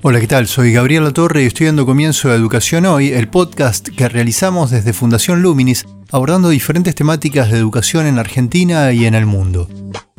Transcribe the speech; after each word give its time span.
Hola, 0.00 0.20
¿qué 0.20 0.28
tal? 0.28 0.46
Soy 0.46 0.72
Gabriel 0.72 1.02
Latorre 1.02 1.42
y 1.42 1.46
estoy 1.46 1.66
dando 1.66 1.84
comienzo 1.84 2.30
a 2.30 2.34
Educación 2.36 2.86
Hoy, 2.86 3.08
el 3.08 3.26
podcast 3.26 3.88
que 3.88 4.08
realizamos 4.08 4.70
desde 4.70 4.92
Fundación 4.92 5.42
Luminis, 5.42 5.86
abordando 6.12 6.50
diferentes 6.50 6.94
temáticas 6.94 7.50
de 7.50 7.58
educación 7.58 8.06
en 8.06 8.20
Argentina 8.20 8.92
y 8.92 9.06
en 9.06 9.16
el 9.16 9.26
mundo. 9.26 9.68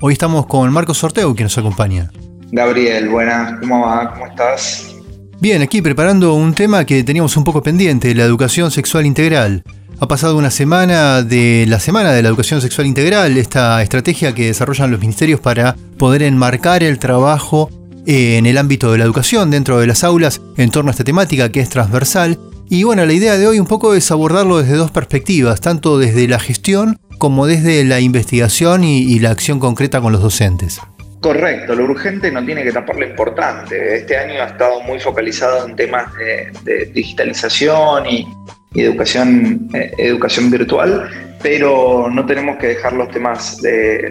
Hoy 0.02 0.12
estamos 0.12 0.48
con 0.48 0.70
Marcos 0.74 0.98
Sorteo, 0.98 1.34
quien 1.34 1.46
nos 1.46 1.58
acompaña. 1.58 2.12
Gabriel, 2.52 3.08
buenas, 3.08 3.58
¿cómo 3.62 3.86
va? 3.86 4.12
¿Cómo 4.12 4.28
estás? 4.28 4.94
Bien, 5.40 5.62
aquí 5.62 5.82
preparando 5.82 6.34
un 6.34 6.54
tema 6.54 6.84
que 6.84 7.02
teníamos 7.06 7.38
un 7.38 7.46
poco 7.46 7.64
pendiente, 7.64 8.14
la 8.14 8.26
educación 8.26 8.72
sexual 8.72 9.06
integral. 9.06 9.64
Ha 10.02 10.08
pasado 10.10 10.38
una 10.38 10.52
semana 10.52 11.24
de 11.24 11.66
la 11.70 11.80
Semana 11.80 12.12
de 12.12 12.22
la 12.22 12.28
Educación 12.28 12.60
Sexual 12.62 12.86
Integral, 12.86 13.38
esta 13.38 13.82
estrategia 13.82 14.34
que 14.34 14.48
desarrollan 14.48 14.92
los 14.92 15.00
ministerios 15.00 15.40
para 15.40 15.78
poder 15.98 16.24
enmarcar 16.24 16.84
el 16.84 17.00
trabajo 17.00 17.70
en 18.12 18.48
el 18.48 18.58
ámbito 18.58 18.92
de 18.92 18.98
la 18.98 19.04
educación 19.04 19.52
dentro 19.52 19.80
de 19.80 19.86
las 19.86 20.04
aulas 20.04 20.42
en 20.58 20.72
torno 20.72 20.90
a 20.90 20.94
esta 20.94 21.04
temática 21.04 21.52
que 21.52 21.60
es 21.60 21.70
transversal. 21.70 22.40
Y 22.68 22.82
bueno, 22.82 23.06
la 23.06 23.14
idea 23.14 23.38
de 23.38 23.46
hoy 23.46 23.60
un 23.60 23.68
poco 23.68 23.94
es 23.94 24.10
abordarlo 24.10 24.58
desde 24.58 24.78
dos 24.78 24.90
perspectivas, 24.90 25.62
tanto 25.62 26.00
desde 26.00 26.28
la 26.28 26.40
gestión 26.40 27.00
como 27.20 27.46
desde 27.46 27.84
la 27.84 28.00
investigación 28.00 28.84
y, 28.84 29.20
la 29.20 29.30
acción 29.30 29.60
concreta 29.60 30.02
con 30.02 30.12
los 30.12 30.24
docentes. 30.24 30.80
Correcto, 31.22 31.76
lo 31.76 31.84
urgente 31.84 32.32
no 32.32 32.44
tiene 32.44 32.64
que 32.64 32.72
tapar 32.72 32.96
lo 32.96 33.06
importante. 33.06 33.98
Este 33.98 34.18
año 34.18 34.42
ha 34.42 34.46
estado 34.46 34.82
muy 34.82 35.00
focalizado 35.00 35.68
en 35.68 35.76
temas 35.76 36.08
de, 36.16 36.86
digitalización 36.92 38.08
y, 38.08 38.28
educación, 38.74 39.70
eh, 39.74 39.92
educación 39.98 40.52
virtual, 40.52 41.10
pero 41.42 42.10
no 42.12 42.26
tenemos 42.26 42.58
que 42.58 42.68
dejar 42.68 42.94
los 42.94 43.10
temas 43.10 43.58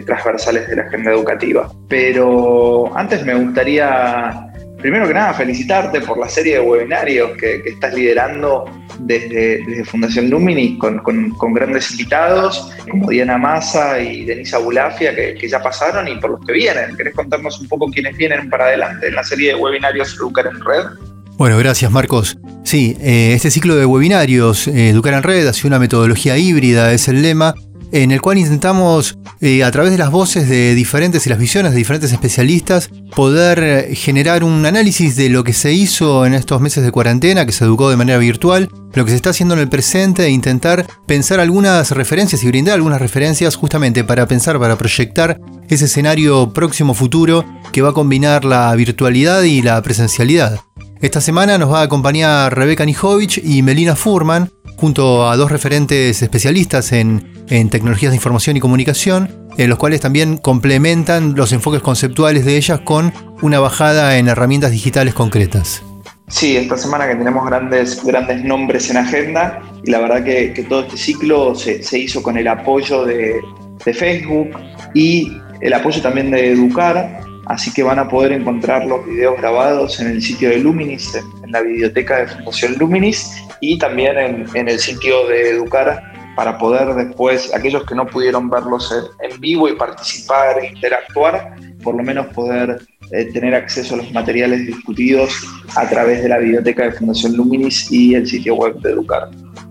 transversales 0.06 0.68
de 0.68 0.76
la 0.76 0.82
agenda 0.82 1.12
educativa. 1.12 1.70
Pero 1.88 2.96
antes 2.96 3.24
me 3.24 3.34
gustaría, 3.34 4.50
primero 4.78 5.06
que 5.06 5.14
nada, 5.14 5.34
felicitarte 5.34 6.00
por 6.00 6.18
la 6.18 6.28
serie 6.28 6.54
de 6.54 6.60
webinarios 6.60 7.36
que, 7.36 7.62
estás 7.66 7.94
liderando 7.94 8.64
desde, 9.00 9.84
Fundación 9.84 10.30
Luminis 10.30 10.78
con, 10.78 11.54
grandes 11.54 11.90
invitados 11.92 12.72
como 12.90 13.10
Diana 13.10 13.38
Massa 13.38 14.00
y 14.00 14.24
Denisa 14.24 14.58
Bulafia 14.58 15.14
que, 15.14 15.34
que, 15.34 15.48
ya 15.48 15.62
pasaron 15.62 16.08
y 16.08 16.16
por 16.16 16.30
los 16.30 16.46
que 16.46 16.54
vienen. 16.54 16.96
¿Querés 16.96 17.14
contarnos 17.14 17.60
un 17.60 17.68
poco 17.68 17.90
quiénes 17.90 18.16
vienen 18.16 18.48
para 18.48 18.64
adelante 18.64 19.08
en 19.08 19.14
la 19.14 19.22
serie 19.22 19.50
de 19.50 19.54
webinarios 19.54 20.16
Educar 20.16 20.46
en 20.46 20.60
Red? 20.64 21.08
Bueno, 21.38 21.56
gracias 21.56 21.92
Marcos. 21.92 22.36
Sí, 22.64 22.96
eh, 23.00 23.32
este 23.32 23.52
ciclo 23.52 23.76
de 23.76 23.86
webinarios, 23.86 24.66
eh, 24.66 24.88
Educar 24.88 25.14
en 25.14 25.22
Red, 25.22 25.46
ha 25.46 25.52
sido 25.52 25.68
una 25.68 25.78
metodología 25.78 26.36
híbrida, 26.36 26.92
es 26.92 27.06
el 27.06 27.22
lema, 27.22 27.54
en 27.92 28.10
el 28.10 28.20
cual 28.20 28.38
intentamos, 28.38 29.16
eh, 29.40 29.62
a 29.62 29.70
través 29.70 29.92
de 29.92 29.98
las 29.98 30.10
voces 30.10 30.48
de 30.48 30.74
diferentes 30.74 31.24
y 31.24 31.30
las 31.30 31.38
visiones 31.38 31.70
de 31.70 31.78
diferentes 31.78 32.12
especialistas, 32.12 32.90
poder 33.14 33.94
generar 33.94 34.42
un 34.42 34.66
análisis 34.66 35.14
de 35.14 35.28
lo 35.28 35.44
que 35.44 35.52
se 35.52 35.72
hizo 35.72 36.26
en 36.26 36.34
estos 36.34 36.60
meses 36.60 36.82
de 36.82 36.90
cuarentena, 36.90 37.46
que 37.46 37.52
se 37.52 37.64
educó 37.64 37.88
de 37.88 37.96
manera 37.96 38.18
virtual, 38.18 38.68
lo 38.94 39.04
que 39.04 39.12
se 39.12 39.16
está 39.16 39.30
haciendo 39.30 39.54
en 39.54 39.60
el 39.60 39.68
presente 39.68 40.24
e 40.24 40.30
intentar 40.30 40.88
pensar 41.06 41.38
algunas 41.38 41.92
referencias 41.92 42.42
y 42.42 42.48
brindar 42.48 42.74
algunas 42.74 43.00
referencias 43.00 43.54
justamente 43.54 44.02
para 44.02 44.26
pensar, 44.26 44.58
para 44.58 44.76
proyectar 44.76 45.40
ese 45.68 45.84
escenario 45.84 46.52
próximo 46.52 46.94
futuro 46.94 47.44
que 47.70 47.80
va 47.80 47.90
a 47.90 47.94
combinar 47.94 48.44
la 48.44 48.74
virtualidad 48.74 49.44
y 49.44 49.62
la 49.62 49.80
presencialidad. 49.82 50.58
Esta 51.00 51.20
semana 51.20 51.58
nos 51.58 51.72
va 51.72 51.78
a 51.80 51.84
acompañar 51.84 52.56
Rebeca 52.56 52.84
Nijovic 52.84 53.40
y 53.44 53.62
Melina 53.62 53.94
Furman, 53.94 54.50
junto 54.76 55.30
a 55.30 55.36
dos 55.36 55.52
referentes 55.52 56.22
especialistas 56.22 56.90
en, 56.90 57.46
tecnologías 57.46 58.10
de 58.10 58.16
información 58.16 58.56
y 58.56 58.60
comunicación, 58.60 59.30
en 59.56 59.70
los 59.70 59.78
cuales 59.78 60.00
también 60.00 60.38
complementan 60.38 61.36
los 61.36 61.52
enfoques 61.52 61.82
conceptuales 61.82 62.44
de 62.44 62.56
ellas 62.56 62.80
con 62.80 63.12
una 63.42 63.60
bajada 63.60 64.18
en 64.18 64.26
herramientas 64.26 64.72
digitales 64.72 65.14
concretas. 65.14 65.84
Sí, 66.26 66.56
esta 66.56 66.76
semana 66.76 67.06
que 67.06 67.14
tenemos 67.14 67.46
grandes, 67.46 68.02
grandes 68.04 68.42
nombres 68.42 68.90
en 68.90 68.96
agenda 68.96 69.62
y 69.84 69.92
la 69.92 70.00
verdad 70.00 70.24
que, 70.24 70.66
todo 70.68 70.80
este 70.80 70.96
ciclo 70.96 71.54
se, 71.54 71.80
hizo 71.96 72.24
con 72.24 72.36
el 72.36 72.48
apoyo 72.48 73.04
de, 73.04 73.40
de 73.84 73.94
Facebook 73.94 74.50
y 74.94 75.30
el 75.60 75.72
apoyo 75.74 76.02
también 76.02 76.32
de 76.32 76.50
Educar, 76.50 77.20
así 77.48 77.72
que 77.72 77.82
van 77.82 77.98
a 77.98 78.08
poder 78.08 78.32
encontrar 78.32 78.86
los 78.86 79.04
videos 79.06 79.36
grabados 79.38 79.98
en 80.00 80.08
el 80.08 80.22
sitio 80.22 80.50
de 80.50 80.58
Luminis, 80.58 81.14
en, 81.14 81.50
la 81.50 81.62
biblioteca 81.62 82.18
de 82.18 82.28
Fundación 82.28 82.74
Luminis 82.78 83.42
y 83.60 83.78
también 83.78 84.18
en, 84.18 84.68
el 84.68 84.78
sitio 84.78 85.26
de 85.26 85.50
Educar 85.50 86.02
para 86.36 86.56
poder 86.56 86.94
después, 86.94 87.52
aquellos 87.52 87.84
que 87.84 87.94
no 87.94 88.06
pudieron 88.06 88.48
verlos 88.48 88.94
en, 89.20 89.40
vivo 89.40 89.68
y 89.68 89.74
participar 89.74 90.58
e 90.62 90.66
interactuar, 90.68 91.56
por 91.82 91.96
lo 91.96 92.02
menos 92.04 92.26
poder 92.28 92.80
eh, 93.10 93.24
tener 93.32 93.54
acceso 93.54 93.94
a 93.94 93.98
los 93.98 94.12
materiales 94.12 94.66
discutidos 94.66 95.32
a 95.74 95.88
través 95.88 96.22
de 96.22 96.28
la 96.28 96.38
biblioteca 96.38 96.84
de 96.84 96.92
Fundación 96.92 97.36
Luminis 97.36 97.90
y 97.90 98.14
el 98.14 98.26
sitio 98.26 98.54
web 98.54 98.76
de 98.80 98.90
Educar. 98.92 99.30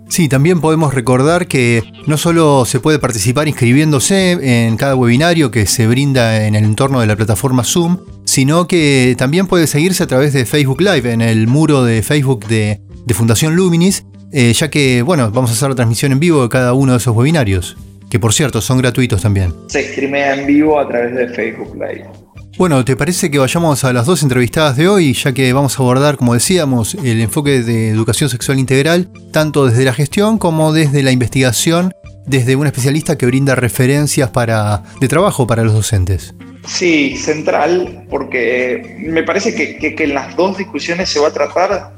Sí, 0.10 0.30
también 0.30 0.62
podemos 0.62 0.94
recordar 0.94 1.48
que 1.48 1.84
no 2.06 2.18
solo 2.18 2.66
se 2.66 2.80
puede 2.80 3.00
participar 3.00 3.48
inscribiéndose 3.48 4.68
en 4.68 4.78
cada 4.78 4.96
webinario 4.96 5.52
que 5.52 5.66
se 5.66 5.88
brinda 5.88 6.46
en 6.46 6.56
el 6.56 6.64
entorno 6.64 7.02
de 7.02 7.08
la 7.08 7.16
plataforma 7.16 7.64
Zoom, 7.64 8.00
sino 8.26 8.68
que 8.68 9.16
también 9.18 9.48
puede 9.48 9.68
seguirse 9.68 10.04
a 10.04 10.08
través 10.08 10.34
de 10.34 10.46
Facebook 10.46 10.82
Live 10.82 11.12
en 11.12 11.22
el 11.22 11.48
muro 11.48 11.84
de 11.84 12.02
Facebook 12.02 12.46
de, 12.48 12.82
Fundación 13.14 13.56
Luminis, 13.56 14.06
eh, 14.32 14.54
ya 14.54 14.70
que, 14.70 15.02
bueno, 15.02 15.32
vamos 15.32 15.50
a 15.50 15.54
hacer 15.54 15.70
la 15.70 15.76
transmisión 15.76 16.12
en 16.12 16.20
vivo 16.20 16.44
de 16.44 16.50
cada 16.50 16.74
uno 16.74 16.92
de 16.92 16.98
esos 16.98 17.16
webinarios, 17.16 17.78
que 18.10 18.20
por 18.20 18.34
cierto 18.34 18.62
son 18.62 18.78
gratuitos 18.78 19.22
también. 19.22 19.54
Se 19.68 19.92
streamea 19.92 20.36
en 20.36 20.46
vivo 20.46 20.80
a 20.80 20.88
través 20.88 21.16
de 21.16 21.28
Facebook 21.30 21.74
Live. 21.76 22.27
Bueno, 22.58 22.84
¿te 22.84 22.96
parece 22.96 23.30
que 23.30 23.38
vayamos 23.38 23.84
a 23.84 23.94
las 23.94 24.08
dos 24.08 24.24
entrevistadas 24.24 24.76
de 24.76 24.88
hoy, 24.88 25.14
ya 25.14 25.32
que 25.32 25.54
vamos 25.54 25.78
a 25.78 25.84
abordar, 25.84 26.18
como 26.18 26.34
decíamos, 26.34 26.96
el 26.96 27.22
enfoque 27.22 27.62
de 27.62 27.90
educación 27.90 28.32
sexual 28.32 28.58
integral, 28.58 29.10
tanto 29.32 29.68
desde 29.68 29.86
la 29.86 29.94
gestión 29.94 30.40
como 30.40 30.74
desde 30.74 31.04
la 31.04 31.12
investigación, 31.12 31.94
desde 32.26 32.56
un 32.56 32.66
especialista 32.66 33.16
que 33.16 33.28
brinda 33.28 33.54
referencias 33.54 34.32
para, 34.32 34.82
de 35.00 35.08
trabajo 35.08 35.46
para 35.46 35.64
los 35.64 35.74
docentes? 35.74 36.34
Sí, 36.66 37.16
central, 37.16 38.08
porque 38.10 38.98
me 38.98 39.22
parece 39.22 39.54
que, 39.54 39.96
en 39.96 40.16
las 40.16 40.36
dos 40.36 40.58
discusiones 40.58 41.10
se 41.10 41.20
va 41.20 41.28
a 41.28 41.34
tratar 41.34 41.94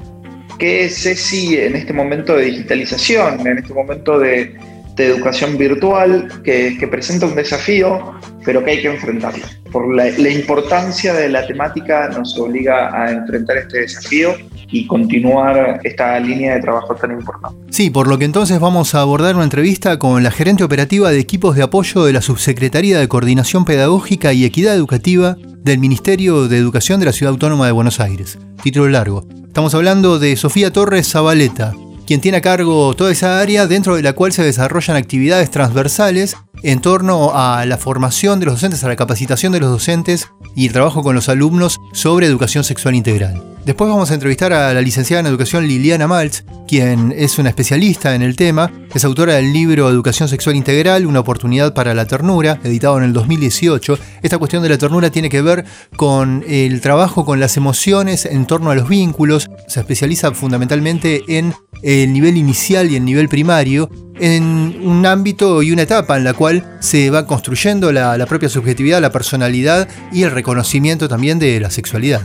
qué 0.58 0.84
es 0.84 1.06
ESI 1.06 1.56
en 1.56 1.74
este 1.74 1.94
momento 1.94 2.36
de 2.36 2.44
digitalización, 2.44 3.46
en 3.46 3.58
este 3.58 3.72
momento 3.72 4.18
de, 4.18 4.58
educación 5.06 5.56
virtual, 5.58 6.28
que, 6.42 6.76
que 6.78 6.88
presenta 6.88 7.26
un 7.26 7.34
desafío, 7.34 8.14
pero 8.44 8.64
que 8.64 8.70
hay 8.70 8.82
que 8.82 8.88
enfrentarlo. 8.88 9.44
Por 9.70 9.94
la, 9.94 10.08
importancia 10.08 11.14
de 11.14 11.28
la 11.28 11.46
temática 11.46 12.08
nos 12.08 12.36
obliga 12.38 12.90
a 12.94 13.10
enfrentar 13.12 13.58
este 13.58 13.80
desafío 13.80 14.34
y 14.72 14.86
continuar 14.86 15.80
esta 15.84 16.18
línea 16.18 16.54
de 16.54 16.60
trabajo 16.60 16.94
tan 16.94 17.12
importante. 17.12 17.56
Sí, 17.70 17.90
por 17.90 18.08
lo 18.08 18.18
que 18.18 18.24
entonces 18.24 18.58
vamos 18.58 18.94
a 18.94 19.00
abordar 19.00 19.36
una 19.36 19.44
entrevista 19.44 19.98
con 19.98 20.22
la 20.22 20.30
gerente 20.30 20.64
operativa 20.64 21.10
de 21.10 21.20
equipos 21.20 21.56
de 21.56 21.62
apoyo 21.62 22.04
de 22.04 22.12
la 22.12 22.22
Subsecretaría 22.22 22.98
de 22.98 23.08
Coordinación 23.08 23.64
Pedagógica 23.64 24.32
y 24.32 24.44
Equidad 24.44 24.74
Educativa 24.74 25.36
del 25.62 25.78
Ministerio 25.78 26.48
de 26.48 26.58
Educación 26.58 26.98
de 27.00 27.06
la 27.06 27.12
Ciudad 27.12 27.32
Autónoma 27.32 27.66
de 27.66 27.72
Buenos 27.72 28.00
Aires. 28.00 28.38
Título 28.62 28.88
largo. 28.88 29.26
Estamos 29.46 29.74
hablando 29.74 30.18
de 30.18 30.36
Sofía 30.36 30.72
Torres 30.72 31.10
Zabaleta, 31.10 31.74
quien 32.10 32.20
tiene 32.20 32.38
a 32.38 32.40
cargo 32.40 32.92
toda 32.96 33.12
esa 33.12 33.38
área 33.38 33.68
dentro 33.68 33.94
de 33.94 34.02
la 34.02 34.14
cual 34.14 34.32
se 34.32 34.42
desarrollan 34.42 34.96
actividades 34.96 35.48
transversales 35.48 36.36
en 36.62 36.80
torno 36.80 37.32
a 37.34 37.64
la 37.66 37.78
formación 37.78 38.40
de 38.40 38.46
los 38.46 38.54
docentes, 38.54 38.84
a 38.84 38.88
la 38.88 38.96
capacitación 38.96 39.52
de 39.52 39.60
los 39.60 39.70
docentes 39.70 40.28
y 40.54 40.66
el 40.66 40.72
trabajo 40.72 41.02
con 41.02 41.14
los 41.14 41.28
alumnos 41.28 41.78
sobre 41.92 42.26
educación 42.26 42.64
sexual 42.64 42.94
integral. 42.94 43.50
Después 43.64 43.90
vamos 43.90 44.10
a 44.10 44.14
entrevistar 44.14 44.54
a 44.54 44.72
la 44.72 44.80
licenciada 44.80 45.20
en 45.20 45.26
educación 45.26 45.68
Liliana 45.68 46.08
Maltz, 46.08 46.44
quien 46.66 47.12
es 47.14 47.38
una 47.38 47.50
especialista 47.50 48.14
en 48.14 48.22
el 48.22 48.34
tema, 48.34 48.72
es 48.94 49.04
autora 49.04 49.34
del 49.34 49.52
libro 49.52 49.90
Educación 49.90 50.30
Sexual 50.30 50.56
Integral, 50.56 51.04
una 51.04 51.20
oportunidad 51.20 51.74
para 51.74 51.92
la 51.92 52.06
ternura, 52.06 52.58
editado 52.64 52.96
en 52.96 53.04
el 53.04 53.12
2018. 53.12 53.98
Esta 54.22 54.38
cuestión 54.38 54.62
de 54.62 54.70
la 54.70 54.78
ternura 54.78 55.10
tiene 55.10 55.28
que 55.28 55.42
ver 55.42 55.66
con 55.96 56.42
el 56.48 56.80
trabajo 56.80 57.26
con 57.26 57.38
las 57.38 57.58
emociones 57.58 58.24
en 58.24 58.46
torno 58.46 58.70
a 58.70 58.74
los 58.74 58.88
vínculos, 58.88 59.50
se 59.68 59.80
especializa 59.80 60.32
fundamentalmente 60.32 61.22
en 61.28 61.54
el 61.82 62.12
nivel 62.12 62.38
inicial 62.38 62.90
y 62.90 62.96
el 62.96 63.04
nivel 63.04 63.28
primario, 63.28 63.90
en 64.20 64.80
un 64.82 65.06
ámbito 65.06 65.62
y 65.62 65.72
una 65.72 65.82
etapa 65.82 66.16
en 66.16 66.24
la 66.24 66.34
cual 66.34 66.76
se 66.80 67.10
va 67.10 67.26
construyendo 67.26 67.92
la, 67.92 68.16
la 68.16 68.26
propia 68.26 68.48
subjetividad, 68.48 69.00
la 69.00 69.10
personalidad 69.10 69.88
y 70.12 70.22
el 70.22 70.30
reconocimiento 70.30 71.08
también 71.08 71.38
de 71.38 71.58
la 71.60 71.70
sexualidad. 71.70 72.22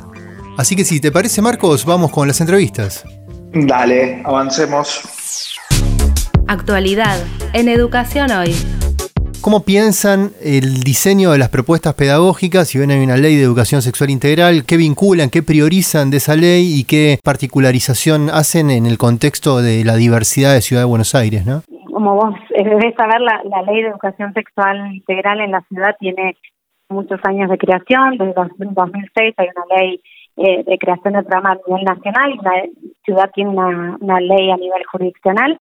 Así 0.57 0.75
que 0.75 0.85
si 0.85 0.99
te 0.99 1.11
parece, 1.11 1.41
Marcos, 1.41 1.85
vamos 1.85 2.11
con 2.11 2.27
las 2.27 2.39
entrevistas. 2.39 3.03
Dale, 3.53 4.21
avancemos. 4.25 5.01
Actualidad, 6.47 7.17
en 7.53 7.69
Educación 7.69 8.31
Hoy. 8.31 8.55
¿Cómo 9.41 9.63
piensan 9.63 10.31
el 10.41 10.81
diseño 10.81 11.31
de 11.31 11.37
las 11.37 11.49
propuestas 11.49 11.93
pedagógicas? 11.93 12.67
Si 12.67 12.79
ven 12.79 12.89
hay 12.89 13.03
una 13.03 13.15
ley 13.15 13.35
de 13.35 13.43
educación 13.43 13.81
sexual 13.81 14.09
integral, 14.09 14.65
¿qué 14.65 14.75
vinculan, 14.75 15.29
qué 15.29 15.43
priorizan 15.43 16.09
de 16.09 16.17
esa 16.17 16.35
ley 16.35 16.79
y 16.79 16.83
qué 16.83 17.19
particularización 17.23 18.31
hacen 18.31 18.71
en 18.71 18.87
el 18.87 18.97
contexto 18.97 19.61
de 19.61 19.83
la 19.83 19.97
diversidad 19.97 20.53
de 20.53 20.61
Ciudad 20.61 20.81
de 20.81 20.85
Buenos 20.85 21.13
Aires? 21.13 21.45
¿no? 21.45 21.63
Como 21.95 22.15
vos 22.15 22.35
debes 22.49 22.93
saber, 22.95 23.21
la, 23.21 23.61
ley 23.61 23.81
de 23.81 23.87
educación 23.87 24.33
sexual 24.33 24.93
integral 24.93 25.39
en 25.39 25.51
la 25.51 25.61
ciudad 25.61 25.95
tiene 25.97 26.35
muchos 26.89 27.21
años 27.23 27.49
de 27.49 27.57
creación. 27.57 28.17
Desde 28.17 28.33
2006 28.33 29.33
hay 29.37 29.47
una 29.55 29.77
ley 29.77 30.01
eh, 30.35 30.65
de 30.65 30.77
creación 30.77 31.13
de 31.13 31.23
programa 31.23 31.51
a 31.51 31.59
nivel 31.65 31.85
nacional. 31.85 32.37
La 32.43 32.63
ciudad 33.05 33.31
tiene 33.33 33.51
una, 33.51 34.19
ley 34.19 34.51
a 34.51 34.57
nivel 34.57 34.83
jurisdiccional 34.91 35.57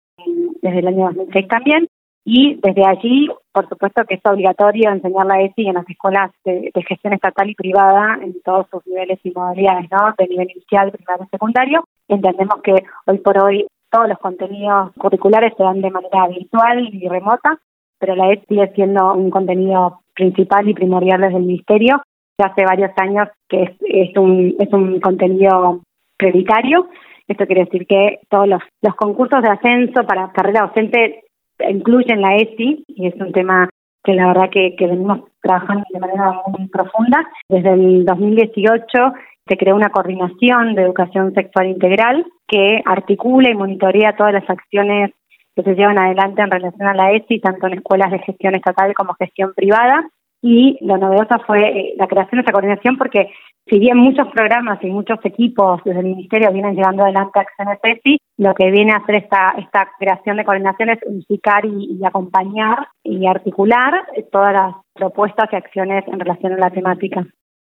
desde 0.60 0.78
el 0.80 0.88
año 0.88 1.04
2006 1.04 1.46
también. 1.46 1.86
Y 2.24 2.58
desde 2.60 2.84
allí, 2.84 3.28
por 3.52 3.68
supuesto 3.68 4.04
que 4.04 4.14
es 4.14 4.20
obligatorio 4.24 4.90
enseñar 4.90 5.26
la 5.26 5.40
ESI 5.40 5.68
en 5.68 5.74
las 5.74 5.88
escuelas 5.88 6.32
de, 6.44 6.72
gestión 6.88 7.12
estatal 7.12 7.48
y 7.48 7.54
privada 7.54 8.18
en 8.20 8.34
todos 8.42 8.66
sus 8.72 8.84
niveles 8.88 9.20
y 9.22 9.30
modalidades, 9.30 9.88
¿no? 9.88 10.12
De 10.18 10.26
nivel 10.26 10.50
inicial, 10.50 10.90
primario 10.90 11.26
y 11.26 11.28
secundario. 11.28 11.84
Entendemos 12.08 12.60
que 12.64 12.74
hoy 13.06 13.18
por 13.18 13.38
hoy 13.38 13.68
todos 13.94 14.08
los 14.08 14.18
contenidos 14.18 14.92
curriculares 14.98 15.52
se 15.56 15.62
dan 15.62 15.80
de 15.80 15.88
manera 15.88 16.26
virtual 16.26 16.88
y 16.92 17.08
remota, 17.08 17.60
pero 18.00 18.16
la 18.16 18.32
ESI 18.32 18.44
sigue 18.48 18.72
siendo 18.74 19.14
un 19.14 19.30
contenido 19.30 20.00
principal 20.14 20.68
y 20.68 20.74
primordial 20.74 21.20
desde 21.20 21.36
el 21.36 21.44
Ministerio. 21.44 22.02
Ya 22.36 22.46
hace 22.46 22.64
varios 22.64 22.90
años 22.96 23.28
que 23.48 23.62
es, 23.62 23.70
es, 23.82 24.16
un, 24.16 24.56
es 24.58 24.72
un 24.72 24.98
contenido 24.98 25.80
prioritario. 26.16 26.88
Esto 27.28 27.46
quiere 27.46 27.66
decir 27.66 27.86
que 27.86 28.18
todos 28.28 28.48
los, 28.48 28.62
los 28.82 28.96
concursos 28.96 29.40
de 29.42 29.50
ascenso 29.50 30.04
para 30.04 30.32
carrera 30.32 30.66
docente 30.66 31.22
incluyen 31.60 32.20
la 32.20 32.34
ESI 32.34 32.84
y 32.88 33.06
es 33.06 33.14
un 33.20 33.30
tema 33.30 33.68
que 34.02 34.14
la 34.14 34.26
verdad 34.26 34.50
que 34.50 34.74
venimos 34.80 35.20
trabajando 35.40 35.84
de 35.92 36.00
manera 36.00 36.42
muy 36.48 36.66
profunda. 36.66 37.24
Desde 37.48 37.72
el 37.74 38.04
2018 38.04 39.12
se 39.46 39.56
creó 39.56 39.74
una 39.76 39.90
coordinación 39.90 40.74
de 40.74 40.82
educación 40.82 41.34
sexual 41.34 41.68
integral 41.68 42.24
que 42.46 42.80
articula 42.84 43.50
y 43.50 43.54
monitorea 43.54 44.16
todas 44.16 44.32
las 44.32 44.48
acciones 44.48 45.12
que 45.54 45.62
se 45.62 45.74
llevan 45.74 45.98
adelante 45.98 46.42
en 46.42 46.50
relación 46.50 46.88
a 46.88 46.94
la 46.94 47.12
ESI, 47.12 47.40
tanto 47.40 47.66
en 47.66 47.74
escuelas 47.74 48.10
de 48.10 48.18
gestión 48.20 48.54
estatal 48.54 48.92
como 48.94 49.14
gestión 49.14 49.52
privada. 49.54 50.08
Y 50.42 50.76
lo 50.82 50.98
novedosa 50.98 51.38
fue 51.46 51.60
eh, 51.60 51.94
la 51.96 52.06
creación 52.06 52.38
de 52.38 52.42
esa 52.42 52.52
coordinación 52.52 52.98
porque 52.98 53.30
si 53.66 53.78
bien 53.78 53.96
muchos 53.96 54.28
programas 54.28 54.78
y 54.82 54.88
muchos 54.88 55.18
equipos 55.24 55.80
desde 55.84 56.00
el 56.00 56.06
Ministerio 56.06 56.52
vienen 56.52 56.74
llevando 56.74 57.02
adelante 57.02 57.40
acciones 57.40 57.78
ESI, 57.82 58.18
lo 58.36 58.52
que 58.54 58.70
viene 58.70 58.92
a 58.92 58.96
hacer 58.96 59.14
esta, 59.14 59.54
esta 59.56 59.88
creación 59.98 60.36
de 60.36 60.44
coordinación 60.44 60.90
es 60.90 60.98
unificar 61.06 61.64
y, 61.64 61.98
acompañar 62.04 62.88
y 63.02 63.26
articular 63.26 64.06
todas 64.30 64.52
las 64.52 64.74
propuestas 64.92 65.48
y 65.50 65.56
acciones 65.56 66.04
en 66.08 66.20
relación 66.20 66.52
a 66.52 66.58
la 66.58 66.70
temática. 66.70 67.24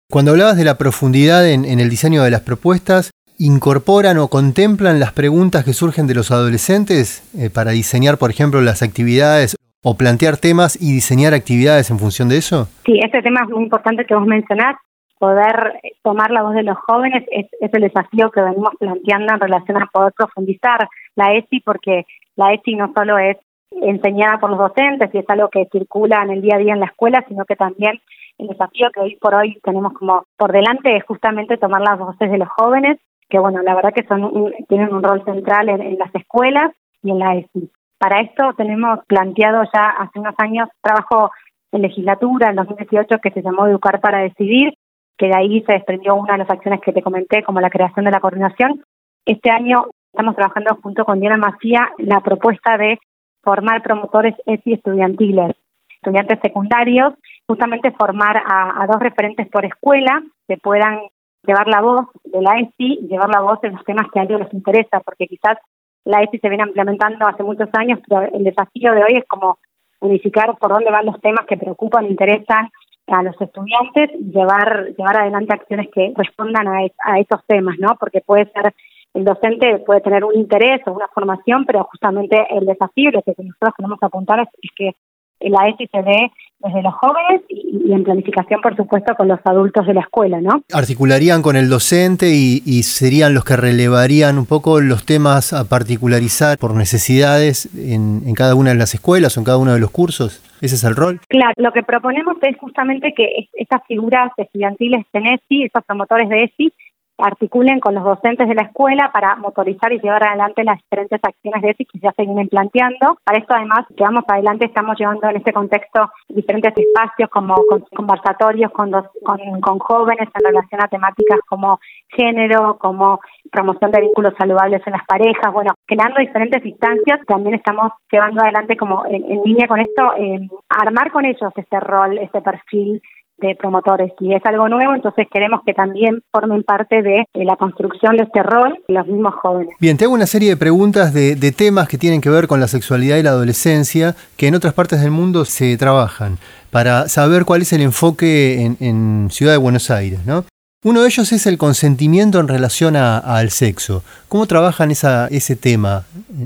Cuando 0.08 0.31
hablabas 0.31 0.56
de 0.56 0.64
la 0.64 0.79
profundidad 0.79 1.50
en, 1.50 1.64
el 1.64 1.91
diseño 1.91 2.23
de 2.23 2.31
las 2.31 2.43
propuestas, 2.43 3.11
¿incorporan 3.41 4.19
o 4.19 4.29
contemplan 4.29 5.00
las 5.00 5.12
preguntas 5.12 5.64
que 5.64 5.73
surgen 5.73 6.06
de 6.06 6.14
los 6.14 6.31
adolescentes 6.31 7.26
eh, 7.37 7.50
para 7.50 7.73
diseñar, 7.73 8.17
por 8.17 8.31
ejemplo, 8.31 8.61
las 8.61 8.82
actividades 8.82 9.56
o 9.82 9.97
plantear 9.97 10.37
temas 10.37 10.81
y 10.81 10.93
diseñar 10.93 11.35
actividades 11.35 11.91
en 11.91 11.99
función 11.99 12.29
de 12.29 12.38
eso? 12.38 12.69
Sí, 12.85 13.00
ese 13.00 13.20
tema 13.20 13.41
es 13.43 13.49
muy 13.49 13.64
importante 13.64 14.05
que 14.05 14.14
vos 14.14 14.26
mencionás 14.26 14.76
poder 15.19 15.81
tomar 16.05 16.31
la 16.31 16.43
voz 16.43 16.55
de 16.55 16.62
los 16.62 16.76
jóvenes 16.87 17.25
es, 17.32 17.47
el 17.61 17.82
desafío 17.82 18.31
que 18.31 18.43
venimos 18.43 18.75
planteando 18.79 19.35
en 19.35 19.41
relación 19.41 19.82
a 19.82 19.87
poder 19.87 20.12
profundizar 20.12 20.88
la 21.17 21.35
ESI, 21.35 21.61
porque 21.64 22.06
la 22.37 22.52
ESI 22.52 22.76
no 22.76 22.93
solo 22.94 23.19
es 23.19 23.38
enseñada 23.73 24.38
por 24.38 24.50
los 24.50 24.59
docentes 24.61 25.11
y 25.12 25.19
es 25.19 25.29
algo 25.29 25.49
que 25.49 25.67
circula 25.73 26.23
en 26.23 26.31
el 26.31 26.43
día 26.43 26.56
a 26.56 26.59
día 26.59 26.75
en 26.75 26.81
la 26.81 26.87
escuela, 26.87 27.25
sino 27.26 27.44
que 27.44 27.56
también 27.56 28.00
el 28.38 28.49
desafío 28.49 28.91
que 28.93 29.00
hoy 29.00 29.17
por 29.17 29.35
hoy 29.35 29.59
tenemos 29.62 29.93
como 29.94 30.25
por 30.37 30.53
delante 30.53 30.97
es 30.97 31.05
justamente 31.05 31.56
tomar 31.56 31.81
las 31.81 31.99
voces 31.99 32.31
de 32.31 32.38
los 32.38 32.49
jóvenes, 32.49 32.99
que 33.29 33.38
bueno, 33.38 33.62
la 33.62 33.75
verdad 33.75 33.93
que 33.94 34.06
son 34.06 34.53
tienen 34.69 34.93
un 34.93 35.03
rol 35.03 35.25
central 35.25 35.69
en, 35.69 35.83
en 35.83 35.99
las 35.99 36.15
escuelas 36.15 36.73
y 37.03 37.11
en 37.11 37.19
la 37.19 37.37
ESI. 37.37 37.71
Para 37.99 38.21
esto 38.21 38.53
tenemos 38.56 39.00
planteado 39.06 39.62
ya 39.73 39.88
hace 39.99 40.19
unos 40.19 40.35
años 40.38 40.69
trabajo 40.83 41.31
en 41.73 41.83
legislatura 41.83 42.50
en 42.50 42.56
2018 42.56 43.19
que 43.23 43.31
se 43.31 43.43
llamó 43.43 43.67
Educar 43.67 44.00
para 44.00 44.19
Decidir, 44.19 44.75
que 45.17 45.29
de 45.29 45.37
ahí 45.37 45.62
se 45.67 45.73
desprendió 45.73 46.15
una 46.15 46.35
de 46.35 46.41
las 46.41 46.50
acciones 46.50 46.81
que 46.81 46.93
te 46.93 47.03
comenté, 47.03 47.43
como 47.43 47.61
la 47.61 47.71
creación 47.71 48.05
de 48.05 48.11
la 48.11 48.21
coordinación. 48.21 48.85
Este 49.25 49.50
año 49.50 49.87
estamos 50.12 50.37
trabajando 50.37 50.79
junto 50.83 51.05
con 51.05 51.21
Diana 51.21 51.37
Macía 51.37 51.91
la 51.99 52.21
propuesta 52.21 52.77
de 52.77 52.99
formar 53.43 53.83
promotores 53.83 54.35
ESI 54.44 54.75
estudiantiles, 54.75 55.56
estudiantes 55.94 56.38
secundarios, 56.43 57.15
justamente 57.46 57.93
formar 57.93 58.43
a, 58.44 58.87
dos 58.87 59.00
referentes 59.00 59.48
por 59.48 59.64
escuela 59.64 60.22
que 60.48 60.56
puedan 60.56 61.00
llevar 61.44 61.69
la 61.69 61.81
voz 61.81 62.06
de 62.25 62.43
la 62.43 62.58
ESI 62.58 63.06
llevar 63.08 63.28
la 63.28 63.40
voz 63.40 63.60
de 63.60 63.70
los 63.70 63.84
temas 63.84 64.06
que 64.12 64.20
a 64.20 64.25
ellos 64.25 64.40
les 64.40 64.52
interesa, 64.52 65.00
porque 65.00 65.26
quizás 65.26 65.58
la 66.04 66.22
ESI 66.22 66.38
se 66.38 66.48
viene 66.48 66.64
implementando 66.64 67.26
hace 67.26 67.43
muchos 67.43 67.69
años, 67.72 68.00
pero 68.06 68.22
el 68.22 68.44
desafío 68.44 68.93
de 68.93 69.02
hoy 69.02 69.19
es 69.19 69.25
como 69.28 69.58
unificar 70.00 70.56
por 70.58 70.70
dónde 70.70 70.90
van 70.90 71.06
los 71.06 71.20
temas 71.20 71.46
que 71.46 71.56
preocupan, 71.56 72.06
interesan 72.06 72.70
a 73.06 73.22
los 73.22 73.40
estudiantes 73.40 74.10
llevar 74.19 74.88
llevar 74.96 75.16
adelante 75.19 75.54
acciones 75.54 75.88
que 75.94 76.12
respondan 76.16 76.66
a, 76.66 76.78
a 77.04 77.20
esos 77.20 77.44
temas, 77.46 77.76
¿no? 77.78 77.96
Porque 77.99 78.20
puede 78.20 78.50
ser 78.50 78.75
el 79.16 79.25
docente 79.25 79.78
puede 79.78 80.02
tener 80.02 80.25
un 80.25 80.34
interés 80.34 80.82
o 80.87 80.92
una 80.92 81.08
formación, 81.08 81.64
pero 81.64 81.84
justamente 81.84 82.37
el 82.50 82.66
desafío 82.66 83.10
lo 83.10 83.22
que 83.22 83.34
nosotros 83.38 83.75
queremos 83.75 83.99
apuntar 84.02 84.40
es, 84.40 84.70
que 84.76 84.94
la 85.40 85.69
ESI 85.69 85.87
se 85.87 86.02
dé 86.02 86.32
desde 86.66 86.82
los 86.82 86.94
jóvenes 86.94 87.42
y, 87.48 87.92
en 87.92 88.04
planificación, 88.04 88.60
por 88.60 88.76
supuesto, 88.76 89.14
con 89.14 89.28
los 89.28 89.40
adultos 89.44 89.86
de 89.86 89.94
la 89.94 90.00
escuela, 90.00 90.40
¿no? 90.40 90.62
Articularían 90.72 91.42
con 91.42 91.56
el 91.56 91.68
docente 91.68 92.30
y, 92.30 92.62
y, 92.64 92.82
serían 92.82 93.34
los 93.34 93.44
que 93.44 93.56
relevarían 93.56 94.38
un 94.38 94.46
poco 94.46 94.80
los 94.80 95.04
temas 95.04 95.52
a 95.52 95.68
particularizar 95.68 96.58
por 96.58 96.74
necesidades 96.74 97.68
en, 97.76 98.22
en 98.26 98.34
cada 98.34 98.54
una 98.54 98.70
de 98.70 98.76
las 98.76 98.94
escuelas 98.94 99.36
o 99.36 99.40
en 99.40 99.44
cada 99.44 99.58
uno 99.58 99.72
de 99.72 99.80
los 99.80 99.90
cursos. 99.90 100.42
¿Ese 100.60 100.76
es 100.76 100.84
el 100.84 100.96
rol? 100.96 101.20
Claro, 101.28 101.52
lo 101.56 101.72
que 101.72 101.82
proponemos 101.82 102.36
es 102.42 102.56
justamente 102.58 103.12
que 103.14 103.48
estas 103.54 103.82
figuras 103.86 104.32
estudiantiles 104.36 105.04
de 105.12 105.18
ESI, 105.18 105.64
esos 105.64 105.84
promotores 105.84 106.28
de 106.28 106.44
ESI, 106.44 106.72
articulen 107.18 107.80
con 107.80 107.94
los 107.94 108.04
docentes 108.04 108.48
de 108.48 108.54
la 108.54 108.62
escuela 108.62 109.10
para 109.12 109.36
motorizar 109.36 109.92
y 109.92 110.00
llevar 110.00 110.26
adelante 110.26 110.64
las 110.64 110.78
diferentes 110.78 111.20
acciones 111.22 111.62
de 111.62 111.74
que 111.74 111.98
ya 111.98 112.12
se 112.12 112.22
vienen 112.22 112.48
planteando. 112.48 113.18
Para 113.24 113.38
esto, 113.38 113.54
además, 113.54 113.86
que 113.96 114.04
vamos 114.04 114.24
adelante, 114.28 114.66
estamos 114.66 114.98
llevando 114.98 115.28
en 115.28 115.36
este 115.36 115.52
contexto 115.52 116.11
diferentes 116.28 116.75
espacios 116.76 117.30
como 117.30 117.56
conversatorios 117.94 118.70
con, 118.73 118.90
con, 118.90 119.61
con 119.61 119.78
jóvenes 119.78 120.28
en 120.35 120.44
relación 120.44 120.82
a 120.82 120.88
temáticas 120.88 121.40
como 121.49 121.78
género, 122.08 122.76
como 122.78 123.20
promoción 123.50 123.90
de 123.90 124.00
vínculos 124.00 124.35
saludables 124.38 124.82
en 124.87 124.92
las 124.92 125.06
parejas, 125.06 125.52
bueno, 125.52 125.73
creando 125.87 126.20
diferentes 126.20 126.64
instancias, 126.64 127.20
también 127.26 127.54
estamos 127.54 127.92
llevando 128.11 128.42
adelante 128.42 128.76
como 128.76 129.04
en, 129.06 129.42
línea 129.44 129.68
con 129.68 129.80
esto, 129.80 130.12
eh, 130.18 130.49
armar 130.68 131.11
con 131.11 131.25
ellos 131.25 131.52
este 131.56 131.80
rol, 131.80 132.18
este 132.18 132.40
perfil 132.40 133.00
de 133.38 133.55
promotores 133.55 134.12
y 134.21 134.35
es 134.35 134.45
algo 134.47 134.69
nuevo, 134.69 134.95
entonces 134.95 135.26
queremos 135.33 135.61
que 135.64 135.75
también 135.75 136.23
formen 136.33 136.62
parte 136.62 137.02
de, 137.02 137.25
la 137.35 137.57
construcción 137.57 138.16
de 138.16 138.25
este 138.25 138.43
rol 138.43 138.78
los 138.88 139.07
mismos 139.07 139.35
jóvenes. 139.35 139.75
Bien, 139.78 139.97
te 139.97 140.05
hago 140.05 140.14
una 140.14 140.26
serie 140.26 140.50
de 140.50 140.57
preguntas 140.57 141.12
de, 141.12 141.37
temas 141.57 141.88
que 141.88 141.97
tienen 141.97 142.21
que 142.21 142.28
ver 142.28 142.49
con 142.49 142.61
la 142.61 142.66
sexualidad 142.66 143.16
y 143.16 143.23
la 143.23 143.31
adolescencia 143.31 144.14
que 144.37 144.49
en 144.49 144.55
otras 144.55 144.75
partes 144.75 145.00
del 145.00 145.11
mundo 145.11 145.45
se 145.45 145.76
trabajan 145.76 146.38
para 146.71 147.09
saber 147.09 147.45
cuál 147.45 147.62
es 147.62 147.73
el 147.73 147.83
enfoque 147.83 148.75
en, 148.81 149.28
Ciudad 149.31 149.52
de 149.52 149.59
Buenos 149.59 149.90
Aires, 149.90 150.21
¿no? 150.26 150.45
Uno 150.85 151.02
de 151.02 151.09
ellos 151.09 151.33
es 151.33 151.47
el 151.47 151.59
consentimiento 151.59 152.38
en 152.38 152.49
relación 152.49 152.97
al 152.97 153.50
sexo. 153.50 154.02
¿Cómo 154.28 154.47
trabajan 154.47 154.90
esa, 154.90 155.26
ese 155.28 155.57
tema 155.57 156.05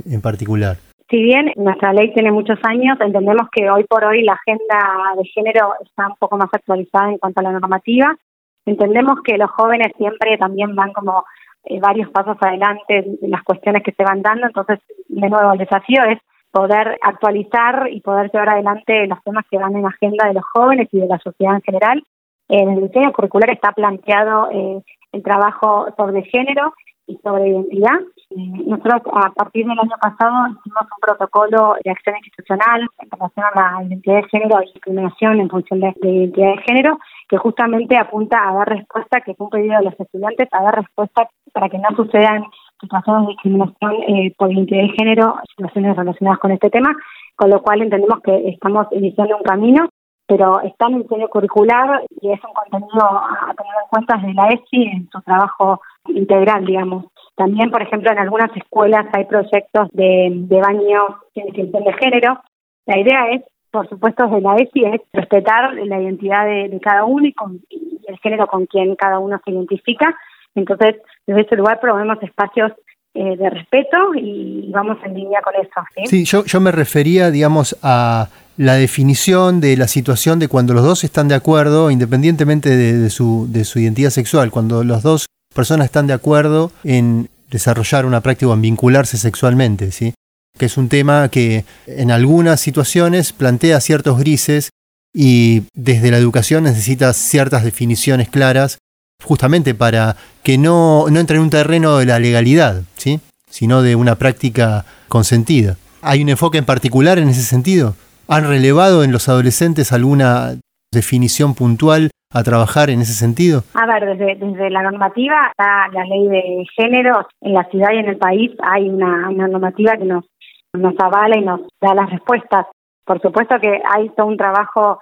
en 0.09 0.21
particular? 0.21 0.79
Si 1.11 1.21
bien 1.21 1.53
nuestra 1.57 1.93
ley 1.93 2.15
tiene 2.15 2.31
muchos 2.31 2.59
años, 2.63 2.97
entendemos 3.01 3.49
que 3.51 3.69
hoy 3.69 3.83
por 3.83 4.05
hoy 4.05 4.23
la 4.23 4.35
agenda 4.35 5.13
de 5.17 5.25
género 5.25 5.75
está 5.85 6.07
un 6.07 6.17
poco 6.17 6.37
más 6.37 6.49
actualizada 6.53 7.11
en 7.11 7.19
cuanto 7.19 7.41
a 7.41 7.43
la 7.43 7.53
normativa. 7.53 8.17
Entendemos 8.65 9.21
que 9.25 9.37
los 9.37 9.51
jóvenes 9.51 9.93
siempre 9.99 10.39
también 10.39 10.77
van 10.77 10.93
como 10.93 11.25
eh, 11.65 11.81
varios 11.81 12.11
pasos 12.11 12.37
adelante 12.41 13.05
en 13.21 13.31
las 13.31 13.43
cuestiones 13.43 13.83
que 13.83 13.93
se 13.93 14.05
van 14.05 14.23
dando, 14.23 14.47
entonces, 14.47 14.79
de 15.09 15.29
nuevo, 15.29 15.53
el 15.53 15.59
desafío 15.59 16.05
es 16.05 16.19
poder 16.53 16.97
actualizar 17.03 17.89
y 17.91 18.01
poder 18.01 18.31
llevar 18.31 18.51
adelante 18.51 19.07
los 19.09 19.23
temas 19.25 19.45
que 19.51 19.59
van 19.59 19.75
en 19.77 19.87
agenda 19.87 20.29
de 20.29 20.35
los 20.35 20.45
jóvenes 20.53 20.89
y 20.93 21.01
de 21.01 21.09
la 21.09 21.19
sociedad 21.19 21.57
en 21.57 21.63
general. 21.63 22.05
En 22.49 22.71
el 22.71 22.83
diseño 22.87 23.13
curricular 23.13 23.51
está 23.51 23.73
planteado 23.73 24.49
eh, 24.53 24.81
el 25.13 25.23
trabajo 25.23 25.89
sobre 25.97 26.23
género 26.23 26.73
y 27.07 27.17
sobre 27.19 27.49
identidad. 27.49 27.99
Nosotros 28.31 29.03
a 29.13 29.31
partir 29.31 29.67
del 29.67 29.79
año 29.79 29.97
pasado 30.01 30.47
hicimos 30.47 30.83
un 30.83 31.01
protocolo 31.01 31.75
de 31.83 31.91
acción 31.91 32.15
institucional 32.17 32.87
en 33.01 33.11
relación 33.11 33.47
a 33.47 33.61
la 33.61 33.85
identidad 33.85 34.17
de 34.17 34.29
género 34.29 34.63
y 34.63 34.73
discriminación 34.73 35.41
en 35.41 35.51
función 35.51 35.81
de, 35.81 35.95
identidad 36.01 36.55
de 36.55 36.63
género, 36.63 36.99
que 37.29 37.39
justamente 37.39 37.97
apunta 37.97 38.49
a 38.49 38.55
dar 38.55 38.69
respuesta, 38.69 39.21
que 39.21 39.35
fue 39.35 39.47
un 39.47 39.51
pedido 39.51 39.79
de 39.79 39.85
los 39.87 39.99
estudiantes, 39.99 40.49
a 40.53 40.63
dar 40.63 40.77
respuesta 40.77 41.29
para 41.53 41.69
que 41.69 41.79
no 41.79 41.89
sucedan 41.97 42.45
situaciones 42.81 43.23
de 43.23 43.29
discriminación 43.33 43.95
eh, 44.07 44.35
por 44.39 44.53
identidad 44.53 44.83
de 44.83 44.95
género, 44.97 45.35
situaciones 45.49 45.97
relacionadas 45.97 46.39
con 46.39 46.53
este 46.53 46.71
tema, 46.71 46.95
con 47.35 47.51
lo 47.51 47.61
cual 47.63 47.83
entendemos 47.83 48.21
que 48.23 48.49
estamos 48.49 48.87
iniciando 48.93 49.39
un 49.39 49.43
camino, 49.43 49.89
pero 50.27 50.61
está 50.61 50.87
en 50.87 50.95
el 50.95 51.03
diseño 51.03 51.27
curricular 51.29 52.05
y 52.21 52.31
es 52.31 52.41
un 52.45 52.53
contenido 52.55 53.05
a 53.05 53.53
tener 53.57 53.73
en 53.83 53.89
cuenta 53.91 54.17
desde 54.19 54.35
la 54.35 54.49
ESI 54.51 54.83
en 54.85 55.09
su 55.11 55.21
trabajo 55.23 55.81
integral, 56.07 56.65
digamos. 56.65 57.07
También, 57.37 57.71
por 57.71 57.83
ejemplo, 57.83 58.11
en 58.11 58.19
algunas 58.19 58.55
escuelas 58.57 59.07
hay 59.13 59.25
proyectos 59.25 59.89
de, 59.93 60.29
de 60.33 60.61
baños 60.61 61.15
sin 61.35 61.47
distinción 61.47 61.85
de 61.85 61.93
género. 61.95 62.41
La 62.87 62.99
idea 62.99 63.31
es, 63.33 63.43
por 63.71 63.89
supuesto, 63.89 64.25
desde 64.25 64.41
la 64.41 64.57
ESI, 64.57 64.85
es 64.85 65.01
respetar 65.13 65.75
la 65.75 66.01
identidad 66.01 66.45
de, 66.45 66.79
cada 66.83 67.05
uno 67.05 67.27
y, 67.27 67.35
y 67.71 68.01
el 68.09 68.19
género 68.19 68.47
con 68.47 68.67
quien 68.67 68.95
cada 68.97 69.19
uno 69.19 69.41
se 69.45 69.53
identifica, 69.53 70.17
entonces, 70.55 70.97
desde 71.27 71.43
ese 71.43 71.57
lugar 71.57 71.81
promovemos 71.81 72.23
espacios 72.23 72.73
eh, 73.15 73.37
de 73.37 73.51
respeto 73.51 74.15
y 74.15 74.71
vamos 74.71 74.99
en 75.05 75.15
línea 75.15 75.41
con 75.43 75.55
eso. 75.55 76.09
Sí, 76.09 76.25
yo, 76.25 76.45
yo 76.45 76.61
me 76.61 76.73
refería, 76.73 77.31
digamos, 77.31 77.77
a 77.83 78.29
la 78.57 78.75
definición 78.75 79.61
de 79.61 79.77
la 79.77 79.89
situación 79.89 80.39
de 80.39 80.49
cuando 80.49 80.75
los 80.75 80.85
dos 80.85 81.05
están 81.05 81.29
de 81.29 81.35
acuerdo, 81.35 81.91
independientemente 81.91 82.71
de, 82.71 83.11
su, 83.11 83.47
de 83.51 83.65
su 83.65 83.79
identidad 83.79 84.11
sexual, 84.11 84.51
cuando 84.51 84.85
las 84.85 85.03
dos 85.03 85.27
personas 85.55 85.87
están 85.87 86.07
de 86.07 86.13
acuerdo 86.13 86.73
en 86.85 87.29
desarrollar 87.51 88.07
una 88.07 88.21
práctica 88.21 88.51
o 88.51 88.55
en 88.55 88.63
vincularse 88.63 89.17
sexualmente, 89.17 89.93
¿sí? 89.93 90.15
que 90.57 90.67
es 90.67 90.77
un 90.77 90.89
tema 90.89 91.29
que 91.29 91.65
en 91.87 92.11
algunas 92.11 92.61
situaciones 92.61 93.33
plantea 93.33 93.81
ciertos 93.81 94.19
grises 94.19 94.71
y 95.13 95.63
desde 95.75 96.11
la 96.11 96.19
educación 96.19 96.65
necesita 96.65 97.13
ciertas 97.13 97.65
definiciones 97.65 98.29
claras 98.29 98.79
justamente 99.25 99.75
para 99.75 100.17
que 100.43 100.59
no, 100.59 101.07
no 101.11 101.21
entre 101.21 101.37
en 101.37 101.43
un 101.43 101.51
terreno 101.51 101.99
de 101.99 102.07
la 102.07 102.19
legalidad, 102.19 102.83
¿sí? 102.97 103.21
sino 103.51 103.83
de 103.83 103.97
una 103.97 104.17
práctica 104.17 104.85
consentida. 105.09 105.77
¿Hay 106.03 106.23
un 106.23 106.29
enfoque 106.29 106.59
en 106.59 106.65
particular 106.65 107.19
en 107.19 107.29
ese 107.29 107.43
sentido? 107.43 107.97
¿Han 108.29 108.47
relevado 108.47 109.03
en 109.03 109.13
los 109.13 109.29
adolescentes 109.29 109.93
alguna 109.93 110.57
definición 110.93 111.55
puntual 111.55 112.11
a 112.33 112.43
trabajar 112.43 112.91
en 112.91 113.01
ese 113.01 113.13
sentido? 113.13 113.63
A 113.75 113.87
ver, 113.87 114.17
desde, 114.17 114.35
desde 114.37 114.71
la 114.71 114.83
normativa 114.83 115.51
está 115.51 115.89
la 115.93 116.05
ley 116.05 116.29
de 116.29 116.65
género. 116.77 117.27
En 117.41 117.55
la 117.55 117.65
ciudad 117.65 117.93
y 117.93 117.99
en 117.99 118.09
el 118.09 118.17
país 118.17 118.51
hay 118.63 118.89
una, 118.89 119.31
normativa 119.31 119.97
que 119.97 120.05
nos, 120.05 120.25
nos 120.73 120.95
avala 120.99 121.39
y 121.39 121.45
nos 121.45 121.61
da 121.81 121.95
las 121.95 122.11
respuestas. 122.11 122.67
Por 123.05 123.21
supuesto 123.21 123.59
que 123.61 123.81
hay 123.85 124.09
todo 124.11 124.27
un 124.27 124.37
trabajo 124.37 125.01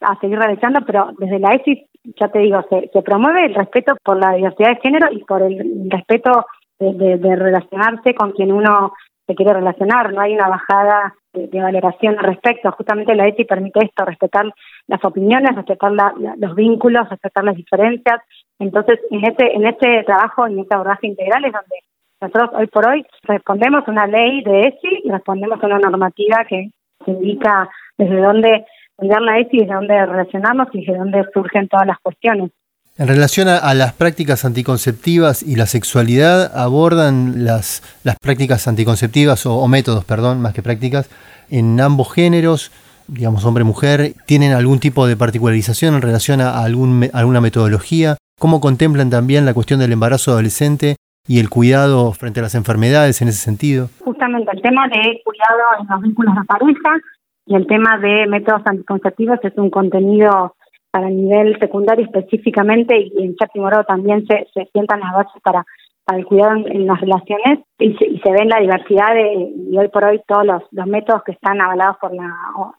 a 0.00 0.18
seguir 0.20 0.38
realizando, 0.38 0.80
pero 0.84 1.10
desde 1.18 1.38
la 1.38 1.54
ESIS 1.54 1.78
ya 2.20 2.28
te 2.28 2.40
digo, 2.40 2.60
se, 2.68 2.90
se 2.92 3.02
promueve 3.02 3.46
el 3.46 3.54
respeto 3.54 3.94
por 4.02 4.18
la 4.18 4.32
diversidad 4.32 4.70
de 4.70 4.80
género 4.82 5.08
y 5.12 5.24
por 5.24 5.42
el 5.42 5.88
respeto 5.90 6.46
de, 6.78 7.16
de, 7.16 7.36
relacionarse 7.36 8.14
con 8.14 8.32
quien 8.32 8.52
uno 8.52 8.92
se 9.26 9.34
quiere 9.34 9.54
relacionar. 9.54 10.12
No 10.12 10.20
hay 10.20 10.34
una 10.34 10.48
bajada 10.48 11.14
de, 11.32 11.60
valoración 11.60 12.18
al 12.18 12.24
respecto. 12.24 12.72
Justamente 12.72 13.14
la 13.14 13.28
ETI 13.28 13.44
permite 13.44 13.84
esto, 13.84 14.04
respetar 14.04 14.52
las 14.86 15.04
opiniones, 15.04 15.54
respetar 15.56 15.92
los 15.92 16.54
vínculos, 16.54 17.08
respetar 17.08 17.44
las 17.44 17.56
diferencias. 17.56 18.20
Entonces, 18.58 19.00
en 19.10 19.24
este, 19.24 19.54
en 19.54 19.66
este 19.66 20.02
trabajo, 20.04 20.46
en 20.46 20.58
este 20.58 20.74
abordaje 20.74 21.06
integral 21.06 21.44
es 21.44 21.52
donde 21.52 21.76
nosotros 22.20 22.50
hoy 22.54 22.66
por 22.68 22.88
hoy 22.88 23.04
respondemos 23.24 23.86
a 23.86 23.90
una 23.90 24.06
ley 24.06 24.42
de 24.44 24.68
ESI 24.68 25.08
respondemos 25.10 25.62
a 25.62 25.66
una 25.66 25.78
normativa 25.78 26.44
que 26.48 26.70
indica 27.06 27.68
desde 27.98 28.20
dónde 28.20 28.64
la 28.98 29.38
ESI 29.40 29.62
es 29.62 29.68
de 29.68 29.74
dónde 29.74 30.06
relacionamos 30.06 30.68
y 30.72 30.86
de 30.86 30.96
dónde 30.96 31.24
surgen 31.34 31.68
todas 31.68 31.86
las 31.86 31.98
cuestiones. 31.98 32.50
En 32.96 33.08
relación 33.08 33.48
a, 33.48 33.74
las 33.74 33.92
prácticas 33.92 34.44
anticonceptivas 34.44 35.42
y 35.42 35.56
la 35.56 35.66
sexualidad, 35.66 36.56
abordan 36.56 37.44
las, 37.44 37.82
las 38.04 38.16
prácticas 38.20 38.68
anticonceptivas 38.68 39.46
o, 39.46 39.66
métodos, 39.66 40.04
perdón, 40.04 40.40
más 40.40 40.54
que 40.54 40.62
prácticas, 40.62 41.10
en 41.50 41.80
ambos 41.80 42.12
géneros, 42.12 42.70
digamos 43.08 43.44
hombre-mujer, 43.44 44.14
tienen 44.26 44.52
algún 44.52 44.80
tipo 44.80 45.06
de 45.06 45.16
particularización 45.16 45.94
en 45.94 46.02
relación 46.02 46.40
a 46.40 46.62
algún, 46.62 47.08
alguna 47.12 47.40
metodología. 47.40 48.16
¿Cómo 48.38 48.60
contemplan 48.60 49.10
también 49.10 49.44
la 49.44 49.54
cuestión 49.54 49.80
del 49.80 49.92
embarazo 49.92 50.32
adolescente 50.32 50.96
y 51.26 51.40
el 51.40 51.48
cuidado 51.48 52.12
frente 52.12 52.40
a 52.40 52.42
las 52.42 52.54
enfermedades 52.54 53.22
en 53.22 53.28
ese 53.28 53.38
sentido? 53.38 53.88
Justamente 54.04 54.50
el 54.52 54.62
tema 54.62 54.88
de 54.88 55.22
cuidado 55.24 55.62
en 55.80 55.86
los 55.88 56.02
vínculos 56.02 56.34
de 56.34 56.44
pareja, 56.44 57.00
y 57.46 57.54
el 57.54 57.66
tema 57.66 57.98
de 57.98 58.26
métodos 58.26 58.62
anticonceptivos 58.64 59.38
es 59.42 59.52
un 59.56 59.70
contenido 59.70 60.56
para 60.90 61.08
el 61.08 61.16
nivel 61.16 61.58
secundario 61.58 62.04
específicamente 62.04 62.96
y 62.98 63.12
en 63.22 63.36
séptimo 63.36 63.66
grado 63.66 63.84
también 63.84 64.24
se, 64.26 64.46
se 64.54 64.66
sientan 64.72 65.00
las 65.00 65.12
bases 65.12 65.42
para, 65.42 65.64
el 66.12 66.26
cuidado 66.26 66.56
en, 66.66 66.86
las 66.86 67.00
relaciones 67.00 67.60
y 67.78 67.94
se, 67.94 68.06
y 68.06 68.18
se 68.18 68.30
ven 68.30 68.48
la 68.48 68.60
diversidad 68.60 69.14
de, 69.14 69.52
y 69.70 69.78
hoy 69.78 69.88
por 69.88 70.04
hoy 70.04 70.20
todos 70.26 70.44
los, 70.44 70.62
los 70.70 70.86
métodos 70.86 71.22
que 71.24 71.32
están 71.32 71.60
avalados 71.60 71.96
por 71.98 72.14
la 72.14 72.30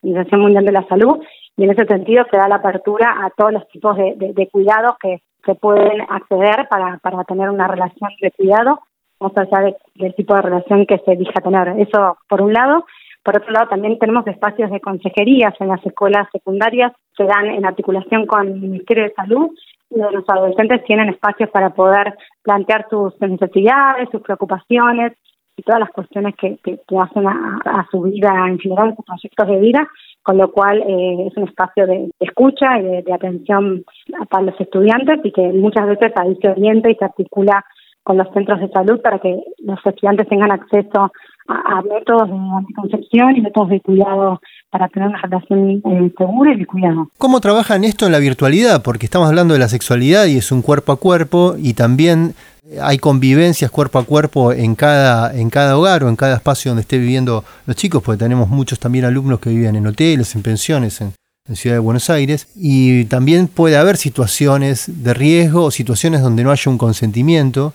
Organización 0.03 0.41
Mundial 0.41 0.65
de 0.65 0.71
la 0.71 0.87
Salud 0.87 1.23
y 1.57 1.63
en 1.63 1.71
ese 1.71 1.85
sentido 1.85 2.25
se 2.29 2.37
da 2.37 2.47
la 2.47 2.57
apertura 2.57 3.25
a 3.25 3.29
todos 3.31 3.53
los 3.53 3.67
tipos 3.69 3.97
de, 3.97 4.15
de, 4.17 4.47
cuidados 4.49 4.95
que 5.01 5.21
se 5.45 5.55
pueden 5.55 6.01
acceder 6.01 6.67
para, 6.69 6.97
para 6.97 7.23
tener 7.23 7.49
una 7.49 7.67
relación 7.67 8.09
de 8.21 8.31
cuidado, 8.31 8.79
más 9.19 9.31
allá 9.37 9.73
del 9.95 10.15
tipo 10.15 10.35
de 10.35 10.41
relación 10.41 10.85
que 10.85 10.99
se 10.99 11.13
elija 11.13 11.41
tener. 11.41 11.79
Eso 11.79 12.17
por 12.27 12.41
un 12.41 12.53
lado. 12.53 12.85
Por 13.23 13.37
otro 13.37 13.51
lado, 13.51 13.69
también 13.69 13.97
tenemos 13.97 14.27
espacios 14.27 14.69
de 14.69 14.79
consejerías 14.79 15.53
en 15.59 15.69
las 15.69 15.83
escuelas 15.83 16.27
secundarias 16.31 16.91
que 17.17 17.23
dan 17.23 17.47
en 17.47 17.65
articulación 17.65 18.27
con 18.27 18.47
el 18.47 18.61
Ministerio 18.61 19.05
de 19.05 19.13
Salud 19.13 19.49
los 19.89 20.23
adolescentes 20.27 20.83
tienen 20.85 21.09
espacios 21.09 21.49
para 21.49 21.71
poder 21.71 22.15
plantear 22.43 22.87
sus 22.89 23.13
necesidades, 23.21 24.09
sus 24.11 24.21
preocupaciones 24.21 25.13
y 25.57 25.63
todas 25.63 25.79
las 25.79 25.91
cuestiones 25.91 26.35
que, 26.35 26.57
que, 26.63 26.79
hacen 26.99 27.27
a, 27.27 27.87
su 27.89 28.01
vida 28.01 28.29
en 28.47 28.59
general, 28.59 28.93
sus 28.95 29.05
proyectos 29.05 29.47
de 29.47 29.59
vida, 29.59 29.87
con 30.21 30.37
lo 30.37 30.51
cual 30.51 30.81
eh, 30.81 31.27
es 31.27 31.37
un 31.37 31.47
espacio 31.47 31.87
de, 31.87 32.11
escucha 32.19 32.79
y 32.79 33.03
de, 33.03 33.13
atención 33.13 33.83
para 34.29 34.43
los 34.43 34.59
estudiantes 34.59 35.19
y 35.23 35.31
que 35.31 35.47
muchas 35.53 35.87
veces 35.87 36.11
ahí 36.17 36.37
se 36.41 36.49
orienta 36.49 36.89
y 36.89 36.95
se 36.95 37.05
articula 37.05 37.63
con 38.03 38.17
los 38.17 38.27
centros 38.33 38.59
de 38.59 38.69
salud 38.69 39.01
para 39.01 39.19
que 39.19 39.43
los 39.59 39.79
estudiantes 39.85 40.27
tengan 40.27 40.51
acceso 40.51 41.11
a, 41.47 41.81
métodos 41.81 42.29
de 42.29 42.35
anticoncepción 42.35 43.35
y 43.35 43.41
métodos 43.41 43.69
de 43.69 43.81
cuidado 43.81 44.41
para 44.69 44.87
tener 44.89 45.09
una 45.09 45.21
relación 45.21 45.81
eh, 45.85 46.13
segura 46.17 46.53
y 46.53 46.59
de 46.59 46.65
cuidado. 46.65 47.09
¿Cómo 47.17 47.39
trabajan 47.39 47.83
esto 47.83 48.05
en 48.05 48.11
la 48.11 48.19
virtualidad? 48.19 48.81
Porque 48.81 49.05
estamos 49.05 49.27
hablando 49.27 49.53
de 49.53 49.59
la 49.59 49.67
sexualidad 49.67 50.25
y 50.25 50.37
es 50.37 50.51
un 50.51 50.61
cuerpo 50.61 50.91
a 50.91 50.97
cuerpo 50.97 51.55
y 51.57 51.73
también 51.73 52.33
hay 52.81 52.97
convivencias 52.97 53.69
cuerpo 53.69 53.99
a 53.99 54.05
cuerpo 54.05 54.51
en 54.51 54.75
cada, 54.75 55.35
en 55.35 55.49
cada 55.49 55.77
hogar 55.77 56.03
o 56.03 56.09
en 56.09 56.15
cada 56.15 56.35
espacio 56.35 56.71
donde 56.71 56.81
esté 56.81 56.97
viviendo 56.97 57.43
los 57.65 57.75
chicos, 57.75 58.01
porque 58.01 58.23
tenemos 58.23 58.49
muchos 58.49 58.79
también 58.79 59.05
alumnos 59.05 59.39
que 59.39 59.51
viven 59.51 59.75
en 59.75 59.85
hoteles, 59.85 60.35
en 60.35 60.41
pensiones, 60.41 60.99
en, 61.01 61.13
en 61.47 61.55
Ciudad 61.55 61.75
de 61.75 61.79
Buenos 61.79 62.09
Aires, 62.09 62.47
y 62.55 63.05
también 63.05 63.47
puede 63.47 63.77
haber 63.77 63.97
situaciones 63.97 65.03
de 65.03 65.13
riesgo 65.13 65.65
o 65.65 65.71
situaciones 65.71 66.21
donde 66.21 66.43
no 66.43 66.51
haya 66.51 66.71
un 66.71 66.79
consentimiento. 66.79 67.73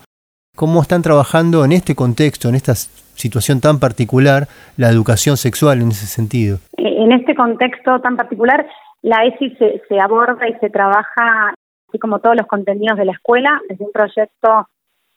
¿Cómo 0.57 0.83
están 0.83 1.03
trabajando 1.03 1.65
en 1.65 1.71
este 1.71 1.95
contexto, 1.95 2.49
en 2.49 2.57
estas 2.57 2.91
situación 3.21 3.61
tan 3.61 3.79
particular 3.79 4.49
la 4.77 4.89
educación 4.89 5.37
sexual 5.37 5.81
en 5.81 5.89
ese 5.89 6.07
sentido? 6.07 6.59
En 6.77 7.13
este 7.13 7.35
contexto 7.35 8.01
tan 8.01 8.17
particular, 8.17 8.67
la 9.03 9.25
ESI 9.25 9.57
se, 9.89 10.01
aborda 10.01 10.49
y 10.49 10.55
se 10.55 10.71
trabaja, 10.71 11.55
así 11.89 11.99
como 11.99 12.19
todos 12.19 12.37
los 12.37 12.47
contenidos 12.47 12.99
de 12.99 13.05
la 13.05 13.13
escuela, 13.13 13.61
desde 13.69 13.85
un 13.85 13.93
proyecto 13.93 14.69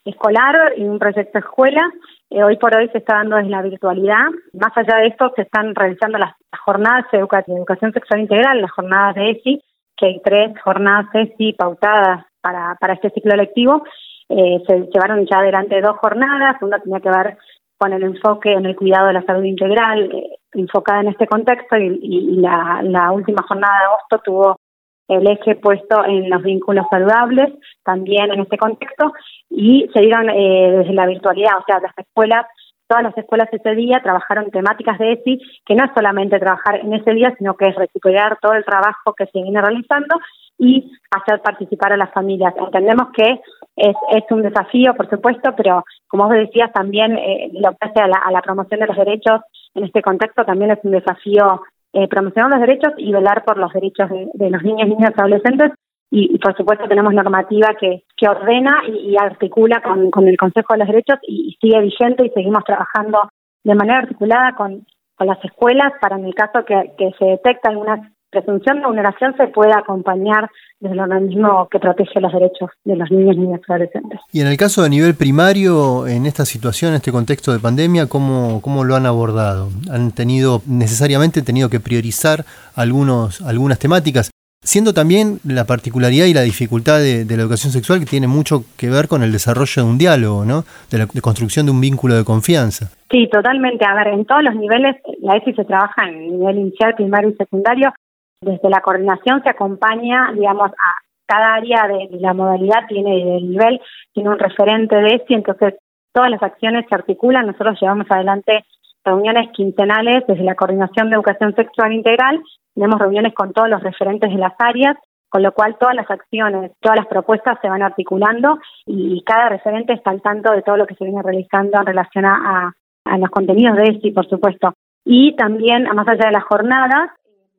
escolar 0.05 0.73
y 0.77 0.83
un 0.83 0.99
proyecto 0.99 1.39
escuela. 1.39 1.81
Eh, 2.29 2.43
hoy 2.43 2.57
por 2.57 2.75
hoy 2.75 2.89
se 2.89 2.99
está 2.99 3.15
dando 3.15 3.37
desde 3.37 3.49
la 3.49 3.61
virtualidad. 3.61 4.25
Más 4.53 4.71
allá 4.75 4.97
de 4.97 5.07
esto, 5.07 5.31
se 5.35 5.43
están 5.43 5.75
realizando 5.75 6.17
las, 6.17 6.33
jornadas 6.65 7.05
de, 7.11 7.19
educación 7.19 7.91
sexual 7.93 8.21
integral, 8.21 8.61
las 8.61 8.71
jornadas 8.71 9.15
de 9.15 9.31
ESI, 9.31 9.61
que 9.97 10.05
hay 10.05 10.21
tres 10.23 10.53
jornadas 10.63 11.07
ESI 11.13 11.53
pautadas 11.53 12.25
para, 12.41 12.75
para 12.79 12.93
este 12.93 13.09
ciclo 13.11 13.35
lectivo. 13.35 13.83
Eh, 14.29 14.63
se 14.65 14.89
llevaron 14.93 15.25
ya 15.25 15.39
adelante 15.39 15.81
dos 15.81 15.97
jornadas, 15.97 16.61
una 16.61 16.79
tenía 16.79 16.99
que 16.99 17.09
ver 17.09 17.37
con 17.77 17.93
el 17.93 18.03
enfoque 18.03 18.51
en 18.53 18.65
el 18.65 18.75
cuidado 18.75 19.07
de 19.07 19.13
la 19.13 19.23
salud 19.23 19.43
integral, 19.43 20.11
eh, 20.13 20.37
enfocada 20.53 21.01
en 21.01 21.09
este 21.09 21.27
contexto, 21.27 21.77
y, 21.77 22.37
la, 22.37 23.11
última 23.11 23.43
jornada 23.43 23.73
de 23.79 23.85
agosto 23.85 24.19
tuvo 24.23 24.59
el 25.07 25.27
eje 25.27 25.55
puesto 25.55 26.05
en 26.05 26.29
los 26.29 26.41
vínculos 26.41 26.85
saludables, 26.89 27.53
también 27.83 28.31
en 28.31 28.41
este 28.41 28.57
contexto, 28.57 29.11
y 29.49 29.89
se 29.93 29.99
dieron 29.99 30.29
eh, 30.29 30.71
desde 30.77 30.93
la 30.93 31.05
virtualidad, 31.05 31.57
o 31.59 31.63
sea, 31.65 31.79
las 31.79 31.97
escuelas, 31.97 32.45
todas 32.93 33.05
las 33.05 33.17
escuelas 33.17 33.49
ese 33.51 33.73
día 33.73 34.01
trabajaron 34.03 34.51
temáticas 34.51 34.99
de 34.99 35.13
ESI, 35.13 35.41
que 35.65 35.73
no 35.73 35.83
es 35.83 35.91
solamente 35.95 36.37
trabajar 36.37 36.75
en 36.75 36.93
ese 36.93 37.11
día, 37.15 37.33
sino 37.39 37.55
que 37.55 37.69
es 37.69 37.75
recuperar 37.75 38.37
todo 38.39 38.53
el 38.53 38.63
trabajo 38.63 39.15
que 39.17 39.25
se 39.25 39.41
viene 39.41 39.59
realizando 39.59 40.19
y 40.59 40.91
hacer 41.09 41.41
participar 41.41 41.93
a 41.93 41.97
las 41.97 42.11
familias. 42.11 42.53
Entendemos 42.55 43.07
que 43.17 43.41
es, 43.77 43.95
es 44.11 44.23
un 44.29 44.43
desafío, 44.43 44.93
por 44.93 45.09
supuesto, 45.09 45.55
pero 45.57 45.83
como 46.07 46.25
vos 46.25 46.35
decías, 46.35 46.71
también 46.71 47.17
eh, 47.17 47.49
lo 47.53 47.71
que 47.71 47.77
hace 47.79 47.99
a 47.99 48.07
la, 48.07 48.41
promoción 48.43 48.79
de 48.79 48.85
los 48.85 48.97
derechos 48.97 49.41
en 49.73 49.85
este 49.85 50.03
contexto 50.03 50.45
también 50.45 50.69
es 50.69 50.79
un 50.83 50.91
desafío 50.91 51.63
eh, 51.93 52.07
promocionar 52.07 52.51
los 52.51 52.61
derechos 52.61 52.93
y 52.97 53.11
velar 53.11 53.43
por 53.43 53.57
los 53.57 53.73
derechos 53.73 54.07
de, 54.35 54.49
los 54.51 54.61
niños, 54.61 54.87
niñas 54.87 55.13
adolescentes 55.17 55.71
y, 56.15 56.37
por 56.37 56.55
supuesto 56.55 56.87
tenemos 56.87 57.11
normativa 57.11 57.73
que, 57.79 58.03
que 58.15 58.27
ordena 58.29 58.83
y, 58.87 59.15
articula 59.17 59.81
con, 59.81 60.11
con, 60.11 60.27
el 60.27 60.37
Consejo 60.37 60.73
de 60.73 60.79
los 60.79 60.87
Derechos 60.87 61.17
y, 61.27 61.57
sigue 61.59 61.81
vigente 61.81 62.27
y 62.27 62.29
seguimos 62.29 62.63
trabajando 62.65 63.19
de 63.63 63.73
manera 63.73 63.99
articulada 63.99 64.53
con, 64.55 64.85
con 65.15 65.27
las 65.27 65.43
escuelas 65.43 65.91
para 65.99 66.17
en 66.17 66.25
el 66.25 66.35
caso 66.35 66.63
que, 66.65 66.93
que 66.99 67.11
se 67.17 67.25
detecta 67.25 67.69
alguna 67.69 68.11
presunción 68.29 68.79
de 68.79 68.85
vulneración 68.85 69.35
se 69.37 69.47
pueda 69.47 69.79
acompañar 69.79 70.49
desde 70.79 70.93
el 70.93 70.99
organismo 70.99 71.67
que 71.71 71.79
protege 71.79 72.19
los 72.19 72.33
derechos 72.33 72.69
de 72.83 72.95
los 72.95 73.09
niños, 73.09 73.37
niñas 73.37 73.61
y 73.67 73.71
adolescentes. 73.71 74.19
Y 74.31 74.41
en 74.41 74.47
el 74.47 74.57
caso 74.57 74.83
de 74.83 74.89
nivel 74.89 75.15
primario, 75.15 76.07
en 76.07 76.25
esta 76.25 76.45
situación, 76.45 76.91
en 76.91 76.95
este 76.97 77.11
contexto 77.11 77.53
de 77.53 77.59
pandemia, 77.59 78.07
¿cómo, 78.07 78.59
cómo 78.61 78.83
lo 78.83 78.95
han 78.95 79.05
abordado? 79.05 79.69
¿Han 79.91 80.11
tenido 80.11 80.61
necesariamente 80.67 81.41
tenido 81.41 81.69
que 81.69 81.79
priorizar 81.79 82.43
algunos, 82.75 83.41
algunas 83.41 83.79
temáticas? 83.79 84.32
Siendo 84.63 84.93
también 84.93 85.39
la 85.43 85.65
particularidad 85.65 86.25
y 86.25 86.33
la 86.33 86.41
dificultad 86.41 86.99
de, 86.99 87.25
la 87.27 87.43
educación 87.43 87.73
sexual 87.73 87.99
que 87.99 88.05
tiene 88.05 88.27
mucho 88.27 88.63
que 88.77 88.89
ver 88.89 89.09
con 89.09 89.21
el 89.21 89.33
desarrollo 89.33 89.83
de 89.83 89.89
un 89.89 89.97
diálogo, 89.97 90.45
¿no? 90.45 90.63
De 90.89 90.97
la 90.97 91.05
construcción 91.05 91.65
de 91.65 91.73
un 91.73 91.81
vínculo 91.81 92.15
de 92.15 92.23
confianza. 92.23 92.89
Sí, 93.11 93.27
totalmente. 93.29 93.85
A 93.85 93.93
ver, 93.93 94.07
en 94.07 94.25
todos 94.25 94.41
los 94.41 94.55
niveles, 94.55 94.95
la 95.21 95.35
ESI 95.35 95.53
se 95.53 95.65
trabaja 95.65 96.07
en 96.07 96.39
nivel 96.39 96.59
inicial, 96.59 96.95
primario 96.95 97.31
y 97.31 97.35
secundario. 97.35 97.93
Desde 98.39 98.69
la 98.69 98.79
coordinación 98.79 99.43
se 99.43 99.49
acompaña, 99.49 100.31
digamos, 100.33 100.71
a 100.71 101.03
cada 101.25 101.55
área 101.55 101.87
de, 101.87 102.17
la 102.19 102.33
modalidad 102.33 102.87
tiene 102.87 103.37
el 103.37 103.51
nivel, 103.51 103.81
tiene 104.13 104.29
un 104.29 104.39
referente 104.39 104.95
de 104.95 105.15
ESI, 105.15 105.33
entonces 105.33 105.75
todas 106.13 106.29
las 106.29 106.41
acciones 106.41 106.85
se 106.87 106.95
articulan. 106.95 107.47
Nosotros 107.47 107.77
llevamos 107.81 108.07
adelante 108.09 108.63
reuniones 109.03 109.51
quincenales 109.51 110.23
desde 110.27 110.43
la 110.43 110.55
coordinación 110.55 111.09
de 111.09 111.15
educación 111.15 111.53
sexual 111.55 111.93
integral 111.93 112.41
tenemos 112.73 112.99
reuniones 112.99 113.33
con 113.33 113.53
todos 113.53 113.69
los 113.69 113.83
referentes 113.83 114.31
de 114.31 114.37
las 114.37 114.53
áreas, 114.57 114.97
con 115.29 115.43
lo 115.43 115.51
cual 115.53 115.77
todas 115.79 115.95
las 115.95 116.09
acciones, 116.09 116.71
todas 116.79 116.97
las 116.97 117.07
propuestas 117.07 117.57
se 117.61 117.69
van 117.69 117.81
articulando 117.81 118.59
y 118.85 119.23
cada 119.23 119.49
referente 119.49 119.93
está 119.93 120.11
al 120.11 120.21
tanto 120.21 120.51
de 120.51 120.61
todo 120.61 120.77
lo 120.77 120.87
que 120.87 120.95
se 120.95 121.05
viene 121.05 121.21
realizando 121.21 121.79
en 121.79 121.85
relación 121.85 122.25
a, 122.25 122.73
los 123.17 123.29
contenidos 123.29 123.77
de 123.77 123.83
ESI, 123.83 124.11
por 124.11 124.27
supuesto. 124.27 124.73
Y 125.05 125.35
también, 125.35 125.83
más 125.83 126.07
allá 126.07 126.27
de 126.27 126.31
las 126.31 126.43
jornadas, 126.45 127.11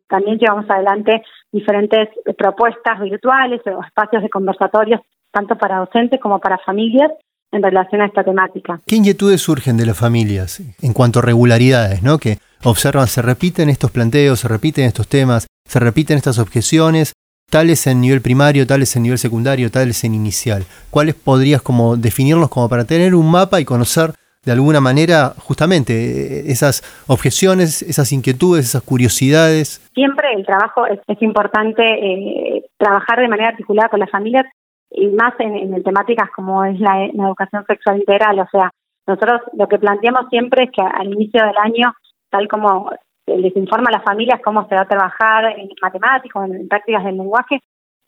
también 0.08 0.38
llevamos 0.38 0.68
adelante 0.70 1.22
diferentes 1.52 2.08
propuestas 2.36 3.00
virtuales 3.00 3.60
o 3.66 3.82
espacios 3.82 4.22
de 4.22 4.30
conversatorios, 4.30 5.00
tanto 5.30 5.56
para 5.56 5.78
docentes 5.78 6.20
como 6.20 6.38
para 6.38 6.58
familias, 6.58 7.12
en 7.54 7.62
relación 7.62 8.00
a 8.00 8.06
esta 8.06 8.24
temática. 8.24 8.80
¿Qué 8.86 8.96
inquietudes 8.96 9.40
surgen 9.40 9.76
de 9.76 9.86
las 9.86 9.98
familias 9.98 10.62
en 10.82 10.92
cuanto 10.92 11.20
a 11.20 11.22
regularidades, 11.22 12.02
¿no? 12.02 12.18
que 12.18 12.38
observan, 12.62 13.06
se 13.06 13.22
repiten 13.22 13.68
estos 13.68 13.90
planteos, 13.90 14.40
se 14.40 14.48
repiten 14.48 14.84
estos 14.84 15.08
temas, 15.08 15.46
se 15.64 15.78
repiten 15.78 16.16
estas 16.16 16.38
objeciones, 16.38 17.12
tales 17.50 17.86
en 17.86 18.00
nivel 18.00 18.20
primario, 18.20 18.66
tales 18.66 18.94
en 18.96 19.04
nivel 19.04 19.18
secundario, 19.18 19.70
tales 19.70 20.02
en 20.04 20.14
inicial? 20.14 20.64
¿Cuáles 20.90 21.14
podrías 21.14 21.62
como 21.62 21.96
definirlos 21.96 22.48
como 22.48 22.68
para 22.68 22.84
tener 22.84 23.14
un 23.14 23.30
mapa 23.30 23.60
y 23.60 23.64
conocer 23.64 24.12
de 24.44 24.52
alguna 24.52 24.80
manera 24.80 25.34
justamente 25.38 26.50
esas 26.50 26.82
objeciones, 27.06 27.82
esas 27.82 28.12
inquietudes, 28.12 28.66
esas 28.66 28.82
curiosidades? 28.82 29.80
Siempre 29.94 30.32
el 30.34 30.44
trabajo 30.44 30.86
es, 30.86 31.00
importante 31.22 31.82
eh, 31.82 32.64
trabajar 32.76 33.20
de 33.20 33.28
manera 33.28 33.50
articulada 33.50 33.88
con 33.88 34.00
las 34.00 34.10
familias 34.10 34.46
y 34.94 35.08
más 35.08 35.34
en, 35.38 35.82
temáticas 35.82 36.30
como 36.34 36.64
es 36.64 36.78
la, 36.80 37.04
educación 37.04 37.64
sexual 37.66 37.98
integral. 37.98 38.38
O 38.40 38.48
sea, 38.50 38.70
nosotros 39.06 39.42
lo 39.52 39.68
que 39.68 39.78
planteamos 39.78 40.28
siempre 40.30 40.64
es 40.64 40.70
que 40.70 40.82
al 40.82 41.12
inicio 41.12 41.44
del 41.44 41.56
año, 41.58 41.92
tal 42.30 42.48
como 42.48 42.90
les 43.26 43.56
informa 43.56 43.88
a 43.88 43.98
las 43.98 44.04
familias 44.04 44.40
cómo 44.44 44.66
se 44.68 44.74
va 44.74 44.82
a 44.82 44.88
trabajar 44.88 45.58
en 45.58 45.68
matemáticas, 45.82 46.44
en, 46.44 46.54
en 46.54 46.68
prácticas 46.68 47.04
del 47.04 47.16
lenguaje, 47.16 47.60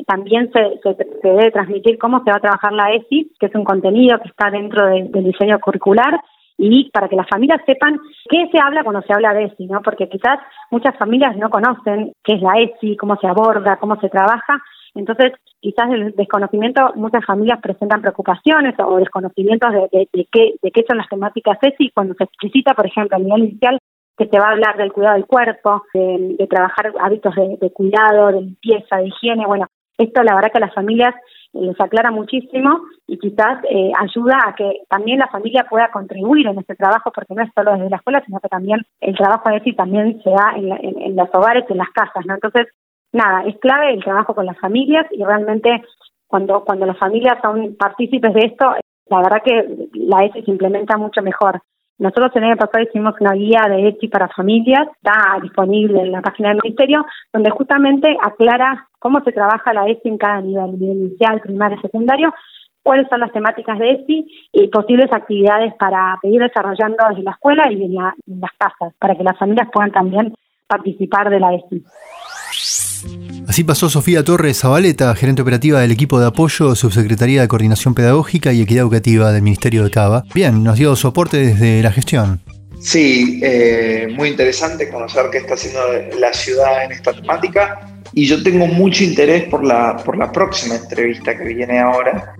también 0.07 0.51
se, 0.53 0.81
debe 1.23 1.51
transmitir 1.51 1.99
cómo 1.99 2.23
se 2.23 2.31
va 2.31 2.37
a 2.37 2.41
trabajar 2.41 2.73
la 2.73 2.93
ESI, 2.93 3.33
que 3.39 3.47
es 3.47 3.55
un 3.55 3.65
contenido 3.65 4.19
que 4.21 4.29
está 4.29 4.51
dentro 4.51 4.87
del 4.87 5.25
diseño 5.25 5.59
curricular, 5.59 6.21
y 6.59 6.91
para 6.91 7.09
que 7.09 7.17
las 7.17 7.29
familias 7.29 7.61
sepan 7.67 7.99
qué 8.31 8.49
se 8.51 8.59
habla 8.63 8.83
cuando 8.83 9.03
se 9.03 9.13
habla 9.13 9.35
de 9.35 9.45
ESI, 9.45 9.67
¿no? 9.67 9.83
Porque 9.83 10.09
quizás 10.09 10.39
muchas 10.71 10.97
familias 10.97 11.37
no 11.37 11.51
conocen 11.51 12.13
qué 12.25 12.35
es 12.35 12.43
la 12.43 12.55
ESI, 12.59 12.97
cómo 12.97 13.17
se 13.17 13.27
aborda, 13.27 13.77
cómo 13.77 14.01
se 14.01 14.09
trabaja, 14.09 14.63
entonces, 15.01 15.33
quizás 15.61 15.91
el 15.91 16.13
desconocimiento, 16.13 16.93
muchas 16.95 17.25
familias 17.25 17.61
presentan 17.61 18.01
preocupaciones 18.01 18.75
o 18.79 18.97
desconocimientos 18.97 19.73
de, 19.93 20.29
qué, 20.33 20.55
de 20.63 20.71
qué 20.71 20.85
son 20.89 20.97
las 20.97 21.09
temáticas 21.09 21.59
ESI 21.61 21.91
cuando 21.91 22.15
se 22.15 22.25
explicita, 22.25 22.75
por 22.75 22.87
ejemplo, 22.87 23.17
a 23.17 23.21
nivel 23.21 23.45
inicial, 23.45 23.79
que 24.17 24.27
se 24.27 24.39
va 24.39 24.49
a 24.49 24.53
hablar 24.53 24.77
del 24.79 24.93
cuidado 24.93 25.15
del 25.15 25.27
cuerpo, 25.27 25.83
de, 25.93 26.47
trabajar 26.49 26.93
hábitos 27.01 27.35
de, 27.35 27.71
cuidado, 27.73 28.29
de 28.29 28.41
limpieza, 28.41 28.97
de 28.97 29.09
higiene. 29.09 29.47
Bueno, 29.47 29.67
esto 29.99 30.23
la 30.23 30.35
verdad 30.35 30.51
que 30.51 30.59
a 30.59 30.67
las 30.67 30.75
familias 30.75 31.15
les 31.53 31.79
aclara 31.81 32.11
muchísimo 32.11 32.81
y 33.07 33.19
quizás 33.19 33.63
eh, 33.71 33.93
ayuda 33.99 34.39
a 34.47 34.55
que 34.55 34.83
también 34.89 35.19
la 35.19 35.29
familia 35.29 35.67
pueda 35.69 35.91
contribuir 35.91 36.47
en 36.47 36.59
este 36.59 36.75
trabajo, 36.75 37.11
porque 37.15 37.35
no 37.35 37.43
es 37.43 37.51
solo 37.55 37.73
desde 37.73 37.91
la 37.91 37.97
escuela, 37.97 38.23
sino 38.25 38.41
que 38.41 38.49
también 38.49 38.81
el 39.01 39.17
trabajo 39.17 39.49
de 39.49 39.57
ESI 39.57 39.73
también 39.75 40.23
se 40.23 40.31
da 40.31 40.55
en, 40.57 40.73
en, 40.73 41.03
en 41.03 41.17
los 41.17 41.29
hogares, 41.35 41.65
en 41.69 41.79
las 41.79 41.91
casas, 41.91 42.25
¿no? 42.27 42.35
Entonces, 42.35 42.67
nada, 43.13 43.43
es 43.47 43.57
clave 43.59 43.93
el 43.93 44.05
trabajo 44.05 44.35
con 44.35 44.47
las 44.47 44.59
familias 44.59 45.07
y 45.11 45.23
realmente 45.25 45.83
cuando, 46.27 46.65
cuando 46.65 46.87
las 46.87 46.99
familias 46.99 47.39
son 47.43 47.77
partícipes 47.77 48.35
de 48.35 48.47
esto, 48.47 48.75
la 49.09 49.19
verdad 49.19 49.43
que 49.45 49.89
la 49.95 50.25
ESI 50.25 50.43
se 50.43 50.51
implementa 50.51 50.97
mucho 50.97 51.23
mejor. 51.23 51.63
Nosotros 51.99 52.33
en 52.35 52.45
el 52.45 52.51
año 52.51 52.59
pasado 52.59 52.85
hicimos 52.85 53.15
una 53.21 53.33
guía 53.33 53.63
de 53.69 53.89
ESI 53.89 54.09
para 54.09 54.29
familias, 54.29 54.87
está 54.97 55.39
disponible 55.41 56.01
en 56.01 56.13
la 56.13 56.21
página 56.21 56.51
del 56.51 56.61
Ministerio, 56.63 57.07
donde 57.33 57.51
justamente 57.51 58.17
aclara 58.23 58.89
cómo 58.99 59.23
se 59.23 59.33
trabaja 59.33 59.73
la 59.73 59.87
ESI 59.87 60.09
en 60.09 60.19
cada 60.19 60.41
nivel, 60.43 60.79
nivel 60.79 60.97
inicial, 60.99 61.41
primario, 61.41 61.81
secundario, 61.81 62.35
cuáles 62.83 63.09
son 63.09 63.21
las 63.21 63.33
temáticas 63.33 63.79
de 63.79 63.93
ESI 63.93 64.27
y 64.53 64.69
posibles 64.69 65.11
actividades 65.13 65.75
para 65.75 66.19
seguir 66.21 66.43
desarrollando 66.43 66.99
desde 67.09 67.23
la 67.23 67.31
escuela 67.31 67.73
y 67.73 67.83
en, 67.83 67.93
en 67.95 68.41
las 68.41 68.53
casas, 68.59 68.95
para 68.99 69.15
que 69.15 69.25
las 69.25 69.39
familias 69.39 69.69
puedan 69.73 69.91
también 69.91 70.35
participar 70.67 71.31
de 71.31 71.41
la 71.41 71.55
ESI. 71.55 71.83
Así 73.49 73.65
pasó 73.65 73.89
Sofía 73.89 74.25
Torres 74.25 74.59
Zabaleta, 74.59 75.15
gerente 75.15 75.43
operativa 75.43 75.81
del 75.81 75.93
equipo 75.93 76.19
de 76.19 76.27
apoyo, 76.27 76.75
subsecretaría 76.75 77.43
de 77.43 77.49
Coordinación 77.49 77.95
Pedagógica 77.95 78.53
y 78.53 78.61
Equidad 78.61 78.83
Educativa 78.83 79.33
del 79.33 79.43
Ministerio 79.43 79.85
de 79.85 79.91
Cava. 79.91 80.25
Bien, 80.35 80.65
nos 80.65 80.77
dio 80.79 80.97
soporte 80.97 81.39
desde 81.39 81.83
la 81.83 81.93
gestión. 81.93 82.41
Sí, 82.81 83.41
eh, 83.43 84.09
muy 84.15 84.29
interesante 84.29 84.91
conocer 84.91 85.27
qué 85.31 85.39
está 85.39 85.55
haciendo 85.55 85.81
la 86.19 86.33
ciudad 86.33 86.85
en 86.85 86.93
esta 86.93 87.13
temática 87.13 87.89
y 88.13 88.27
yo 88.27 88.43
tengo 88.43 88.67
mucho 88.67 89.05
interés 89.05 89.45
por 89.45 89.65
la, 89.65 89.97
por 89.97 90.17
la 90.17 90.31
próxima 90.31 90.77
entrevista 90.77 91.37
que 91.37 91.45
viene 91.45 91.79
ahora, 91.79 92.35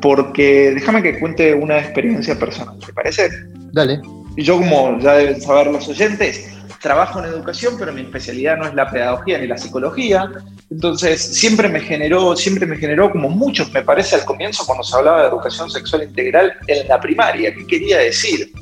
porque 0.00 0.72
déjame 0.74 1.02
que 1.02 1.18
cuente 1.18 1.54
una 1.54 1.78
experiencia 1.78 2.38
personal, 2.38 2.78
¿te 2.84 2.92
parece? 2.92 3.28
Dale. 3.72 4.00
Yo, 4.36 4.58
como 4.58 4.98
ya 5.00 5.14
deben 5.14 5.40
saber 5.40 5.68
los 5.68 5.88
oyentes, 5.88 6.48
trabajo 6.80 7.18
en 7.18 7.26
educación, 7.26 7.74
pero 7.78 7.92
mi 7.92 8.02
especialidad 8.02 8.56
no 8.56 8.66
es 8.66 8.74
la 8.74 8.90
pedagogía 8.90 9.38
ni 9.38 9.46
la 9.46 9.56
psicología. 9.56 10.30
Entonces, 10.70 11.20
siempre 11.38 11.68
me 11.68 11.80
generó, 11.80 12.36
siempre 12.36 12.66
me 12.66 12.76
generó, 12.76 13.10
como 13.10 13.28
muchos, 13.28 13.72
me 13.72 13.82
parece, 13.82 14.16
al 14.16 14.24
comienzo, 14.24 14.64
cuando 14.66 14.84
se 14.84 14.96
hablaba 14.96 15.22
de 15.22 15.28
educación 15.28 15.70
sexual 15.70 16.02
integral 16.04 16.52
en 16.66 16.88
la 16.88 17.00
primaria, 17.00 17.54
¿qué 17.54 17.66
quería 17.66 17.98
decir? 17.98 18.52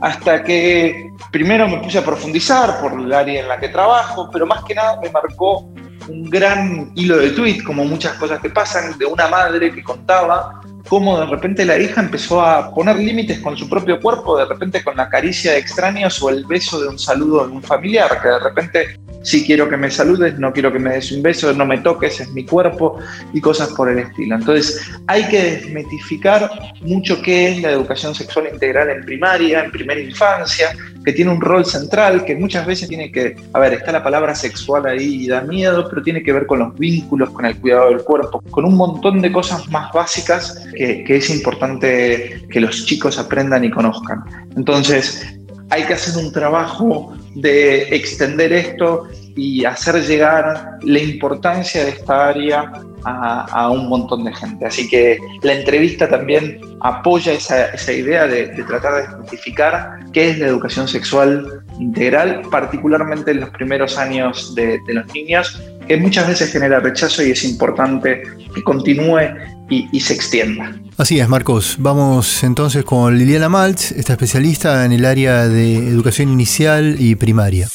Hasta 0.00 0.42
que 0.42 1.10
primero 1.30 1.68
me 1.68 1.78
puse 1.78 1.98
a 1.98 2.04
profundizar 2.04 2.80
por 2.80 2.92
el 2.92 3.12
área 3.12 3.40
en 3.40 3.48
la 3.48 3.58
que 3.58 3.68
trabajo, 3.68 4.30
pero 4.32 4.46
más 4.46 4.64
que 4.64 4.74
nada 4.74 4.98
me 5.00 5.10
marcó 5.10 5.70
un 6.08 6.28
gran 6.28 6.92
hilo 6.94 7.18
de 7.18 7.30
tweet, 7.30 7.62
como 7.62 7.84
muchas 7.84 8.14
cosas 8.14 8.40
que 8.40 8.50
pasan, 8.50 8.98
de 8.98 9.04
una 9.04 9.28
madre 9.28 9.72
que 9.72 9.82
contaba 9.82 10.59
cómo 10.88 11.18
de 11.18 11.26
repente 11.26 11.64
la 11.64 11.78
hija 11.78 12.00
empezó 12.00 12.42
a 12.42 12.74
poner 12.74 12.96
límites 12.96 13.40
con 13.40 13.56
su 13.56 13.68
propio 13.68 14.00
cuerpo, 14.00 14.36
de 14.36 14.46
repente 14.46 14.82
con 14.82 14.96
la 14.96 15.08
caricia 15.08 15.52
de 15.52 15.58
extraños 15.58 16.22
o 16.22 16.30
el 16.30 16.44
beso 16.44 16.80
de 16.80 16.88
un 16.88 16.98
saludo 16.98 17.46
de 17.46 17.52
un 17.52 17.62
familiar, 17.62 18.20
que 18.20 18.28
de 18.28 18.38
repente 18.38 19.00
si 19.22 19.44
quiero 19.44 19.68
que 19.68 19.76
me 19.76 19.90
saludes, 19.90 20.38
no 20.38 20.52
quiero 20.52 20.72
que 20.72 20.78
me 20.78 20.90
des 20.90 21.12
un 21.12 21.22
beso, 21.22 21.52
no 21.52 21.66
me 21.66 21.78
toques, 21.78 22.20
es 22.20 22.30
mi 22.32 22.44
cuerpo 22.44 22.98
y 23.32 23.40
cosas 23.40 23.68
por 23.70 23.88
el 23.88 23.98
estilo. 23.98 24.36
Entonces 24.36 24.80
hay 25.06 25.28
que 25.28 25.42
desmitificar 25.42 26.50
mucho 26.80 27.20
qué 27.22 27.50
es 27.50 27.62
la 27.62 27.72
educación 27.72 28.14
sexual 28.14 28.48
integral 28.52 28.90
en 28.90 29.04
primaria, 29.04 29.64
en 29.64 29.70
primera 29.70 30.00
infancia, 30.00 30.68
que 31.04 31.12
tiene 31.12 31.30
un 31.30 31.40
rol 31.40 31.64
central, 31.64 32.24
que 32.24 32.34
muchas 32.34 32.66
veces 32.66 32.88
tiene 32.88 33.10
que, 33.10 33.36
a 33.52 33.58
ver, 33.58 33.74
está 33.74 33.92
la 33.92 34.02
palabra 34.02 34.34
sexual 34.34 34.86
ahí 34.86 35.24
y 35.24 35.28
da 35.28 35.40
miedo, 35.42 35.86
pero 35.88 36.02
tiene 36.02 36.22
que 36.22 36.32
ver 36.32 36.46
con 36.46 36.58
los 36.58 36.78
vínculos, 36.78 37.30
con 37.30 37.46
el 37.46 37.56
cuidado 37.56 37.88
del 37.88 38.02
cuerpo, 38.02 38.42
con 38.50 38.64
un 38.64 38.76
montón 38.76 39.20
de 39.22 39.32
cosas 39.32 39.68
más 39.70 39.92
básicas 39.92 40.66
que 40.74 41.04
es 41.08 41.30
importante 41.30 42.46
que 42.50 42.60
los 42.60 42.84
chicos 42.84 43.18
aprendan 43.18 43.64
y 43.64 43.70
conozcan. 43.70 44.22
Entonces, 44.56 45.39
hay 45.70 45.84
que 45.84 45.94
hacer 45.94 46.22
un 46.22 46.32
trabajo 46.32 47.16
de 47.34 47.94
extender 47.94 48.52
esto 48.52 49.08
y 49.36 49.64
hacer 49.64 50.04
llegar 50.04 50.78
la 50.82 50.98
importancia 50.98 51.84
de 51.84 51.90
esta 51.90 52.28
área 52.28 52.72
a, 53.04 53.70
un 53.70 53.88
montón 53.88 54.24
de 54.24 54.34
gente. 54.34 54.66
Así 54.66 54.88
que 54.88 55.18
la 55.42 55.54
entrevista 55.54 56.08
también 56.08 56.60
apoya 56.80 57.32
esa, 57.32 57.92
idea 57.92 58.26
de, 58.26 58.48
tratar 58.64 58.94
de 58.94 59.16
identificar 59.16 60.00
qué 60.12 60.30
es 60.30 60.38
la 60.38 60.48
educación 60.48 60.86
sexual 60.88 61.62
integral, 61.78 62.42
particularmente 62.50 63.30
en 63.30 63.40
los 63.40 63.50
primeros 63.50 63.96
años 63.96 64.54
de, 64.54 64.80
los 64.88 65.06
niños, 65.14 65.62
que 65.90 65.96
muchas 65.96 66.28
veces 66.28 66.52
genera 66.52 66.78
rechazo 66.78 67.20
y 67.20 67.32
es 67.32 67.42
importante 67.42 68.22
que 68.54 68.62
continúe 68.62 69.22
y, 69.68 69.98
se 69.98 70.14
extienda. 70.14 70.72
Así 70.96 71.18
es, 71.18 71.28
Marcos. 71.28 71.74
Vamos 71.80 72.44
entonces 72.44 72.84
con 72.84 73.18
Liliana 73.18 73.48
Maltz, 73.48 73.90
esta 73.90 74.12
especialista 74.12 74.84
en 74.84 74.92
el 74.92 75.04
área 75.04 75.48
de 75.48 75.78
educación 75.78 76.28
inicial 76.28 76.94
y 77.00 77.16
primaria. 77.16 77.66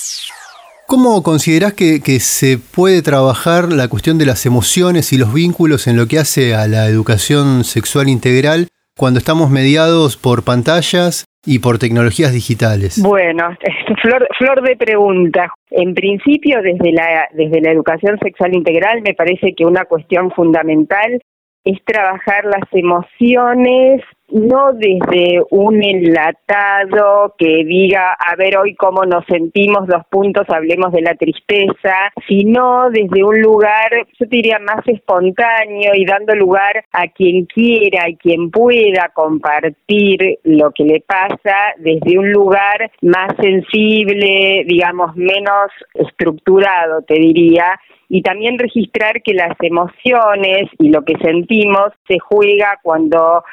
¿Cómo 0.88 1.24
considerás 1.24 1.74
que, 1.74 2.00
que, 2.00 2.22
se 2.22 2.58
puede 2.58 3.02
trabajar 3.02 3.74
la 3.74 3.90
cuestión 3.90 4.18
de 4.18 4.26
las 4.26 4.46
emociones 4.46 5.12
y 5.12 5.18
los 5.18 5.34
vínculos 5.34 5.86
en 5.86 5.98
lo 5.98 6.08
que 6.08 6.18
hace 6.18 6.56
a 6.56 6.70
la 6.70 6.88
educación 6.88 7.66
sexual 7.66 8.08
integral 8.08 8.70
cuando 8.96 9.20
estamos 9.20 9.50
mediados 9.50 10.16
por 10.16 10.44
pantallas 10.44 11.26
y 11.46 11.60
por 11.60 11.78
tecnologías 11.78 12.34
digitales? 12.34 13.02
Bueno, 13.02 13.50
flor, 14.02 14.28
flor 14.38 14.62
de 14.62 14.76
pregunta. 14.76 15.52
En 15.70 15.94
principio, 15.94 16.62
desde 16.62 16.92
la, 16.92 17.28
desde 17.34 17.62
la 17.62 17.72
educación 17.72 18.18
sexual 18.20 18.56
integral, 18.56 19.02
me 19.02 19.14
parece 19.14 19.54
que 19.56 19.66
una 19.66 19.86
cuestión 19.86 20.32
fundamental 20.32 21.22
es 21.64 21.84
trabajar 21.84 22.46
las 22.46 22.68
emociones 22.72 24.02
no 24.30 24.74
desde 24.74 25.42
un 25.52 25.84
enlatado 25.84 27.36
que 27.38 27.64
diga, 27.64 28.14
a 28.14 28.36
ver 28.36 28.58
hoy 28.58 28.76
cómo 28.76 29.04
nos 29.06 29.26
sentimos, 29.26 29.88
dos 29.88 30.04
puntos, 30.10 30.50
hablemos 30.50 30.92
de 30.92 31.02
la 31.02 31.16
tristeza, 31.16 32.12
sino 32.28 32.90
desde 32.90 33.24
un 33.24 33.40
lugar, 33.42 33.90
yo 34.20 34.26
diría, 34.28 34.60
más 34.60 34.86
espontáneo 34.88 35.94
y 35.94 36.06
dando 36.06 36.34
lugar 36.36 36.84
a 36.92 37.08
quien 37.08 37.46
quiera 37.46 38.10
y 38.10 38.16
quien 38.16 38.50
pueda 38.50 39.12
compartir 39.14 40.40
lo 40.44 40.72
que 40.72 40.84
le 40.84 41.02
pasa 41.02 41.74
desde 41.78 42.18
un 42.18 42.32
lugar 42.32 42.92
más 43.02 43.30
sensible, 43.40 44.64
digamos, 44.68 45.16
menos 45.16 45.72
estructurado, 45.94 47.02
te 47.04 47.16
diría, 47.16 47.80
y 48.10 48.22
también 48.22 48.60
registrar 48.60 49.22
que 49.24 49.34
las 49.34 49.56
emociones 49.62 50.70
y 50.80 50.90
lo 50.90 51.04
que 51.04 51.18
sentimos 51.18 51.92
se 52.08 52.20
juega 52.20 52.80
cuando 52.84 53.44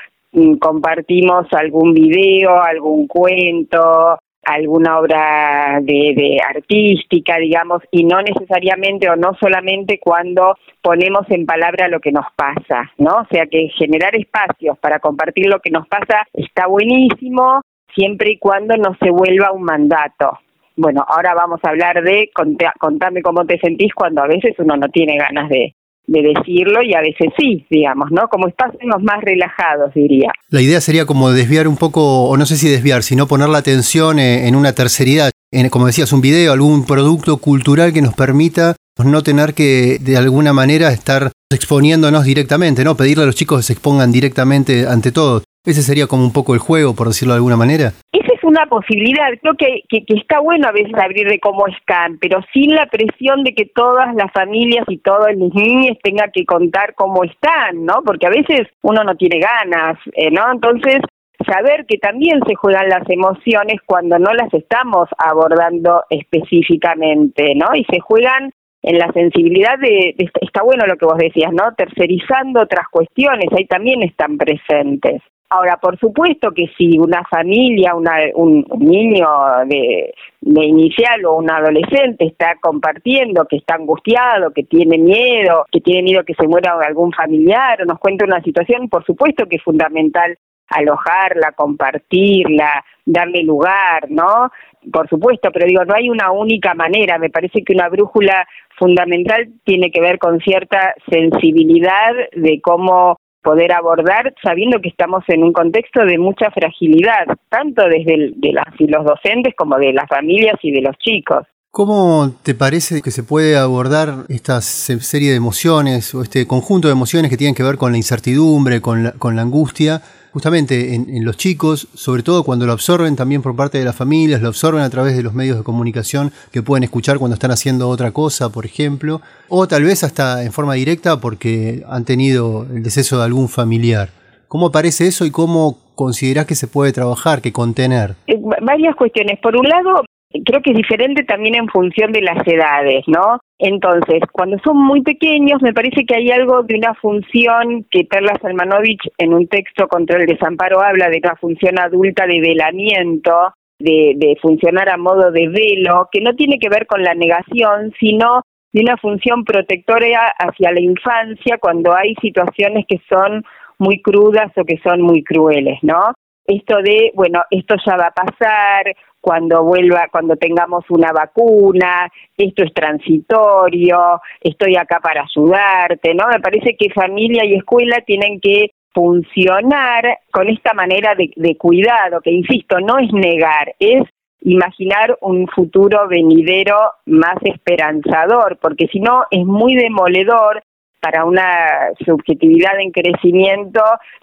compartimos 0.60 1.46
algún 1.52 1.92
video, 1.92 2.62
algún 2.62 3.06
cuento, 3.06 4.18
alguna 4.44 4.98
obra 4.98 5.78
de, 5.82 6.38
artística, 6.46 7.38
digamos, 7.38 7.82
y 7.90 8.04
no 8.04 8.20
necesariamente 8.22 9.08
o 9.08 9.16
no 9.16 9.34
solamente 9.40 10.00
cuando 10.00 10.56
ponemos 10.80 11.30
en 11.30 11.46
palabra 11.46 11.88
lo 11.88 12.00
que 12.00 12.12
nos 12.12 12.26
pasa, 12.34 12.90
¿no? 12.98 13.18
O 13.18 13.26
sea 13.30 13.46
que 13.46 13.68
generar 13.78 14.16
espacios 14.16 14.78
para 14.78 14.98
compartir 14.98 15.46
lo 15.46 15.60
que 15.60 15.70
nos 15.70 15.86
pasa 15.86 16.26
está 16.32 16.66
buenísimo, 16.66 17.60
siempre 17.94 18.32
y 18.32 18.38
cuando 18.38 18.76
no 18.76 18.96
se 19.00 19.10
vuelva 19.10 19.52
un 19.52 19.62
mandato. 19.62 20.38
Bueno, 20.74 21.04
ahora 21.06 21.34
vamos 21.34 21.60
a 21.62 21.68
hablar 21.68 22.02
de 22.02 22.30
contame 22.78 23.22
cómo 23.22 23.44
te 23.44 23.58
sentís 23.58 23.92
cuando 23.94 24.22
a 24.22 24.26
veces 24.26 24.54
uno 24.58 24.76
no 24.76 24.88
tiene 24.88 25.18
ganas 25.18 25.50
de, 25.50 25.74
de 26.06 26.22
decirlo 26.22 26.82
y 26.82 26.94
a 26.94 27.00
veces 27.00 27.28
sí, 27.38 27.64
digamos, 27.70 28.10
¿no? 28.10 28.28
Como 28.28 28.48
espacios 28.48 28.80
más 29.02 29.20
relajados, 29.22 29.92
diría. 29.94 30.30
La 30.50 30.60
idea 30.60 30.80
sería 30.80 31.06
como 31.06 31.30
desviar 31.30 31.68
un 31.68 31.76
poco, 31.76 32.24
o 32.24 32.36
no 32.36 32.46
sé 32.46 32.56
si 32.56 32.68
desviar, 32.68 33.02
sino 33.02 33.26
poner 33.26 33.48
la 33.48 33.58
atención 33.58 34.18
en 34.18 34.54
una 34.56 34.72
terceridad, 34.72 35.30
en, 35.52 35.68
como 35.68 35.86
decías, 35.86 36.12
un 36.12 36.20
video, 36.20 36.52
algún 36.52 36.84
producto 36.86 37.36
cultural 37.38 37.92
que 37.92 38.02
nos 38.02 38.14
permita 38.14 38.76
no 39.04 39.22
tener 39.22 39.54
que 39.54 39.98
de 40.00 40.16
alguna 40.16 40.52
manera 40.52 40.92
estar 40.92 41.32
exponiéndonos 41.50 42.24
directamente, 42.24 42.84
¿no? 42.84 42.96
Pedirle 42.96 43.24
a 43.24 43.26
los 43.26 43.34
chicos 43.34 43.58
que 43.58 43.62
se 43.64 43.72
expongan 43.72 44.12
directamente 44.12 44.86
ante 44.86 45.12
todo. 45.12 45.42
Ese 45.64 45.82
sería 45.82 46.06
como 46.06 46.24
un 46.24 46.32
poco 46.32 46.54
el 46.54 46.60
juego, 46.60 46.94
por 46.94 47.08
decirlo 47.08 47.34
de 47.34 47.38
alguna 47.38 47.56
manera 47.56 47.94
una 48.42 48.66
posibilidad. 48.66 49.28
Creo 49.40 49.54
que, 49.54 49.82
que, 49.88 50.04
está 50.08 50.40
bueno 50.40 50.68
a 50.68 50.72
veces 50.72 50.94
abrir 50.94 51.28
de 51.28 51.38
cómo 51.38 51.66
están, 51.66 52.18
pero 52.18 52.40
sin 52.52 52.74
la 52.74 52.86
presión 52.86 53.44
de 53.44 53.54
que 53.54 53.66
todas 53.66 54.14
las 54.14 54.30
familias 54.32 54.84
y 54.88 54.98
todos 54.98 55.28
los 55.36 55.54
niños 55.54 55.96
tengan 56.02 56.30
que 56.32 56.44
contar 56.44 56.94
cómo 56.94 57.24
están, 57.24 57.84
¿no? 57.84 58.02
Porque 58.04 58.26
a 58.26 58.30
veces 58.30 58.68
uno 58.82 59.04
no 59.04 59.16
tiene 59.16 59.38
ganas, 59.38 59.98
eh, 60.14 60.30
¿no? 60.30 60.50
Entonces, 60.52 60.98
saber 61.44 61.86
que 61.86 61.98
también 61.98 62.40
se 62.46 62.54
juegan 62.54 62.88
las 62.88 63.08
emociones 63.08 63.76
cuando 63.86 64.18
no 64.18 64.32
las 64.32 64.52
estamos 64.54 65.08
abordando 65.18 66.04
específicamente, 66.10 67.54
¿no? 67.54 67.74
Y 67.74 67.84
se 67.84 68.00
juegan 68.00 68.52
en 68.82 68.98
la 68.98 69.12
sensibilidad 69.12 69.78
de, 69.78 70.14
de, 70.18 70.30
está 70.40 70.62
bueno 70.62 70.86
lo 70.86 70.96
que 70.96 71.06
vos 71.06 71.18
decías, 71.18 71.52
¿no? 71.52 71.72
Tercerizando 71.76 72.62
otras 72.62 72.86
cuestiones, 72.90 73.46
ahí 73.56 73.66
también 73.66 74.02
están 74.02 74.36
presentes. 74.36 75.22
Ahora, 75.54 75.76
por 75.76 75.98
supuesto 75.98 76.52
que 76.52 76.68
si 76.78 76.98
una 76.98 77.22
familia, 77.24 77.94
un 77.94 78.64
niño 78.78 79.28
de, 79.66 80.14
inicial 80.40 81.26
o 81.26 81.34
un 81.34 81.50
adolescente 81.50 82.24
está 82.24 82.56
compartiendo 82.58 83.44
que 83.44 83.56
está 83.56 83.74
angustiado, 83.74 84.52
que 84.52 84.62
tiene 84.62 84.96
miedo, 84.96 85.66
que 85.70 85.82
tiene 85.82 86.04
miedo 86.04 86.24
que 86.24 86.32
se 86.32 86.48
muera 86.48 86.78
algún 86.82 87.12
familiar 87.12 87.82
o 87.82 87.84
nos 87.84 87.98
cuenta 87.98 88.24
una 88.24 88.40
situación, 88.40 88.88
por 88.88 89.04
supuesto 89.04 89.44
que 89.44 89.56
es 89.56 89.62
fundamental 89.62 90.38
alojarla, 90.68 91.52
compartirla, 91.52 92.82
darle 93.04 93.42
lugar, 93.42 94.10
¿no? 94.10 94.50
Por 94.90 95.06
supuesto, 95.10 95.50
pero 95.52 95.66
digo, 95.66 95.84
no 95.84 95.94
hay 95.94 96.08
una 96.08 96.32
única 96.32 96.72
manera. 96.72 97.18
Me 97.18 97.28
parece 97.28 97.62
que 97.62 97.74
una 97.74 97.90
brújula 97.90 98.48
fundamental 98.78 99.48
tiene 99.64 99.90
que 99.90 100.00
ver 100.00 100.18
con 100.18 100.40
cierta 100.40 100.94
sensibilidad 101.10 102.14
de 102.32 102.58
cómo 102.62 103.18
poder 103.42 103.72
abordar 103.72 104.34
sabiendo 104.42 104.80
que 104.80 104.88
estamos 104.88 105.24
en 105.28 105.42
un 105.42 105.52
contexto 105.52 106.04
de 106.04 106.18
mucha 106.18 106.50
fragilidad, 106.50 107.26
tanto 107.48 107.82
desde 107.88 108.32
de 108.36 108.52
las 108.52 108.66
los 108.78 109.04
docentes 109.04 109.54
como 109.56 109.78
de 109.78 109.92
las 109.92 110.08
familias 110.08 110.56
y 110.62 110.72
de 110.72 110.82
los 110.82 110.96
chicos. 110.98 111.46
¿Cómo 111.70 112.34
te 112.42 112.54
parece 112.54 113.00
que 113.00 113.10
se 113.10 113.22
puede 113.22 113.56
abordar 113.56 114.26
esta 114.28 114.60
serie 114.60 115.30
de 115.30 115.36
emociones 115.36 116.14
o 116.14 116.22
este 116.22 116.46
conjunto 116.46 116.88
de 116.88 116.92
emociones 116.92 117.30
que 117.30 117.38
tienen 117.38 117.54
que 117.54 117.62
ver 117.62 117.78
con 117.78 117.92
la 117.92 117.96
incertidumbre, 117.96 118.82
con 118.82 119.04
la, 119.04 119.12
con 119.12 119.36
la 119.36 119.42
angustia, 119.42 120.02
justamente 120.32 120.94
en, 120.94 121.24
los 121.24 121.36
chicos, 121.36 121.88
sobre 121.94 122.22
todo 122.22 122.42
cuando 122.42 122.66
lo 122.66 122.72
absorben 122.72 123.16
también 123.16 123.42
por 123.42 123.54
parte 123.54 123.78
de 123.78 123.84
las 123.84 123.94
familias, 123.94 124.40
lo 124.40 124.48
absorben 124.48 124.82
a 124.82 124.90
través 124.90 125.16
de 125.16 125.22
los 125.22 125.34
medios 125.34 125.58
de 125.58 125.62
comunicación 125.62 126.32
que 126.50 126.62
pueden 126.62 126.84
escuchar 126.84 127.18
cuando 127.18 127.34
están 127.34 127.50
haciendo 127.50 127.88
otra 127.88 128.12
cosa, 128.12 128.50
por 128.50 128.64
ejemplo, 128.64 129.20
o 129.48 129.68
tal 129.68 129.84
vez 129.84 130.04
hasta 130.04 130.42
en 130.42 130.52
forma 130.52 130.74
directa 130.74 131.20
porque 131.20 131.84
han 131.88 132.04
tenido 132.04 132.66
el 132.74 132.82
deceso 132.82 133.18
de 133.18 133.24
algún 133.24 133.48
familiar? 133.48 134.10
¿Cómo 134.48 134.66
aparece 134.66 135.06
eso 135.06 135.24
y 135.24 135.30
cómo 135.30 135.78
considerás 135.94 136.46
que 136.46 136.54
se 136.54 136.66
puede 136.66 136.92
trabajar, 136.92 137.40
que 137.40 137.52
contener? 137.52 138.16
Eh, 138.26 138.40
varias 138.62 138.96
cuestiones. 138.96 139.38
Por 139.40 139.56
un 139.56 139.66
lado, 139.68 140.04
creo 140.44 140.62
que 140.62 140.70
es 140.70 140.76
diferente 140.76 141.24
también 141.24 141.54
en 141.54 141.68
función 141.68 142.12
de 142.12 142.22
las 142.22 142.46
edades, 142.46 143.04
¿no? 143.06 143.40
Entonces, 143.58 144.20
cuando 144.32 144.58
son 144.64 144.76
muy 144.76 145.02
pequeños, 145.02 145.62
me 145.62 145.72
parece 145.72 146.04
que 146.04 146.16
hay 146.16 146.30
algo 146.30 146.62
de 146.62 146.74
una 146.76 146.94
función 146.94 147.86
que 147.90 148.04
Perla 148.04 148.38
Salmanovich 148.40 149.02
en 149.18 149.34
un 149.34 149.46
texto 149.48 149.88
contra 149.88 150.18
el 150.18 150.26
desamparo 150.26 150.80
habla 150.80 151.08
de 151.08 151.20
una 151.22 151.36
función 151.36 151.78
adulta 151.78 152.26
de 152.26 152.40
velamiento, 152.40 153.54
de, 153.78 154.14
de 154.16 154.36
funcionar 154.40 154.88
a 154.88 154.96
modo 154.96 155.30
de 155.30 155.48
velo, 155.48 156.08
que 156.10 156.20
no 156.20 156.34
tiene 156.34 156.58
que 156.58 156.68
ver 156.68 156.86
con 156.86 157.02
la 157.02 157.14
negación, 157.14 157.92
sino 157.98 158.42
de 158.72 158.80
una 158.80 158.96
función 158.96 159.44
protectora 159.44 160.32
hacia 160.38 160.72
la 160.72 160.80
infancia 160.80 161.58
cuando 161.58 161.94
hay 161.94 162.14
situaciones 162.20 162.86
que 162.88 163.00
son 163.08 163.44
muy 163.78 164.00
crudas 164.00 164.50
o 164.56 164.64
que 164.64 164.78
son 164.78 165.02
muy 165.02 165.22
crueles, 165.22 165.78
¿no? 165.82 166.14
Esto 166.46 166.78
de, 166.82 167.12
bueno, 167.14 167.42
esto 167.50 167.74
ya 167.84 167.96
va 167.96 168.06
a 168.06 168.14
pasar, 168.14 168.84
cuando 169.22 169.62
vuelva, 169.62 170.08
cuando 170.10 170.36
tengamos 170.36 170.84
una 170.90 171.12
vacuna, 171.12 172.10
esto 172.36 172.64
es 172.64 172.74
transitorio, 172.74 174.20
estoy 174.40 174.76
acá 174.76 174.98
para 175.00 175.22
ayudarte, 175.22 176.12
¿no? 176.12 176.26
Me 176.28 176.40
parece 176.40 176.76
que 176.76 176.90
familia 176.90 177.44
y 177.44 177.54
escuela 177.54 178.00
tienen 178.04 178.40
que 178.40 178.72
funcionar 178.92 180.18
con 180.32 180.48
esta 180.48 180.74
manera 180.74 181.14
de, 181.14 181.30
de 181.36 181.56
cuidado, 181.56 182.20
que 182.20 182.32
insisto, 182.32 182.80
no 182.80 182.98
es 182.98 183.12
negar, 183.12 183.74
es 183.78 184.02
imaginar 184.40 185.16
un 185.20 185.46
futuro 185.46 186.08
venidero 186.08 186.76
más 187.06 187.36
esperanzador, 187.42 188.58
porque 188.60 188.88
si 188.88 188.98
no 188.98 189.24
es 189.30 189.46
muy 189.46 189.76
demoledor 189.76 190.64
para 191.02 191.24
una 191.24 191.90
subjetividad 192.06 192.78
en 192.78 192.92
crecimiento 192.92 193.82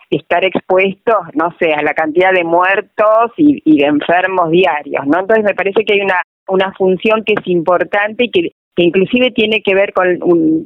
estar 0.10 0.46
expuestos, 0.46 1.18
no 1.34 1.54
sé, 1.60 1.74
a 1.74 1.82
la 1.82 1.94
cantidad 1.94 2.32
de 2.32 2.46
muertos 2.46 3.34
y, 3.36 3.78
de 3.78 3.86
enfermos 3.86 4.50
diarios, 4.50 5.06
¿no? 5.06 5.20
Entonces 5.20 5.44
me 5.44 5.54
parece 5.54 5.84
que 5.84 5.94
hay 5.94 6.02
una, 6.02 6.22
una 6.48 6.74
función 6.78 7.24
que 7.26 7.34
es 7.34 7.46
importante 7.48 8.26
y 8.26 8.32
que, 8.32 8.52
inclusive 8.78 9.32
tiene 9.32 9.62
que 9.62 9.76
ver 9.76 9.92
con 9.92 10.18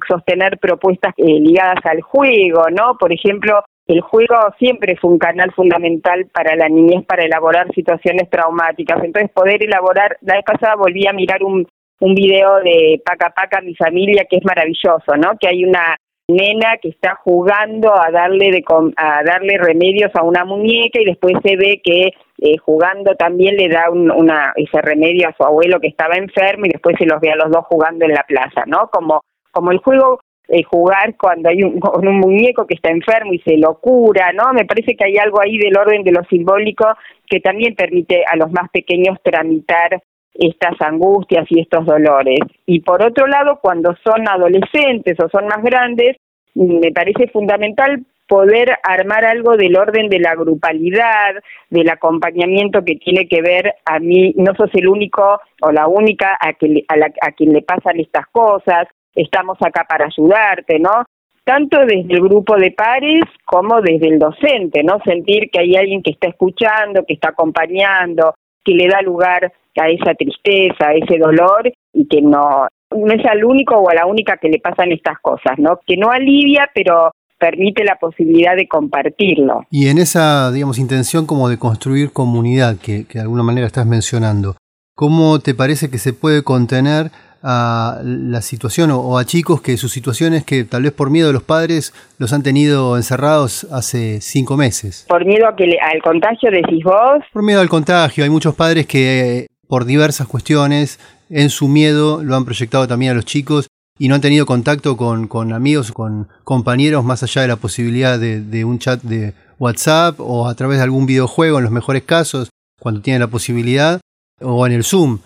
sostener 0.08 0.60
propuestas 0.60 1.15
eh, 1.17 1.39
ligadas 1.39 1.84
al 1.84 2.02
juego, 2.02 2.65
¿no? 2.69 2.95
Por 2.99 3.12
ejemplo, 3.12 3.63
el 3.88 4.02
juego 4.02 4.36
siempre 4.60 4.95
fue 4.97 5.10
un 5.10 5.17
canal 5.17 5.52
fundamental 5.54 6.28
para 6.32 6.56
la 6.56 6.69
niñez 6.69 7.04
para 7.06 7.26
elaborar 7.26 7.73
situaciones 7.73 8.30
traumáticas. 8.30 9.04
Entonces, 9.04 9.32
poder 9.32 9.63
elaborar, 9.63 10.17
la 10.21 10.36
vez 10.36 10.45
pasada 10.45 10.76
volví 10.76 11.08
a 11.08 11.13
mirar 11.13 11.43
un, 11.43 11.67
un 12.04 12.16
video 12.16 12.60
de 12.60 13.02
Paca 13.06 13.30
Paca, 13.30 13.62
mi 13.62 13.76
familia, 13.76 14.26
que 14.30 14.36
es 14.36 14.44
maravilloso, 14.44 15.16
¿no? 15.16 15.38
Que 15.39 15.48
hay 15.48 15.63
una 15.63 15.96
nena 16.28 16.76
que 16.82 16.89
está 16.89 17.16
jugando 17.24 17.94
a 17.94 18.12
darle 18.12 18.52
de 18.52 18.63
a 18.98 19.24
darle 19.24 19.58
remedios 19.58 20.12
a 20.13 20.24
una 20.24 20.44
muñeca 20.44 21.00
y 21.00 21.06
después 21.06 21.34
se 21.42 21.56
ve 21.56 21.82
que 21.82 22.12
eh, 22.42 22.58
jugando 22.58 23.16
también 23.16 23.56
le 23.56 23.70
da 23.70 23.89
un, 23.89 24.12
una 24.12 24.52
ese 24.58 24.82
remedio 24.82 25.30
a 25.30 25.36
su 25.38 25.44
abuelo 25.44 25.80
que 25.80 25.88
estaba 25.88 26.16
enfermo 26.16 26.66
y 26.66 26.72
después 26.72 26.98
se 27.00 27.06
los 27.06 27.22
ve 27.22 27.32
a 27.32 27.38
los 27.38 27.50
dos 27.50 27.66
jugando 27.68 28.04
en 28.04 28.12
la 28.12 28.24
plaza, 28.24 28.63
¿no? 28.66 28.89
Como 28.92 29.22
como 29.52 29.72
el 29.72 29.78
juego 29.78 30.20
eh, 30.50 30.63
jugar 30.63 31.16
cuando 31.16 31.48
hay 31.48 31.63
un, 31.63 31.80
con 31.80 32.06
un 32.06 32.20
muñeco 32.20 32.68
que 32.68 32.76
está 32.76 32.89
enfermo 32.89 33.32
y 33.32 33.39
se 33.39 33.56
lo 33.56 33.80
cura, 33.80 34.34
¿no? 34.34 34.52
Me 34.52 34.66
parece 34.66 34.98
que 34.98 35.06
hay 35.06 35.18
algo 35.18 35.39
ahí 35.39 35.58
del 35.58 35.78
orden 35.78 36.04
de 36.04 36.12
lo 36.12 36.24
simbólico 36.26 36.86
que 37.28 37.39
también 37.39 37.76
permite 37.76 38.26
a 38.26 38.36
los 38.36 38.52
más 38.52 38.70
pequeños 38.72 39.18
tramitar 39.24 40.02
estas 40.34 40.80
angustias 40.82 41.46
y 41.50 41.62
estos 41.62 41.86
dolores. 41.86 42.39
Y 42.65 42.82
por 42.82 43.04
otro 43.04 43.28
lado, 43.28 43.60
cuando 43.62 43.96
son 44.04 44.28
adolescentes 44.28 45.17
o 45.19 45.30
son 45.30 45.48
más 45.48 45.63
grandes, 45.63 46.17
me 46.56 46.91
parece 46.91 47.28
fundamental 47.28 48.04
poder 48.28 48.78
armar 48.84 49.26
algo 49.26 49.58
del 49.58 49.76
orden 49.76 50.10
de 50.10 50.19
la 50.19 50.36
grupalidad, 50.36 51.36
del 51.69 51.89
acompañamiento 51.89 52.84
que 52.84 52.96
tiene 52.96 53.28
que 53.28 53.41
ver 53.41 53.76
a 53.86 54.00
mí, 54.00 54.34
no 54.38 54.56
sos 54.56 54.69
el 54.74 54.88
único 54.88 55.39
o 55.62 55.72
la 55.72 55.88
única 55.88 56.38
a, 56.39 56.54
que, 56.54 56.84
a, 56.88 57.32
quien 57.32 57.54
le 57.54 57.62
pasan 57.62 58.00
estas 58.00 58.26
cosas, 58.32 58.88
estamos 59.13 59.58
acá 59.62 59.86
para 59.88 60.06
ayudarte, 60.06 60.80
¿no? 60.80 61.04
Tanto 61.43 61.80
desde 61.80 62.13
el 62.13 62.22
grupo 62.22 62.56
de 62.56 62.72
pares 62.72 63.24
como 63.46 63.82
desde 63.82 64.08
el 64.08 64.19
docente, 64.19 64.82
¿no? 64.84 65.00
Sentir 65.04 65.50
que 65.52 65.60
hay 65.60 65.76
alguien 65.76 66.02
que 66.02 66.12
está 66.12 66.30
escuchando, 66.30 67.06
que 67.06 67.15
está 67.15 67.30
acompañando, 67.30 68.34
que 68.63 68.74
le 68.74 68.88
da 68.88 69.02
lugar 69.02 69.52
a 69.81 69.89
esa 69.89 70.13
tristeza, 70.13 70.88
a 70.88 70.93
ese 70.93 71.17
dolor 71.17 71.71
y 71.93 72.07
que 72.07 72.21
no, 72.21 72.67
no 72.91 73.13
es 73.13 73.25
al 73.25 73.43
único 73.43 73.75
o 73.77 73.89
a 73.89 73.95
la 73.95 74.05
única 74.05 74.38
que 74.38 74.49
le 74.49 74.59
pasan 74.59 74.91
estas 74.91 75.19
cosas, 75.19 75.57
¿no? 75.57 75.79
Que 75.86 75.97
no 75.97 76.12
alivia, 76.12 76.69
pero 76.73 77.12
permite 77.39 77.83
la 77.83 77.95
posibilidad 77.95 78.55
de 78.55 78.67
compartirlo. 78.67 79.65
Y 79.69 79.89
en 79.89 79.97
esa, 79.97 80.51
digamos, 80.51 80.79
intención 80.79 81.25
como 81.25 81.49
de 81.49 81.59
construir 81.59 82.12
comunidad 82.12 82.77
que, 82.77 83.05
que 83.05 83.19
de 83.19 83.21
alguna 83.21 83.43
manera 83.43 83.67
estás 83.67 83.86
mencionando, 83.86 84.55
¿cómo 84.95 85.39
te 85.39 85.53
parece 85.53 85.89
que 85.89 85.97
se 85.97 86.13
puede 86.13 86.43
contener 86.43 87.12
a 87.43 87.99
la 88.03 88.41
situación 88.41 88.89
o, 88.91 89.17
a 89.17 89.25
chicos 89.25 89.62
que 89.62 89.75
sus 89.75 89.91
situaciones 89.91 90.45
que 90.45 90.63
tal 90.63 90.83
vez 90.83 90.93
por 90.93 91.09
miedo 91.09 91.27
de 91.27 91.33
los 91.33 91.43
padres 91.43 91.93
los 92.17 92.31
han 92.31 92.41
tenido 92.41 92.95
encerrados 92.95 93.67
hace 93.71 94.21
cinco 94.21 94.55
meses. 94.55 95.05
¿Por 95.09 95.25
miedo 95.25 95.47
a 95.47 95.55
que 95.55 95.77
al 95.81 96.01
contagio 96.01 96.49
decís 96.49 96.83
vos? 96.86 97.19
Por 97.33 97.43
miedo 97.43 97.59
al 97.59 97.67
contagio. 97.67 98.23
Hay 98.23 98.29
muchos 98.29 98.55
padres 98.55 98.88
que 98.88 99.47
por 99.67 99.86
diversas 99.86 100.28
cuestiones 100.28 100.99
en 101.30 101.49
su 101.49 101.67
miedo 101.67 102.23
lo 102.23 102.36
han 102.36 102.45
proyectado 102.45 102.88
también 102.88 103.12
a 103.12 103.15
los 103.15 103.26
chicos 103.26 103.67
y 103.97 104.08
no 104.08 104.15
han 104.15 104.21
tenido 104.21 104.45
contacto 104.45 104.97
con, 104.97 105.54
amigos, 105.54 105.91
con 105.91 106.28
compañeros, 106.43 107.04
más 107.04 107.23
allá 107.23 107.43
de 107.43 107.47
la 107.47 107.56
posibilidad 107.58 108.19
de, 108.19 108.65
un 108.65 108.80
chat 108.80 109.02
de 109.04 109.34
WhatsApp 109.60 110.19
o 110.19 110.47
a 110.47 110.56
través 110.56 110.78
de 110.78 110.84
algún 110.84 111.06
videojuego 111.06 111.58
en 111.60 111.63
los 111.63 111.71
mejores 111.71 112.04
casos, 112.04 112.49
cuando 112.80 113.02
tienen 113.02 113.19
la 113.19 113.28
posibilidad, 113.28 114.02
o 114.41 114.65
en 114.65 114.73
el 114.73 114.84
Zoom. 114.84 115.19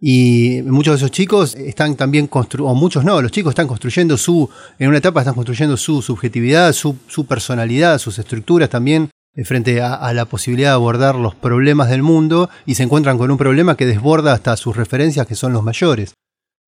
Y 0.00 0.62
muchos 0.64 0.94
de 0.94 0.96
esos 0.96 1.10
chicos 1.10 1.54
están 1.54 1.96
también 1.96 2.26
construyendo, 2.26 2.72
o 2.72 2.74
muchos 2.74 3.04
no, 3.04 3.20
los 3.20 3.30
chicos 3.30 3.50
están 3.50 3.68
construyendo 3.68 4.16
su, 4.16 4.48
en 4.78 4.88
una 4.88 4.98
etapa 4.98 5.20
están 5.20 5.34
construyendo 5.34 5.76
su 5.76 6.00
subjetividad, 6.02 6.72
su, 6.72 6.96
personalidad, 7.28 7.98
sus 7.98 8.18
estructuras 8.18 8.70
también 8.70 9.10
frente 9.44 9.80
a, 9.80 10.12
la 10.12 10.26
posibilidad 10.26 10.70
de 10.70 10.74
abordar 10.74 11.14
los 11.14 11.34
problemas 11.34 11.88
del 11.88 12.02
mundo 12.02 12.50
y 12.66 12.74
se 12.74 12.82
encuentran 12.82 13.16
con 13.16 13.30
un 13.30 13.38
problema 13.38 13.76
que 13.76 13.86
desborda 13.86 14.32
hasta 14.32 14.56
sus 14.56 14.76
referencias 14.76 15.26
que 15.26 15.34
son 15.34 15.52
los 15.52 15.62
mayores. 15.62 16.14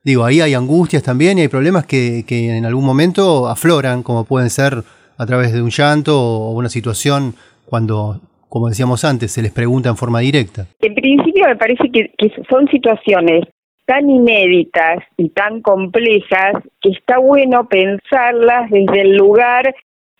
Digo, 0.02 0.24
ahí 0.24 0.40
hay 0.40 0.54
angustias 0.54 1.02
también 1.02 1.38
y 1.38 1.42
hay 1.42 1.48
problemas 1.48 1.86
que, 1.86 2.24
que 2.26 2.56
en 2.56 2.64
algún 2.64 2.84
momento 2.84 3.48
afloran, 3.48 4.02
como 4.02 4.24
pueden 4.24 4.50
ser 4.50 4.82
a 5.16 5.26
través 5.26 5.52
de 5.52 5.62
un 5.62 5.70
llanto 5.70 6.18
o 6.18 6.52
una 6.52 6.68
situación 6.68 7.34
cuando, 7.66 8.20
como 8.48 8.68
decíamos 8.68 9.04
antes, 9.04 9.32
se 9.32 9.42
les 9.42 9.52
pregunta 9.52 9.88
en 9.88 9.96
forma 9.96 10.20
directa. 10.20 10.66
En 10.80 10.94
principio 10.94 11.46
me 11.46 11.56
parece 11.56 11.90
que, 11.90 12.12
que 12.16 12.32
son 12.48 12.68
situaciones 12.68 13.44
tan 13.86 14.08
inéditas 14.08 15.00
y 15.16 15.28
tan 15.30 15.60
complejas 15.60 16.54
que 16.80 16.90
está 16.90 17.18
bueno 17.18 17.68
pensarlas 17.68 18.70
desde 18.70 19.02
el 19.02 19.16
lugar 19.16 19.74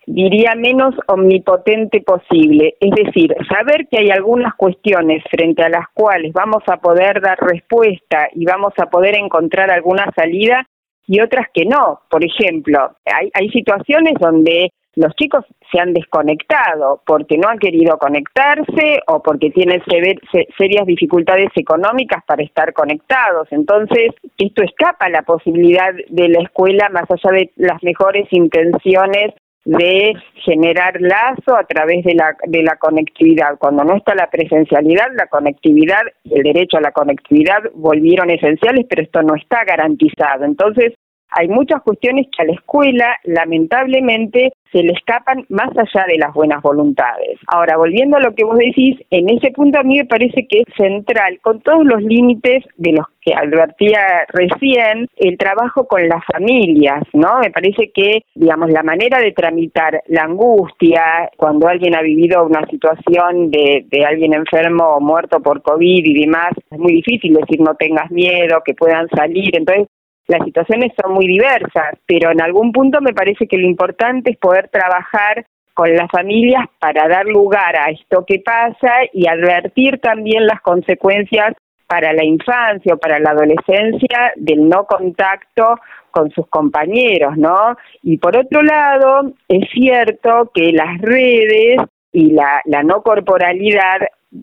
diría 0.07 0.55
menos 0.55 0.95
omnipotente 1.07 2.01
posible, 2.01 2.77
es 2.81 2.91
decir, 2.91 3.35
saber 3.49 3.87
que 3.91 3.99
hay 3.99 4.11
algunas 4.11 4.55
cuestiones 4.55 5.23
frente 5.31 5.63
a 5.63 5.69
las 5.69 5.87
cuales 5.95 6.33
vamos 6.33 6.63
a 6.67 6.79
poder 6.79 7.21
dar 7.21 7.39
respuesta 7.41 8.29
y 8.35 8.45
vamos 8.45 8.73
a 8.79 8.87
poder 8.87 9.17
encontrar 9.17 9.71
alguna 9.71 10.11
salida 10.17 10.67
y 11.07 11.21
otras 11.21 11.49
que 11.53 11.65
no. 11.65 12.01
Por 12.11 12.25
ejemplo, 12.25 12.97
hay, 13.05 13.31
hay 13.35 13.49
situaciones 13.51 14.15
donde 14.21 14.71
los 14.97 15.15
chicos 15.17 15.45
se 15.73 15.81
han 15.81 15.93
desconectado 15.93 17.03
porque 17.05 17.37
no 17.37 17.49
han 17.49 17.59
querido 17.59 17.99
conectarse 17.99 19.01
o 19.09 19.23
porque 19.23 19.51
tienen 19.51 19.83
serias 19.85 20.87
dificultades 20.87 21.51
económicas 21.57 22.23
para 22.27 22.45
estar 22.45 22.73
conectados. 22.73 23.49
Entonces, 23.51 24.13
esto 24.39 24.63
escapa 24.63 25.09
la 25.09 25.23
posibilidad 25.23 25.93
de 26.09 26.29
la 26.29 26.43
escuela, 26.43 26.89
más 26.91 27.11
allá 27.11 27.37
de 27.37 27.51
las 27.57 27.83
mejores 27.83 28.29
intenciones 28.31 29.35
de 29.65 30.13
generar 30.45 31.01
lazo 31.01 31.57
a 31.57 31.65
través 31.65 32.05
de 32.05 32.15
la, 32.15 32.37
de 32.47 32.63
la 32.63 32.77
conectividad. 32.77 33.57
Cuando 33.59 33.85
no 33.85 33.97
está 33.97 34.15
la 34.15 34.29
presencialidad, 34.29 35.09
la 35.17 35.27
conectividad 35.27 36.03
el 36.25 36.43
derecho 36.43 36.77
a 36.77 36.83
la 36.83 36.93
conectividad 36.93 37.63
volvieron 37.75 38.31
esenciales, 38.31 38.87
pero 38.89 39.03
esto 39.03 39.23
no 39.23 39.35
está 39.35 39.65
garantizado. 39.65 40.45
Entonces, 40.45 40.93
hay 41.31 41.49
muchas 41.49 41.83
cuestiones 41.83 42.27
que 42.37 42.43
a 42.43 42.47
la 42.47 42.53
escuela, 42.53 43.17
lamentablemente, 43.25 44.53
se 44.75 44.83
le 44.83 44.93
escapan 44.93 45.45
más 45.49 45.71
allá 45.77 46.05
de 46.09 46.19
las 46.19 46.35
buenas 46.35 46.61
voluntades. 46.61 47.39
Ahora, 47.47 47.77
volviendo 47.77 48.17
a 48.17 48.21
lo 48.21 48.35
que 48.35 48.45
vos 48.45 48.59
decís, 48.59 48.99
en 49.11 49.29
ese 49.31 49.53
punto 49.53 49.79
a 49.79 49.85
mí 49.85 49.99
me 49.99 50.05
parece 50.05 50.47
que 50.49 50.61
es 50.61 50.75
central, 50.77 51.39
con 51.43 51.61
todos 51.61 51.85
los 51.85 52.03
límites 52.03 52.65
de 52.77 52.93
los 52.93 53.07
que 53.21 53.35
advertía 53.35 54.27
recién, 54.29 55.09
el 55.17 55.39
trabajo 55.39 55.87
con 55.87 56.07
las 56.09 56.23
familias, 56.33 57.03
¿no? 57.13 57.39
Me 57.41 57.51
parece 57.51 57.91
que, 57.95 58.23
digamos, 58.35 58.71
la 58.71 58.83
manera 58.83 59.19
de 59.21 59.33
tramitar 59.33 60.03
la 60.09 60.23
angustia 60.23 61.31
cuando 61.37 61.69
alguien 61.69 61.95
ha 61.95 62.03
vivido 62.03 62.45
una 62.45 62.67
situación 62.67 63.51
de, 63.51 63.87
de 63.89 64.05
alguien 64.05 64.35
enfermo 64.35 64.97
o 64.97 65.01
muerto 65.01 65.41
por 65.41 65.63
COVID 65.63 66.05
y 66.05 66.21
demás, 66.21 66.51
es 66.71 66.79
muy 66.79 66.95
difícil 66.95 67.35
decir 67.35 67.61
no 67.61 67.77
tengas 67.77 68.11
miedo, 68.11 68.63
que 68.65 68.75
puedan 68.75 69.09
salir. 69.09 69.57
Entonces, 69.57 69.89
las 70.27 70.45
situaciones 70.45 70.93
son 71.01 71.13
muy 71.13 71.27
diversas, 71.27 71.99
pero 72.07 72.31
en 72.31 72.41
algún 72.41 72.73
punto 72.73 73.01
me 73.01 73.13
parece 73.13 73.47
que 73.47 73.59
lo 73.59 73.67
importante 73.67 74.31
es 74.31 74.39
poder 74.39 74.69
trabajar 74.69 75.47
con 75.75 75.95
las 75.95 76.11
familias 76.11 76.67
para 76.79 77.09
dar 77.09 77.27
lugar 77.27 77.77
a 77.77 77.91
esto 77.91 78.25
que 78.27 78.39
pasa 78.39 78.93
y 79.13 79.27
advertir 79.27 79.99
también 79.99 80.47
las 80.47 80.61
consecuencias 80.61 81.55
para 81.87 82.13
la 82.13 82.25
infancia 82.25 82.95
o 82.95 82.99
para 82.99 83.19
la 83.19 83.31
adolescencia 83.31 84.33
del 84.37 84.69
no 84.69 84.85
contacto 84.85 85.79
con 86.11 86.31
sus 86.31 86.47
compañeros, 86.49 87.37
¿no? 87.37 87.77
Y 88.03 88.19
por 88.19 88.37
otro 88.37 88.63
lado, 88.63 89.33
es 89.49 89.69
cierto 89.73 90.51
que 90.55 90.73
las 90.73 90.99
redes 91.01 91.81
y 92.13 92.31
la, 92.31 92.63
la 92.65 92.83
no 92.85 93.03
corporalidad 93.03 93.99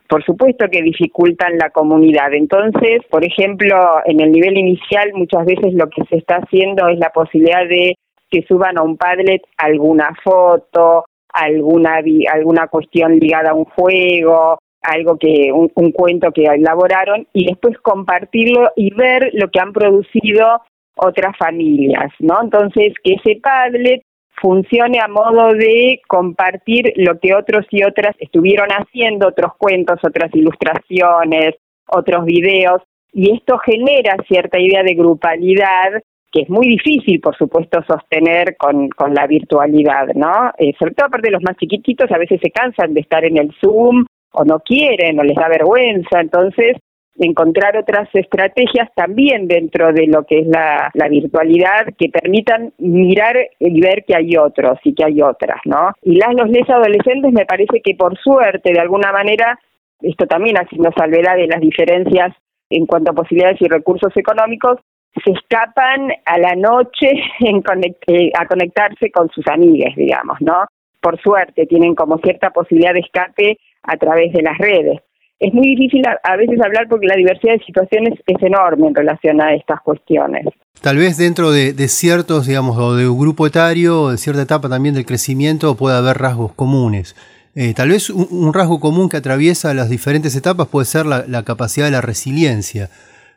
por 0.07 0.23
supuesto 0.23 0.65
que 0.71 0.81
dificultan 0.81 1.57
la 1.57 1.69
comunidad. 1.69 2.33
Entonces, 2.33 3.01
por 3.09 3.25
ejemplo, 3.25 3.75
en 4.05 4.21
el 4.21 4.31
nivel 4.31 4.57
inicial 4.57 5.11
muchas 5.13 5.45
veces 5.45 5.73
lo 5.73 5.89
que 5.89 6.03
se 6.05 6.17
está 6.17 6.37
haciendo 6.37 6.87
es 6.87 6.97
la 6.99 7.09
posibilidad 7.09 7.67
de 7.67 7.95
que 8.29 8.43
suban 8.47 8.77
a 8.77 8.83
un 8.83 8.97
Padlet 8.97 9.41
alguna 9.57 10.15
foto, 10.23 11.05
alguna 11.33 11.99
alguna 12.31 12.67
cuestión 12.67 13.19
ligada 13.19 13.51
a 13.51 13.55
un 13.55 13.65
juego, 13.65 14.59
algo 14.81 15.17
que 15.17 15.51
un, 15.51 15.69
un 15.75 15.91
cuento 15.91 16.31
que 16.31 16.45
elaboraron 16.45 17.27
y 17.33 17.45
después 17.45 17.77
compartirlo 17.79 18.69
y 18.75 18.93
ver 18.93 19.29
lo 19.33 19.49
que 19.49 19.59
han 19.59 19.73
producido 19.73 20.61
otras 20.95 21.35
familias, 21.37 22.11
¿no? 22.19 22.41
Entonces, 22.41 22.93
que 23.03 23.13
ese 23.13 23.39
Padlet 23.41 24.01
funcione 24.41 24.99
a 24.99 25.07
modo 25.07 25.53
de 25.53 26.01
compartir 26.07 26.93
lo 26.95 27.19
que 27.19 27.35
otros 27.35 27.65
y 27.71 27.83
otras 27.83 28.15
estuvieron 28.19 28.69
haciendo, 28.69 29.27
otros 29.27 29.53
cuentos, 29.57 29.99
otras 30.03 30.33
ilustraciones, 30.33 31.55
otros 31.87 32.25
videos, 32.25 32.81
y 33.13 33.33
esto 33.33 33.57
genera 33.59 34.15
cierta 34.27 34.59
idea 34.59 34.83
de 34.83 34.95
grupalidad 34.95 36.01
que 36.31 36.43
es 36.43 36.49
muy 36.49 36.67
difícil, 36.67 37.19
por 37.19 37.35
supuesto, 37.35 37.83
sostener 37.85 38.55
con, 38.55 38.87
con 38.89 39.13
la 39.13 39.27
virtualidad, 39.27 40.07
¿no? 40.15 40.51
Eh, 40.57 40.73
sobre 40.79 40.93
todo 40.93 41.07
aparte 41.07 41.27
de 41.27 41.33
los 41.33 41.43
más 41.43 41.57
chiquititos, 41.57 42.09
a 42.09 42.17
veces 42.17 42.39
se 42.41 42.51
cansan 42.51 42.93
de 42.93 43.01
estar 43.01 43.25
en 43.25 43.37
el 43.37 43.53
Zoom 43.59 44.05
o 44.31 44.45
no 44.45 44.61
quieren 44.61 45.19
o 45.19 45.23
les 45.23 45.35
da 45.35 45.49
vergüenza, 45.49 46.21
entonces 46.21 46.77
encontrar 47.19 47.77
otras 47.77 48.09
estrategias 48.13 48.89
también 48.95 49.47
dentro 49.47 49.91
de 49.93 50.07
lo 50.07 50.23
que 50.23 50.39
es 50.39 50.47
la, 50.47 50.91
virtualidad 51.09 51.87
que 51.97 52.09
permitan 52.09 52.73
mirar 52.77 53.37
y 53.59 53.81
ver 53.81 54.05
que 54.05 54.15
hay 54.15 54.37
otros 54.37 54.79
y 54.83 54.93
que 54.93 55.03
hay 55.03 55.21
otras, 55.21 55.59
¿no? 55.65 55.91
Y 56.01 56.15
las 56.15 56.33
los 56.33 56.49
les 56.49 56.69
adolescentes 56.69 57.31
me 57.33 57.45
parece 57.45 57.81
que 57.81 57.95
por 57.95 58.17
suerte, 58.17 58.71
de 58.71 58.79
alguna 58.79 59.11
manera, 59.11 59.59
esto 60.01 60.25
también 60.25 60.55
haciendo 60.57 60.89
salvedad 60.95 61.35
de 61.35 61.47
las 61.47 61.59
diferencias 61.59 62.33
en 62.69 62.85
cuanto 62.85 63.11
a 63.11 63.15
posibilidades 63.15 63.61
y 63.61 63.67
recursos 63.67 64.15
económicos, 64.15 64.79
se 65.25 65.31
escapan 65.31 66.13
a 66.25 66.39
la 66.39 66.55
noche 66.55 67.11
en 67.39 67.61
eh, 68.07 68.31
a 68.39 68.45
conectarse 68.45 69.11
con 69.11 69.29
sus 69.29 69.45
amigas, 69.47 69.95
digamos, 69.95 70.37
¿no? 70.39 70.65
Por 71.01 71.19
suerte 71.21 71.65
tienen 71.65 71.95
como 71.95 72.19
cierta 72.19 72.51
posibilidad 72.51 72.93
de 72.93 73.01
escape 73.01 73.57
a 73.83 73.97
través 73.97 74.31
de 74.31 74.43
las 74.43 74.57
redes 74.57 75.01
es 75.41 75.53
muy 75.55 75.75
difícil 75.75 76.03
a, 76.05 76.35
veces 76.37 76.61
hablar 76.61 76.87
porque 76.87 77.07
la 77.07 77.15
diversidad 77.15 77.53
de 77.53 77.65
situaciones 77.65 78.13
es 78.27 78.43
enorme 78.43 78.87
en 78.87 78.95
relación 78.95 79.41
a 79.41 79.55
estas 79.55 79.81
cuestiones. 79.81 80.45
tal 80.81 80.97
vez 80.97 81.17
dentro 81.17 81.51
de, 81.51 81.73
ciertos, 81.87 82.45
digamos, 82.45 82.77
o 82.77 82.95
de 82.95 83.09
un 83.09 83.19
grupo 83.19 83.47
etario, 83.47 84.09
de 84.09 84.17
cierta 84.19 84.43
etapa 84.43 84.69
también 84.69 84.93
del 84.93 85.05
crecimiento, 85.05 85.75
puede 85.75 85.97
haber 85.97 86.19
rasgos 86.19 86.53
comunes. 86.53 87.15
Eh, 87.55 87.73
tal 87.73 87.89
vez 87.89 88.11
un, 88.11 88.53
rasgo 88.53 88.79
común 88.79 89.09
que 89.09 89.17
atraviesa 89.17 89.73
las 89.73 89.89
diferentes 89.89 90.35
etapas 90.35 90.67
puede 90.67 90.85
ser 90.85 91.07
la, 91.07 91.43
capacidad 91.43 91.87
de 91.87 91.91
la 91.91 92.01
resiliencia. 92.01 92.91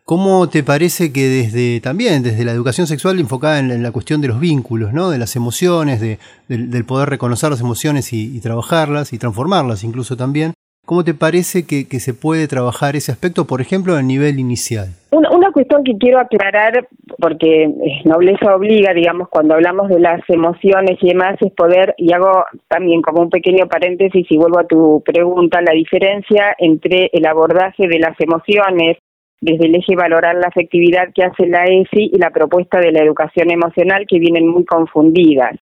¿Cómo 0.04 0.50
te 0.50 0.62
parece 0.62 1.10
que 1.10 1.26
desde 1.26 1.80
también, 1.80 2.22
desde 2.22 2.44
la 2.44 2.52
educación 2.52 2.86
sexual 2.86 3.18
enfocada 3.18 3.58
en, 3.58 3.82
la 3.82 3.92
cuestión 3.92 4.20
de 4.20 4.28
los 4.28 4.38
vínculos, 4.38 4.92
¿no? 4.92 5.08
de 5.08 5.16
las 5.16 5.36
emociones, 5.36 6.02
de, 6.02 6.18
del, 6.48 6.84
poder 6.84 7.08
reconocer 7.08 7.50
las 7.50 7.60
emociones 7.60 8.12
y, 8.12 8.38
trabajarlas 8.40 9.14
y 9.14 9.18
transformarlas 9.18 9.82
incluso 9.84 10.18
también, 10.18 10.52
¿Cómo 10.84 11.02
te 11.02 11.14
parece 11.14 11.66
que, 11.66 11.84
se 11.98 12.12
puede 12.12 12.46
trabajar 12.46 12.94
ese 12.94 13.10
aspecto, 13.10 13.46
por 13.46 13.62
ejemplo, 13.62 13.94
a 13.94 14.02
nivel 14.02 14.38
inicial? 14.38 14.88
Una, 15.12 15.30
una, 15.30 15.50
cuestión 15.50 15.82
que 15.82 15.96
quiero 15.96 16.18
aclarar, 16.18 16.86
porque 17.18 17.72
nobleza 18.04 18.54
obliga, 18.54 18.92
digamos, 18.92 19.28
cuando 19.30 19.54
hablamos 19.54 19.88
de 19.88 19.98
las 19.98 20.20
emociones 20.28 20.98
y 21.00 21.08
demás, 21.08 21.36
es 21.40 21.52
poder, 21.52 21.94
y 21.96 22.12
hago 22.12 22.44
también 22.68 23.00
como 23.00 23.22
un 23.22 23.30
pequeño 23.30 23.66
paréntesis 23.66 24.26
y 24.28 24.36
vuelvo 24.36 24.58
a 24.58 24.66
tu 24.66 25.02
pregunta, 25.02 25.62
la 25.62 25.72
diferencia 25.72 26.54
entre 26.58 27.08
el 27.14 27.24
abordaje 27.24 27.88
de 27.88 27.98
las 27.98 28.20
emociones 28.20 28.98
desde 29.40 29.66
el 29.66 29.74
eje 29.74 29.94
valorar 29.94 30.36
la 30.36 30.48
afectividad 30.48 31.12
que 31.14 31.22
hace 31.22 31.46
la 31.46 31.64
ESI 31.64 32.10
y 32.12 32.18
la 32.18 32.30
propuesta 32.30 32.78
de 32.78 32.92
la 32.92 33.02
educación 33.02 33.50
emocional 33.50 34.06
que 34.08 34.18
vienen 34.18 34.48
muy 34.48 34.64
confundidas. 34.64 35.56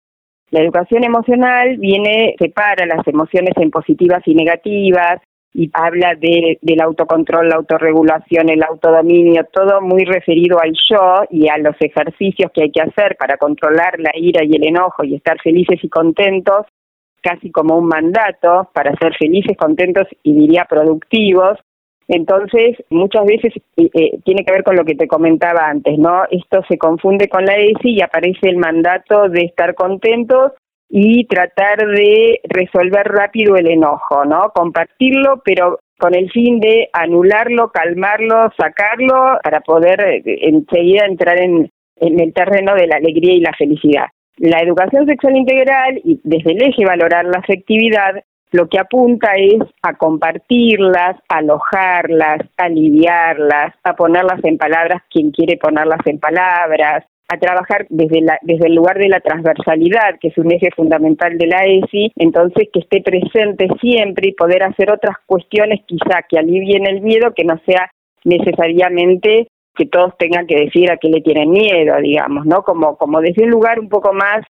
La 0.53 0.61
educación 0.61 1.03
emocional 1.03 1.79
viene, 1.79 2.37
separa 2.39 2.85
las 2.85 3.07
emociones 3.09 3.55
en 3.57 3.71
positivas 3.71 4.21
y 4.27 4.35
negativas 4.35 5.19
y 5.55 5.71
habla 5.73 6.15
de, 6.15 6.59
del 6.61 6.83
autocontrol, 6.83 7.49
la 7.49 7.57
autorregulación, 7.57 8.51
el 8.51 8.63
autodominio, 8.63 9.47
todo 9.51 9.81
muy 9.81 10.05
referido 10.05 10.61
al 10.61 10.75
yo 10.91 11.25
y 11.31 11.49
a 11.49 11.57
los 11.57 11.75
ejercicios 11.81 12.51
que 12.53 12.65
hay 12.65 12.71
que 12.71 12.83
hacer 12.83 13.17
para 13.17 13.39
controlar 13.39 13.99
la 13.99 14.11
ira 14.15 14.45
y 14.45 14.55
el 14.55 14.67
enojo 14.67 15.05
y 15.05 15.15
estar 15.15 15.41
felices 15.41 15.83
y 15.83 15.89
contentos, 15.89 16.67
casi 17.23 17.51
como 17.51 17.79
un 17.79 17.87
mandato 17.87 18.69
para 18.75 18.95
ser 18.97 19.15
felices, 19.17 19.57
contentos 19.57 20.07
y 20.23 20.35
diría 20.35 20.67
productivos, 20.69 21.59
entonces, 22.09 22.77
muchas 22.91 23.25
veces 23.25 23.53
eh, 23.77 23.89
eh, 23.95 24.19
tiene 24.25 24.45
que 24.45 24.53
ver 24.53 24.65
con 24.65 24.77
lo 24.77 24.85
que 24.85 24.95
te 24.95 25.07
comentaba 25.07 25.69
antes, 25.69 25.99
¿no? 25.99 26.25
Esto 26.31 26.63
se 26.69 26.79
confunde 26.79 27.29
con 27.29 27.45
la 27.45 27.57
ESI 27.57 27.91
y 27.91 28.03
aparece 28.03 28.49
el 28.49 28.57
mandato 28.57 29.29
de 29.29 29.43
estar 29.43 29.75
contentos 29.75 30.53
y 30.89 31.27
tratar 31.27 31.87
de 31.87 32.41
resolver 32.45 33.07
rápido 33.07 33.57
el 33.57 33.71
enojo, 33.71 34.25
¿no? 34.25 34.51
Compartirlo, 34.55 35.41
pero 35.45 35.79
con 35.99 36.15
el 36.15 36.31
fin 36.33 36.61
de 36.61 36.91
anularlo, 36.93 37.71
calmarlo, 37.71 38.51
sacarlo, 38.59 39.39
para 39.43 39.61
poder 39.61 40.01
eh, 40.01 40.23
enseguida 40.43 41.07
entrar 41.07 41.41
en, 41.41 41.71
en 41.97 42.21
el 42.21 42.35
terreno 42.35 42.75
de 42.75 42.89
la 42.89 42.97
alegría 42.97 43.35
y 43.35 43.41
la 43.41 43.53
felicidad. 43.57 44.07
La 44.39 44.61
educación 44.61 45.07
sexual 45.07 45.37
integral 45.37 46.01
y 46.05 46.21
desde 46.25 46.53
el 46.53 46.63
eje 46.63 46.85
valorar 46.85 47.25
la 47.27 47.39
afectividad 47.39 48.23
lo 48.53 48.69
que 48.69 48.79
apunta 48.79 49.33
es 49.37 49.63
a 49.83 49.95
compartirlas, 49.95 51.17
alojarlas, 51.29 52.41
a 52.59 52.65
aliviarlas, 52.65 53.75
a 53.83 53.97
ponerlas 53.97 54.45
en 54.45 54.59
palabras 54.59 55.03
quien 55.11 55.31
quiere 55.31 55.57
ponerlas 55.57 56.07
en 56.07 56.19
palabras, 56.19 57.05
a 57.29 57.39
trabajar 57.39 57.87
desde, 57.89 58.21
la, 58.21 58.39
desde 58.43 58.67
el 58.67 58.75
lugar 58.75 58.99
de 58.99 59.09
la 59.09 59.21
transversalidad, 59.21 60.19
que 60.21 60.29
es 60.29 60.37
un 60.37 60.53
eje 60.53 60.69
fundamental 60.77 61.39
de 61.39 61.47
la 61.47 61.65
ESI, 61.65 62.13
entonces 62.17 62.69
que 62.71 62.81
esté 62.81 63.01
presente 63.01 63.69
siempre 63.81 64.29
y 64.29 64.35
poder 64.35 64.63
hacer 64.65 64.93
otras 64.93 65.17
cuestiones 65.25 65.81
quizá 65.87 66.21
que 66.29 66.39
alivien 66.39 66.87
el 66.87 67.01
miedo, 67.01 67.33
que 67.35 67.45
no 67.45 67.59
sea 67.65 67.91
necesariamente 68.25 69.49
que 69.75 69.87
todos 69.87 70.15
tengan 70.19 70.47
que 70.47 70.57
decir 70.57 70.91
a 70.91 70.99
qué 70.99 71.09
le 71.09 71.23
tienen 71.23 71.51
miedo, 71.51 71.97
digamos, 72.03 72.45
¿no? 72.45 72.63
Como, 72.63 72.99
como 72.99 73.23
desde 73.23 73.45
un 73.45 73.51
lugar 73.51 73.81
un 73.81 73.89
poco 73.89 74.13
más 74.13 74.45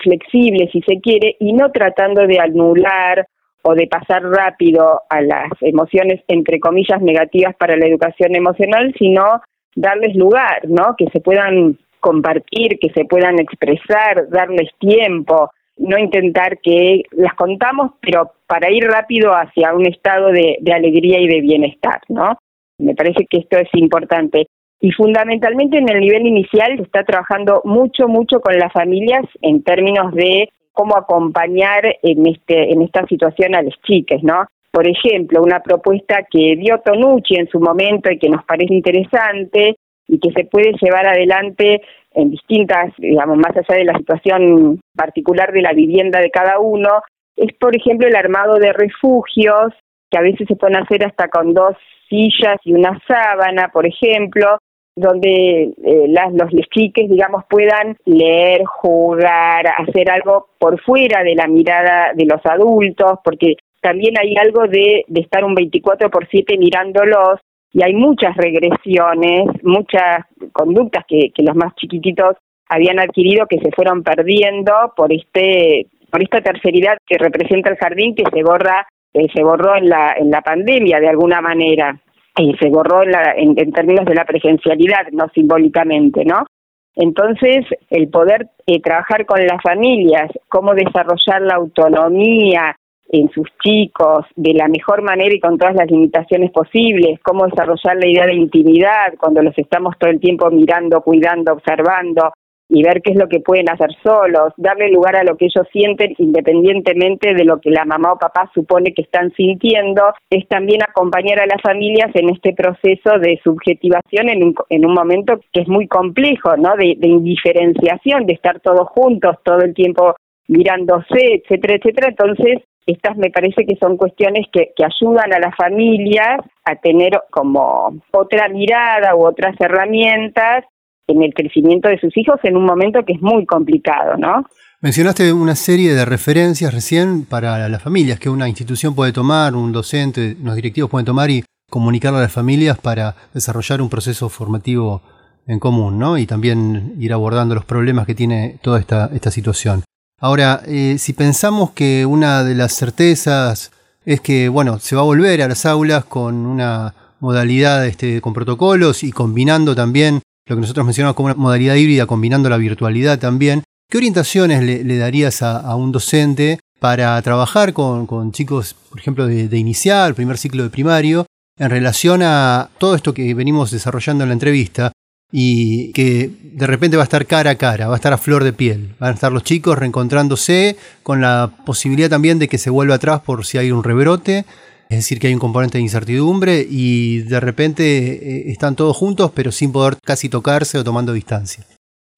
flexible, 0.00 0.68
si 0.70 0.80
se 0.82 1.00
quiere, 1.00 1.34
y 1.40 1.52
no 1.52 1.72
tratando 1.72 2.24
de 2.24 2.38
anular 2.38 3.26
o 3.68 3.74
de 3.74 3.86
pasar 3.86 4.22
rápido 4.22 5.02
a 5.10 5.20
las 5.20 5.50
emociones, 5.60 6.22
entre 6.26 6.58
comillas, 6.58 7.02
negativas 7.02 7.54
para 7.54 7.76
la 7.76 7.86
educación 7.86 8.34
emocional, 8.34 8.94
sino 8.98 9.42
darles 9.76 10.16
lugar, 10.16 10.62
¿no? 10.66 10.94
Que 10.96 11.04
se 11.12 11.20
puedan 11.20 11.76
compartir, 12.00 12.78
que 12.80 12.88
se 12.94 13.04
puedan 13.04 13.38
expresar, 13.38 14.30
darles 14.30 14.70
tiempo, 14.78 15.50
no 15.76 15.98
intentar 15.98 16.58
que 16.62 17.02
las 17.10 17.34
contamos, 17.34 17.92
pero 18.00 18.32
para 18.46 18.70
ir 18.70 18.84
rápido 18.84 19.32
hacia 19.32 19.74
un 19.74 19.86
estado 19.86 20.28
de, 20.28 20.56
de 20.60 20.72
alegría 20.72 21.20
y 21.20 21.28
de 21.28 21.42
bienestar, 21.42 22.00
¿no? 22.08 22.38
Me 22.78 22.94
parece 22.94 23.26
que 23.28 23.36
esto 23.36 23.58
es 23.58 23.68
importante. 23.74 24.46
Y 24.80 24.92
fundamentalmente 24.92 25.78
en 25.78 25.88
el 25.88 26.00
nivel 26.00 26.26
inicial 26.26 26.76
se 26.76 26.82
está 26.84 27.02
trabajando 27.02 27.62
mucho, 27.64 28.06
mucho 28.06 28.40
con 28.40 28.56
las 28.56 28.72
familias 28.72 29.24
en 29.42 29.62
términos 29.62 30.14
de 30.14 30.48
cómo 30.72 30.96
acompañar 30.96 31.96
en, 32.02 32.26
este, 32.26 32.72
en 32.72 32.82
esta 32.82 33.04
situación 33.06 33.56
a 33.56 33.62
las 33.62 33.74
chicas, 33.82 34.22
¿no? 34.22 34.46
Por 34.70 34.86
ejemplo, 34.86 35.42
una 35.42 35.60
propuesta 35.60 36.24
que 36.30 36.54
dio 36.56 36.78
Tonucci 36.84 37.34
en 37.34 37.48
su 37.48 37.58
momento 37.58 38.10
y 38.12 38.18
que 38.18 38.28
nos 38.28 38.44
parece 38.44 38.74
interesante 38.74 39.76
y 40.06 40.20
que 40.20 40.30
se 40.30 40.44
puede 40.44 40.72
llevar 40.80 41.06
adelante 41.06 41.82
en 42.12 42.30
distintas, 42.30 42.92
digamos, 42.98 43.36
más 43.36 43.56
allá 43.56 43.76
de 43.76 43.84
la 43.84 43.98
situación 43.98 44.80
particular 44.94 45.52
de 45.52 45.62
la 45.62 45.72
vivienda 45.72 46.20
de 46.20 46.30
cada 46.30 46.60
uno, 46.60 47.02
es, 47.36 47.52
por 47.58 47.76
ejemplo, 47.76 48.06
el 48.06 48.16
armado 48.16 48.56
de 48.56 48.72
refugios, 48.72 49.72
que 50.10 50.18
a 50.18 50.22
veces 50.22 50.46
se 50.46 50.56
pueden 50.56 50.76
hacer 50.76 51.04
hasta 51.04 51.28
con 51.28 51.54
dos 51.54 51.76
sillas 52.08 52.56
y 52.64 52.72
una 52.72 53.00
sábana, 53.06 53.70
por 53.72 53.86
ejemplo, 53.86 54.58
donde 54.98 55.74
eh, 55.84 56.06
las, 56.08 56.32
los 56.32 56.68
chiques, 56.70 57.08
digamos, 57.08 57.44
puedan 57.48 57.96
leer, 58.04 58.64
jugar, 58.64 59.66
hacer 59.78 60.10
algo 60.10 60.48
por 60.58 60.80
fuera 60.82 61.22
de 61.22 61.34
la 61.34 61.46
mirada 61.46 62.12
de 62.14 62.26
los 62.26 62.44
adultos, 62.44 63.18
porque 63.24 63.56
también 63.80 64.18
hay 64.18 64.36
algo 64.36 64.66
de, 64.66 65.04
de 65.06 65.20
estar 65.20 65.44
un 65.44 65.54
24 65.54 66.10
por 66.10 66.28
7 66.28 66.58
mirándolos 66.58 67.40
y 67.72 67.82
hay 67.82 67.94
muchas 67.94 68.36
regresiones, 68.36 69.46
muchas 69.62 70.24
conductas 70.52 71.04
que, 71.06 71.30
los 71.38 71.54
más 71.54 71.74
chiquititos 71.76 72.36
habían 72.68 72.98
adquirido 72.98 73.46
que 73.46 73.58
se 73.58 73.70
fueron 73.72 74.02
perdiendo 74.02 74.72
por 74.96 75.12
este 75.12 75.86
por 76.10 76.22
esta 76.22 76.40
terceridad 76.40 76.96
que 77.06 77.18
representa 77.18 77.70
el 77.70 77.76
jardín 77.76 78.14
que 78.14 78.24
se 78.32 78.42
borra 78.42 78.86
eh, 79.12 79.26
se 79.34 79.42
borró 79.42 79.76
en 79.76 79.88
la 79.88 80.14
en 80.18 80.30
la 80.30 80.40
pandemia 80.42 81.00
de 81.00 81.08
alguna 81.08 81.40
manera 81.40 81.98
y 82.38 82.54
se 82.56 82.68
borró 82.68 83.02
en, 83.02 83.72
términos 83.72 84.06
de 84.06 84.14
la 84.14 84.24
presencialidad, 84.24 85.08
no 85.12 85.28
simbólicamente, 85.34 86.24
¿no? 86.24 86.46
Entonces, 86.94 87.64
el 87.90 88.08
poder 88.08 88.48
eh, 88.66 88.80
trabajar 88.80 89.26
con 89.26 89.44
las 89.46 89.62
familias, 89.62 90.30
cómo 90.48 90.74
desarrollar 90.74 91.42
la 91.42 91.54
autonomía 91.54 92.76
en 93.10 93.30
sus 93.30 93.48
chicos 93.62 94.26
de 94.36 94.52
la 94.52 94.68
mejor 94.68 95.02
manera 95.02 95.34
y 95.34 95.40
con 95.40 95.58
todas 95.58 95.74
las 95.74 95.90
limitaciones 95.90 96.50
posibles, 96.50 97.18
cómo 97.22 97.46
desarrollar 97.46 97.96
la 97.96 98.06
idea 98.06 98.26
de 98.26 98.34
intimidad 98.34 99.14
cuando 99.18 99.42
los 99.42 99.56
estamos 99.56 99.94
todo 99.98 100.10
el 100.10 100.20
tiempo 100.20 100.50
mirando, 100.50 101.00
cuidando, 101.00 101.52
observando, 101.52 102.32
y 102.68 102.82
ver 102.82 103.00
qué 103.02 103.12
es 103.12 103.16
lo 103.16 103.28
que 103.28 103.40
pueden 103.40 103.70
hacer 103.70 103.90
solos, 104.02 104.52
darle 104.56 104.90
lugar 104.90 105.16
a 105.16 105.24
lo 105.24 105.36
que 105.36 105.46
ellos 105.46 105.66
sienten 105.72 106.14
independientemente 106.18 107.34
de 107.34 107.44
lo 107.44 107.60
que 107.60 107.70
la 107.70 107.84
mamá 107.84 108.12
o 108.12 108.18
papá 108.18 108.50
supone 108.54 108.92
que 108.92 109.02
están 109.02 109.32
sintiendo, 109.32 110.02
es 110.30 110.46
también 110.48 110.82
acompañar 110.82 111.40
a 111.40 111.46
las 111.46 111.62
familias 111.62 112.10
en 112.14 112.30
este 112.30 112.52
proceso 112.52 113.18
de 113.18 113.40
subjetivación 113.42 114.28
en 114.28 114.44
un, 114.44 114.54
en 114.68 114.84
un 114.84 114.92
momento 114.92 115.40
que 115.52 115.62
es 115.62 115.68
muy 115.68 115.88
complejo, 115.88 116.56
¿no? 116.56 116.76
De, 116.76 116.94
de 116.98 117.08
indiferenciación, 117.08 118.26
de 118.26 118.34
estar 118.34 118.60
todos 118.60 118.88
juntos 118.88 119.36
todo 119.44 119.60
el 119.60 119.74
tiempo 119.74 120.14
mirándose, 120.48 121.42
etcétera, 121.42 121.76
etcétera. 121.76 122.08
Entonces, 122.08 122.62
estas 122.86 123.16
me 123.16 123.30
parece 123.30 123.66
que 123.66 123.76
son 123.76 123.96
cuestiones 123.96 124.46
que, 124.52 124.72
que 124.74 124.84
ayudan 124.84 125.32
a 125.32 125.38
las 125.38 125.54
familias 125.56 126.40
a 126.64 126.76
tener 126.76 127.12
como 127.30 128.00
otra 128.12 128.48
mirada 128.48 129.14
u 129.14 129.26
otras 129.26 129.54
herramientas 129.60 130.64
en 131.08 131.22
el 131.22 131.34
crecimiento 131.34 131.88
de 131.88 131.98
sus 131.98 132.16
hijos 132.16 132.38
en 132.44 132.56
un 132.56 132.64
momento 132.64 133.04
que 133.04 133.14
es 133.14 133.22
muy 133.22 133.44
complicado, 133.46 134.16
¿no? 134.16 134.44
Mencionaste 134.80 135.32
una 135.32 135.56
serie 135.56 135.92
de 135.92 136.04
referencias 136.04 136.72
recién 136.72 137.24
para 137.24 137.68
las 137.68 137.82
familias 137.82 138.20
que 138.20 138.30
una 138.30 138.48
institución 138.48 138.94
puede 138.94 139.12
tomar, 139.12 139.56
un 139.56 139.72
docente, 139.72 140.36
los 140.40 140.54
directivos 140.54 140.88
pueden 140.88 141.06
tomar 141.06 141.30
y 141.30 141.42
comunicarle 141.68 142.20
a 142.20 142.22
las 142.22 142.32
familias 142.32 142.78
para 142.78 143.16
desarrollar 143.34 143.82
un 143.82 143.88
proceso 143.88 144.28
formativo 144.28 145.02
en 145.48 145.58
común, 145.58 145.98
¿no? 145.98 146.16
Y 146.16 146.26
también 146.26 146.94
ir 146.98 147.12
abordando 147.12 147.54
los 147.54 147.64
problemas 147.64 148.06
que 148.06 148.14
tiene 148.14 148.58
toda 148.62 148.78
esta, 148.78 149.10
esta 149.12 149.30
situación. 149.30 149.82
Ahora, 150.20 150.62
eh, 150.66 150.96
si 150.98 151.12
pensamos 151.12 151.70
que 151.72 152.06
una 152.06 152.44
de 152.44 152.54
las 152.54 152.72
certezas 152.74 153.72
es 154.04 154.20
que, 154.20 154.48
bueno, 154.48 154.78
se 154.78 154.94
va 154.94 155.02
a 155.02 155.04
volver 155.04 155.42
a 155.42 155.48
las 155.48 155.66
aulas 155.66 156.04
con 156.04 156.46
una 156.46 156.94
modalidad 157.20 157.86
este, 157.86 158.20
con 158.20 158.32
protocolos 158.32 159.02
y 159.02 159.10
combinando 159.10 159.74
también 159.74 160.20
lo 160.48 160.56
que 160.56 160.60
nosotros 160.62 160.84
mencionamos 160.84 161.14
como 161.14 161.26
una 161.26 161.34
modalidad 161.34 161.74
híbrida, 161.74 162.06
combinando 162.06 162.48
la 162.48 162.56
virtualidad 162.56 163.18
también. 163.18 163.62
¿Qué 163.90 163.98
orientaciones 163.98 164.62
le, 164.62 164.98
darías 164.98 165.42
a, 165.42 165.74
un 165.76 165.92
docente 165.92 166.58
para 166.80 167.20
trabajar 167.22 167.72
con, 167.72 168.32
chicos, 168.32 168.74
por 168.90 168.98
ejemplo, 168.98 169.26
de, 169.26 169.48
de, 169.48 169.58
inicial, 169.58 170.14
primer 170.14 170.38
ciclo 170.38 170.62
de 170.62 170.70
primario, 170.70 171.26
en 171.58 171.70
relación 171.70 172.22
a 172.22 172.70
todo 172.78 172.94
esto 172.94 173.14
que 173.14 173.34
venimos 173.34 173.70
desarrollando 173.70 174.24
en 174.24 174.30
la 174.30 174.34
entrevista, 174.34 174.92
y 175.30 175.92
que 175.92 176.30
de 176.42 176.66
repente 176.66 176.96
va 176.96 177.02
a 177.02 177.04
estar 177.04 177.26
cara 177.26 177.50
a 177.50 177.54
cara, 177.56 177.88
va 177.88 177.94
a 177.94 177.96
estar 177.96 178.12
a 178.12 178.18
flor 178.18 178.44
de 178.44 178.52
piel. 178.52 178.94
Van 178.98 179.10
a 179.10 179.14
estar 179.14 179.30
los 179.30 179.44
chicos 179.44 179.78
reencontrándose 179.78 180.76
con 181.02 181.20
la 181.20 181.50
posibilidad 181.66 182.08
también 182.08 182.38
de 182.38 182.48
que 182.48 182.58
se 182.58 182.70
vuelva 182.70 182.94
atrás 182.94 183.20
por 183.20 183.44
si 183.44 183.58
hay 183.58 183.70
un 183.70 183.84
rebrote. 183.84 184.46
Es 184.88 184.98
decir, 184.98 185.18
que 185.18 185.26
hay 185.26 185.34
un 185.34 185.40
componente 185.40 185.78
de 185.78 185.82
incertidumbre 185.82 186.64
y 186.68 187.20
de 187.20 187.40
repente 187.40 187.82
eh, 187.84 188.50
están 188.50 188.74
todos 188.74 188.96
juntos 188.96 189.32
pero 189.34 189.52
sin 189.52 189.72
poder 189.72 189.94
casi 190.04 190.28
tocarse 190.28 190.78
o 190.78 190.84
tomando 190.84 191.12
distancia. 191.12 191.64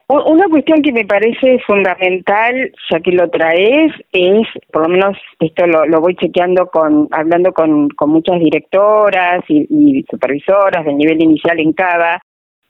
Una 0.08 0.48
cuestión 0.48 0.82
que 0.82 0.90
me 0.90 1.04
parece 1.04 1.60
fundamental, 1.64 2.72
ya 2.90 2.98
que 2.98 3.12
lo 3.12 3.30
traes, 3.30 3.92
es, 4.10 4.44
por 4.72 4.82
lo 4.82 4.88
menos 4.88 5.16
esto 5.38 5.68
lo, 5.68 6.00
voy 6.00 6.16
chequeando 6.16 6.66
con, 6.66 7.06
hablando 7.12 7.52
con, 7.52 7.88
muchas 8.08 8.40
directoras 8.40 9.44
y, 9.46 9.68
y, 9.70 10.04
supervisoras 10.10 10.84
del 10.84 10.96
nivel 10.96 11.22
inicial 11.22 11.60
en 11.60 11.72
CABA, 11.72 12.20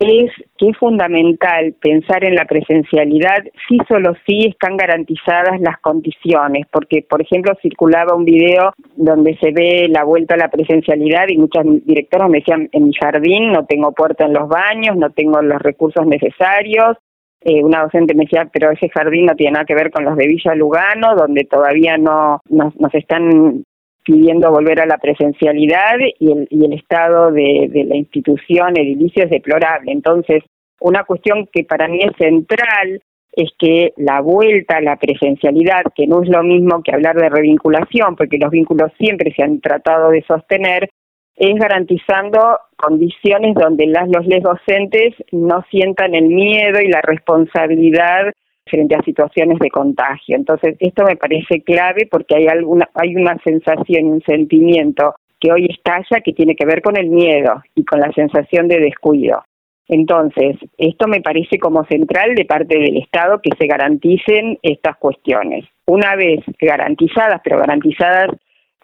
es 0.00 0.32
que 0.56 0.70
es 0.70 0.78
fundamental 0.78 1.74
pensar 1.80 2.24
en 2.24 2.34
la 2.34 2.46
presencialidad 2.46 3.44
si 3.68 3.78
solo 3.86 4.14
si 4.26 4.46
están 4.46 4.78
garantizadas 4.78 5.60
las 5.60 5.78
condiciones, 5.80 6.66
porque 6.72 7.04
por 7.08 7.20
ejemplo 7.20 7.52
circulaba 7.60 8.16
un 8.16 8.24
video 8.24 8.72
donde 8.96 9.36
se 9.36 9.52
ve 9.52 9.88
la 9.88 10.04
vuelta 10.04 10.34
a 10.34 10.38
la 10.38 10.48
presencialidad 10.48 11.28
y 11.28 11.36
muchas 11.36 11.66
directoras 11.84 12.30
me 12.30 12.38
decían 12.38 12.68
en 12.72 12.84
mi 12.84 12.94
jardín 12.94 13.52
no 13.52 13.66
tengo 13.66 13.92
puerta 13.92 14.24
en 14.24 14.32
los 14.32 14.48
baños, 14.48 14.96
no 14.96 15.10
tengo 15.10 15.42
los 15.42 15.60
recursos 15.60 16.06
necesarios. 16.06 16.96
Eh, 17.42 17.62
una 17.62 17.82
docente 17.82 18.14
me 18.14 18.24
decía, 18.24 18.48
pero 18.52 18.70
ese 18.70 18.88
jardín 18.90 19.26
no 19.26 19.34
tiene 19.34 19.52
nada 19.52 19.64
que 19.64 19.74
ver 19.74 19.90
con 19.90 20.04
los 20.04 20.16
de 20.16 20.26
Villa 20.26 20.54
Lugano, 20.54 21.14
donde 21.14 21.44
todavía 21.44 21.96
no 21.96 22.40
nos, 22.50 22.78
nos 22.78 22.94
están 22.94 23.64
pidiendo 24.10 24.50
volver 24.50 24.80
a 24.80 24.86
la 24.86 24.98
presencialidad 24.98 25.98
y 26.18 26.32
el, 26.32 26.72
estado 26.72 27.30
de, 27.30 27.68
de 27.70 27.84
la 27.84 27.96
institución 27.96 28.76
edilicio 28.76 29.24
es 29.24 29.30
deplorable. 29.30 29.92
Entonces, 29.92 30.42
una 30.80 31.04
cuestión 31.04 31.48
que 31.52 31.62
para 31.62 31.86
mí 31.86 32.00
es 32.02 32.16
central 32.18 33.00
es 33.32 33.50
que 33.56 33.92
la 33.96 34.20
vuelta 34.20 34.78
a 34.78 34.80
la 34.80 34.96
presencialidad, 34.96 35.82
que 35.94 36.08
no 36.08 36.22
es 36.22 36.28
lo 36.28 36.42
mismo 36.42 36.82
que 36.82 36.92
hablar 36.92 37.16
de 37.16 37.28
revinculación, 37.28 38.16
porque 38.16 38.38
los 38.38 38.50
vínculos 38.50 38.90
siempre 38.98 39.32
se 39.32 39.44
han 39.44 39.60
tratado 39.60 40.10
de 40.10 40.22
sostener, 40.22 40.90
es 41.36 41.54
garantizando 41.54 42.58
condiciones 42.76 43.54
donde 43.54 43.86
las 43.86 44.08
los 44.08 44.26
les 44.26 44.42
docentes 44.42 45.14
no 45.30 45.64
sientan 45.70 46.14
el 46.16 46.26
miedo 46.26 46.80
y 46.80 46.88
la 46.88 47.00
responsabilidad 47.02 48.32
frente 48.70 48.94
a 48.94 49.02
situaciones 49.02 49.58
de 49.58 49.70
contagio. 49.70 50.36
Entonces, 50.36 50.76
esto 50.78 51.04
me 51.04 51.16
parece 51.16 51.62
clave 51.62 52.08
porque 52.10 52.36
hay 52.36 52.46
alguna 52.46 52.88
hay 52.94 53.16
una 53.16 53.36
sensación 53.44 54.06
un 54.06 54.22
sentimiento 54.22 55.14
que 55.38 55.52
hoy 55.52 55.66
estalla 55.66 56.20
que 56.22 56.32
tiene 56.32 56.54
que 56.54 56.66
ver 56.66 56.82
con 56.82 56.96
el 56.96 57.08
miedo 57.08 57.62
y 57.74 57.84
con 57.84 58.00
la 58.00 58.12
sensación 58.12 58.68
de 58.68 58.78
descuido. 58.78 59.42
Entonces, 59.88 60.56
esto 60.78 61.08
me 61.08 61.20
parece 61.20 61.58
como 61.58 61.84
central 61.86 62.34
de 62.36 62.44
parte 62.44 62.78
del 62.78 62.96
Estado 62.98 63.40
que 63.42 63.50
se 63.58 63.66
garanticen 63.66 64.58
estas 64.62 64.96
cuestiones. 64.98 65.64
Una 65.86 66.14
vez 66.14 66.40
garantizadas, 66.60 67.40
pero 67.42 67.58
garantizadas 67.58 68.30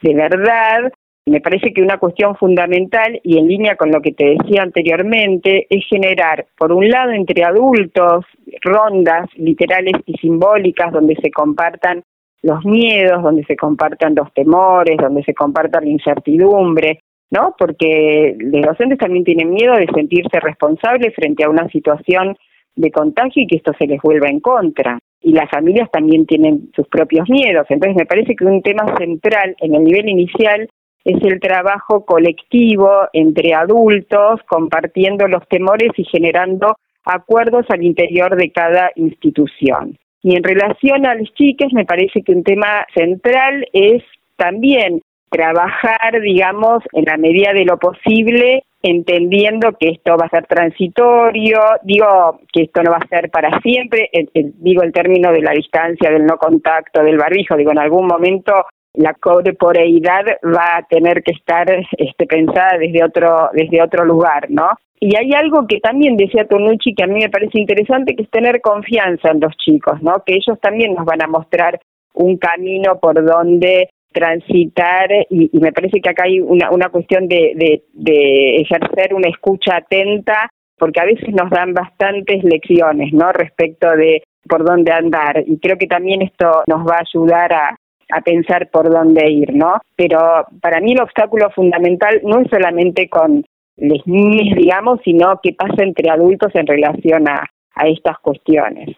de 0.02 0.14
verdad, 0.14 0.92
me 1.26 1.40
parece 1.40 1.72
que 1.72 1.82
una 1.82 1.98
cuestión 1.98 2.36
fundamental 2.36 3.20
y 3.24 3.38
en 3.38 3.48
línea 3.48 3.74
con 3.74 3.90
lo 3.90 4.00
que 4.00 4.12
te 4.12 4.36
decía 4.36 4.62
anteriormente 4.62 5.66
es 5.68 5.84
generar, 5.88 6.46
por 6.56 6.72
un 6.72 6.88
lado, 6.88 7.10
entre 7.10 7.42
adultos, 7.42 8.24
rondas 8.62 9.28
literales 9.34 9.94
y 10.06 10.14
simbólicas 10.18 10.92
donde 10.92 11.16
se 11.16 11.32
compartan 11.32 12.04
los 12.42 12.64
miedos, 12.64 13.24
donde 13.24 13.44
se 13.44 13.56
compartan 13.56 14.14
los 14.14 14.32
temores, 14.34 14.96
donde 14.98 15.24
se 15.24 15.34
comparta 15.34 15.80
la 15.80 15.88
incertidumbre, 15.88 17.00
¿no? 17.32 17.56
Porque 17.58 18.36
los 18.38 18.62
docentes 18.62 18.98
también 18.98 19.24
tienen 19.24 19.50
miedo 19.50 19.74
de 19.74 19.88
sentirse 19.92 20.38
responsables 20.38 21.12
frente 21.12 21.42
a 21.42 21.50
una 21.50 21.68
situación 21.70 22.36
de 22.76 22.92
contagio 22.92 23.42
y 23.42 23.46
que 23.48 23.56
esto 23.56 23.72
se 23.76 23.88
les 23.88 24.00
vuelva 24.00 24.28
en 24.28 24.38
contra. 24.38 25.00
Y 25.20 25.32
las 25.32 25.50
familias 25.50 25.90
también 25.90 26.24
tienen 26.24 26.70
sus 26.76 26.86
propios 26.86 27.28
miedos. 27.28 27.66
Entonces 27.68 27.96
me 27.96 28.06
parece 28.06 28.36
que 28.36 28.44
un 28.44 28.62
tema 28.62 28.96
central 28.96 29.56
en 29.58 29.74
el 29.74 29.82
nivel 29.82 30.08
inicial 30.08 30.68
es 31.06 31.22
el 31.22 31.38
trabajo 31.38 32.04
colectivo 32.04 32.90
entre 33.12 33.54
adultos, 33.54 34.40
compartiendo 34.48 35.28
los 35.28 35.46
temores 35.48 35.90
y 35.96 36.04
generando 36.04 36.74
acuerdos 37.04 37.64
al 37.68 37.84
interior 37.84 38.34
de 38.36 38.50
cada 38.50 38.90
institución. 38.96 39.96
Y 40.20 40.34
en 40.34 40.42
relación 40.42 41.06
a 41.06 41.14
las 41.14 41.32
chicas, 41.34 41.72
me 41.72 41.84
parece 41.84 42.22
que 42.22 42.32
un 42.32 42.42
tema 42.42 42.84
central 42.92 43.64
es 43.72 44.02
también 44.34 45.00
trabajar, 45.30 46.20
digamos, 46.20 46.82
en 46.92 47.04
la 47.04 47.16
medida 47.16 47.52
de 47.52 47.64
lo 47.64 47.78
posible, 47.78 48.64
entendiendo 48.82 49.76
que 49.78 49.90
esto 49.90 50.16
va 50.16 50.26
a 50.26 50.30
ser 50.30 50.46
transitorio, 50.46 51.60
digo 51.84 52.40
que 52.52 52.62
esto 52.62 52.82
no 52.82 52.90
va 52.90 52.98
a 52.98 53.08
ser 53.08 53.30
para 53.30 53.60
siempre, 53.60 54.10
digo 54.34 54.82
el 54.82 54.92
término 54.92 55.30
de 55.30 55.42
la 55.42 55.52
distancia, 55.52 56.10
del 56.10 56.26
no 56.26 56.36
contacto, 56.36 57.04
del 57.04 57.16
barbijo, 57.16 57.56
digo, 57.56 57.70
en 57.70 57.78
algún 57.78 58.08
momento 58.08 58.52
la 58.96 59.14
corporeidad 59.14 60.24
va 60.44 60.78
a 60.78 60.82
tener 60.88 61.22
que 61.22 61.32
estar 61.32 61.66
este, 61.98 62.26
pensada 62.26 62.78
desde 62.78 63.04
otro, 63.04 63.50
desde 63.52 63.82
otro 63.82 64.04
lugar, 64.04 64.46
¿no? 64.50 64.70
Y 64.98 65.14
hay 65.16 65.32
algo 65.34 65.66
que 65.66 65.78
también 65.80 66.16
decía 66.16 66.46
Tonucci 66.46 66.94
que 66.94 67.04
a 67.04 67.06
mí 67.06 67.20
me 67.20 67.28
parece 67.28 67.60
interesante, 67.60 68.16
que 68.16 68.22
es 68.22 68.30
tener 68.30 68.62
confianza 68.62 69.30
en 69.30 69.40
los 69.40 69.54
chicos, 69.58 70.02
¿no? 70.02 70.22
Que 70.24 70.34
ellos 70.34 70.58
también 70.60 70.94
nos 70.94 71.04
van 71.04 71.22
a 71.22 71.26
mostrar 71.26 71.78
un 72.14 72.38
camino 72.38 72.98
por 72.98 73.22
donde 73.22 73.90
transitar 74.12 75.10
y, 75.28 75.50
me 75.58 75.72
parece 75.72 76.00
que 76.00 76.08
acá 76.08 76.24
hay 76.24 76.40
una, 76.40 76.70
una 76.70 76.88
cuestión 76.88 77.28
de, 77.28 77.52
de, 77.54 77.82
de 77.92 78.62
ejercer 78.62 79.12
una 79.12 79.28
escucha 79.28 79.76
atenta 79.76 80.48
porque 80.78 81.00
a 81.00 81.04
veces 81.04 81.28
nos 81.34 81.50
dan 81.50 81.74
bastantes 81.74 82.42
lecciones, 82.42 83.12
¿no? 83.12 83.30
Respecto 83.32 83.90
de 83.90 84.22
por 84.48 84.64
dónde 84.64 84.92
andar 84.92 85.44
y 85.46 85.58
creo 85.58 85.76
que 85.76 85.86
también 85.86 86.22
esto 86.22 86.62
nos 86.66 86.86
va 86.86 86.96
a 86.96 87.04
ayudar 87.06 87.52
a, 87.52 87.76
a 88.10 88.20
pensar 88.20 88.70
por 88.70 88.90
dónde 88.90 89.28
ir, 89.30 89.54
¿no? 89.54 89.80
Pero 89.96 90.46
para 90.60 90.80
mí 90.80 90.92
el 90.92 91.00
obstáculo 91.00 91.50
fundamental 91.50 92.20
no 92.24 92.40
es 92.40 92.48
solamente 92.50 93.08
con 93.08 93.44
los 93.76 94.06
niños, 94.06 94.56
digamos, 94.56 95.00
sino 95.04 95.38
qué 95.42 95.52
pasa 95.52 95.82
entre 95.82 96.10
adultos 96.10 96.54
en 96.54 96.66
relación 96.66 97.28
a, 97.28 97.44
a 97.74 97.88
estas 97.88 98.18
cuestiones. 98.20 98.96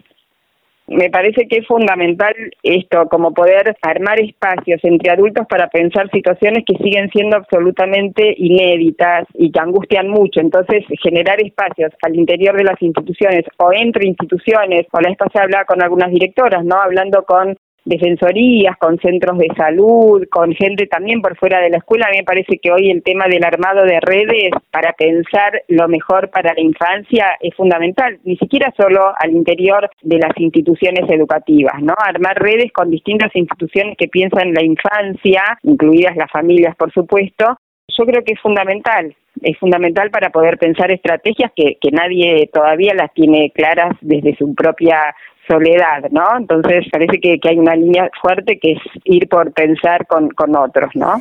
Me 0.88 1.11
parece 1.11 1.46
que 1.46 1.59
es 1.59 1.66
fundamental 1.66 2.34
esto, 2.62 3.09
como 3.11 3.34
poder 3.34 3.76
armar 3.82 4.18
espacios 4.20 4.80
entre 4.82 5.11
adultos 5.11 5.46
para 5.46 5.68
pensar 5.68 6.11
situaciones 6.11 6.64
que 6.64 6.82
siguen 6.82 7.11
siendo 7.11 7.36
absolutamente 7.36 8.34
inéditas 8.38 9.26
y 9.34 9.52
que 9.52 9.61
angustian 9.61 10.09
mucho. 10.09 10.40
Entonces, 10.40 10.84
generar 11.02 11.42
espacios 11.42 11.92
al 12.00 12.16
interior 12.16 12.56
de 12.56 12.64
las 12.64 12.80
instituciones 12.80 13.44
o 13.59 13.70
entre 13.70 14.09
instituciones, 14.09 14.86
o 14.90 15.00
la 15.00 15.11
vez 15.11 15.18
pasada 15.18 15.44
hablaba 15.44 15.64
con 15.66 15.82
algunas 15.82 16.11
directoras, 16.11 16.64
¿no? 16.64 16.76
Hablando 16.76 17.22
con 17.24 17.54
defensorías, 17.89 18.76
con 18.76 18.99
centros 18.99 19.39
de 19.39 19.49
salud, 19.57 20.24
con 20.30 20.53
gente 20.53 20.86
también 20.86 21.22
por 21.22 21.36
fuera 21.36 21.61
de 21.61 21.70
la 21.70 21.78
escuela. 21.78 22.07
A 22.07 22.11
mí 22.11 22.18
me 22.18 22.24
parece 22.24 22.59
que 22.59 22.70
hoy 22.70 22.91
el 22.91 23.03
tema 23.03 23.26
del 23.28 23.45
armado 23.45 23.84
de 23.84 23.99
redes 24.01 24.51
para 24.70 24.93
pensar 24.93 25.62
lo 25.68 25.89
mejor 25.89 26.28
para 26.30 26.53
la 26.53 26.61
infancia 26.61 27.36
es 27.41 27.55
fundamental, 27.55 28.18
ni 28.24 28.36
siquiera 28.36 28.72
solo 28.76 29.12
al 29.18 29.30
interior 29.30 29.89
de 30.03 30.18
las 30.18 30.32
instituciones 30.36 31.09
educativas, 31.09 31.80
¿no? 31.82 31.95
Armar 31.99 32.39
redes 32.39 32.70
con 32.72 32.91
distintas 32.91 33.34
instituciones 33.34 33.97
que 33.97 34.09
piensan 34.09 34.53
la 34.53 34.62
infancia, 34.62 35.43
incluidas 35.62 36.14
las 36.16 36.30
familias, 36.30 36.76
por 36.76 36.93
supuesto, 36.93 37.57
yo 37.97 38.05
creo 38.05 38.22
que 38.22 38.34
es 38.34 38.41
fundamental, 38.41 39.16
es 39.41 39.59
fundamental 39.59 40.11
para 40.11 40.30
poder 40.30 40.59
pensar 40.59 40.91
estrategias 40.91 41.51
que, 41.57 41.78
que 41.80 41.91
nadie 41.91 42.51
todavía 42.53 42.93
las 42.95 43.12
tiene 43.14 43.51
claras 43.51 43.97
desde 44.03 44.36
su 44.36 44.55
propia 44.55 45.14
soledad, 45.49 46.11
¿no? 46.11 46.36
Entonces 46.38 46.84
parece 46.92 47.18
que, 47.20 47.38
hay 47.49 47.59
una 47.59 47.74
línea 47.74 48.11
fuerte 48.20 48.59
que 48.61 48.72
es 48.72 48.78
ir 49.05 49.28
por 49.28 49.53
pensar 49.53 50.07
con, 50.07 50.30
otros, 50.57 50.90
¿no? 50.94 51.20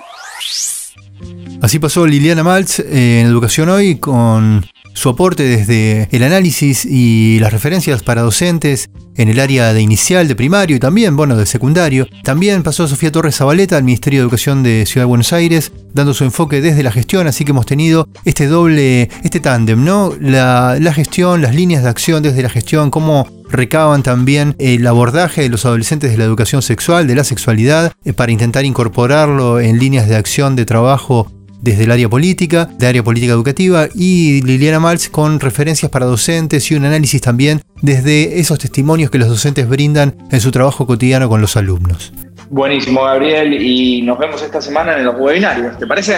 Así 1.62 1.80
pasó 1.80 2.06
Liliana 2.06 2.44
Maltz 2.44 2.80
eh, 2.80 3.22
en 3.22 3.28
Educación 3.28 3.70
Hoy 3.70 3.98
con 4.00 4.64
su 4.98 5.10
aporte 5.10 5.44
desde 5.44 6.08
el 6.12 6.24
análisis 6.24 6.84
y 6.84 7.38
las 7.40 7.54
referencias 7.54 8.02
para 8.02 8.24
docentes 8.24 8.90
en 9.16 9.30
el 9.30 9.40
área 9.40 9.72
de 9.74 9.82
inicial, 9.82 10.28
de 10.28 10.36
primario 10.36 10.76
y 10.76 10.80
también, 10.80 11.16
bueno, 11.16 11.36
de 11.36 11.46
secundario. 11.46 12.08
También 12.24 12.64
pasó 12.64 12.88
Sofía 12.88 13.12
Torres 13.12 13.38
Zabaleta 13.38 13.78
al 13.78 13.84
Ministerio 13.84 14.20
de 14.20 14.24
Educación 14.24 14.64
de 14.64 14.86
Ciudad 14.88 15.04
de 15.04 15.10
Buenos 15.10 15.34
Aires, 15.34 15.72
dando 15.94 16.16
su 16.16 16.24
enfoque 16.24 16.62
desde 16.62 16.82
la 16.82 16.92
gestión, 16.92 17.28
así 17.28 17.46
que 17.46 17.52
hemos 17.52 17.68
tenido 17.68 18.08
este 18.26 18.48
doble, 18.48 19.04
este 19.24 19.40
tándem, 19.40 19.84
¿no? 19.84 20.14
La, 20.20 20.78
la 20.80 20.94
gestión, 20.94 21.44
las 21.44 21.54
líneas 21.54 21.84
de 21.84 21.90
acción 21.90 22.24
desde 22.24 22.42
la 22.42 22.50
gestión, 22.50 22.90
cómo 22.90 23.28
recaban 23.50 24.04
también 24.04 24.56
el 24.60 24.86
abordaje 24.88 25.42
de 25.42 25.50
los 25.50 25.66
adolescentes 25.66 26.12
de 26.12 26.18
la 26.18 26.24
educación 26.24 26.62
sexual, 26.62 27.08
de 27.08 27.16
la 27.16 27.24
sexualidad, 27.24 27.94
eh, 28.06 28.14
para 28.14 28.32
intentar 28.32 28.66
incorporarlo 28.66 29.60
en 29.60 29.80
líneas 29.80 30.08
de 30.08 30.16
acción 30.16 30.56
de 30.56 30.66
trabajo 30.66 31.32
desde 31.62 31.86
el 31.86 31.92
área 31.92 32.08
política, 32.08 32.70
de 32.78 32.88
área 32.88 33.04
política 33.04 33.34
educativa, 33.34 33.88
y 33.94 34.42
Liliana 34.44 34.80
Maltz 34.80 35.10
con 35.10 35.40
referencias 35.40 35.92
para 35.92 36.06
docentes 36.06 36.70
y 36.72 36.76
un 36.76 36.86
análisis 36.86 37.22
también 37.22 37.62
desde 37.82 38.40
esos 38.40 38.60
testimonios 38.60 39.10
que 39.10 39.18
los 39.18 39.28
docentes 39.28 39.68
brindan 39.68 40.16
en 40.32 40.40
su 40.40 40.52
trabajo 40.52 40.86
cotidiano 40.86 41.28
con 41.30 41.42
los 41.42 41.58
alumnos. 41.58 42.14
Buenísimo, 42.50 43.04
Gabriel, 43.04 43.54
y 43.62 44.02
nos 44.04 44.18
vemos 44.18 44.42
esta 44.42 44.62
semana 44.62 44.98
en 44.98 45.04
los 45.04 45.16
webinarios, 45.20 45.78
¿te 45.78 45.86
parece? 45.86 46.18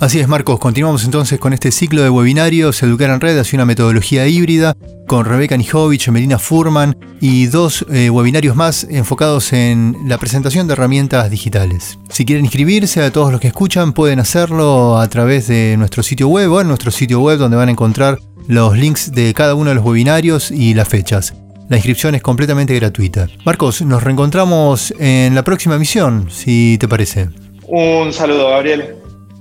Así 0.00 0.18
es, 0.18 0.28
Marcos. 0.28 0.58
Continuamos 0.58 1.04
entonces 1.04 1.38
con 1.38 1.52
este 1.52 1.70
ciclo 1.70 2.02
de 2.02 2.10
webinarios 2.10 2.82
Educar 2.82 3.10
en 3.10 3.20
Red 3.20 3.38
hacia 3.38 3.56
una 3.56 3.64
metodología 3.64 4.26
híbrida 4.26 4.76
con 5.06 5.24
Rebeca 5.24 5.56
Nijovic, 5.56 6.08
Melina 6.08 6.38
Furman 6.38 6.96
y 7.20 7.46
dos 7.46 7.86
eh, 7.92 8.10
webinarios 8.10 8.56
más 8.56 8.84
enfocados 8.90 9.52
en 9.52 9.96
la 10.06 10.18
presentación 10.18 10.66
de 10.66 10.72
herramientas 10.72 11.30
digitales. 11.30 11.98
Si 12.10 12.24
quieren 12.24 12.44
inscribirse, 12.44 13.02
a 13.02 13.12
todos 13.12 13.30
los 13.30 13.40
que 13.40 13.48
escuchan 13.48 13.92
pueden 13.92 14.18
hacerlo 14.18 14.98
a 14.98 15.08
través 15.08 15.46
de 15.46 15.76
nuestro 15.78 16.02
sitio 16.02 16.28
web 16.28 16.50
o 16.50 16.60
en 16.60 16.68
nuestro 16.68 16.90
sitio 16.90 17.20
web 17.20 17.38
donde 17.38 17.56
van 17.56 17.68
a 17.68 17.72
encontrar 17.72 18.18
los 18.48 18.76
links 18.76 19.12
de 19.12 19.32
cada 19.32 19.54
uno 19.54 19.70
de 19.70 19.76
los 19.76 19.84
webinarios 19.84 20.50
y 20.50 20.74
las 20.74 20.88
fechas. 20.88 21.34
La 21.68 21.76
inscripción 21.76 22.14
es 22.14 22.20
completamente 22.20 22.74
gratuita. 22.74 23.28
Marcos, 23.44 23.80
nos 23.80 24.02
reencontramos 24.02 24.92
en 24.98 25.34
la 25.34 25.44
próxima 25.44 25.76
emisión, 25.76 26.28
si 26.30 26.76
te 26.78 26.88
parece. 26.88 27.28
Un 27.68 28.12
saludo, 28.12 28.50
Gabriel. 28.50 29.03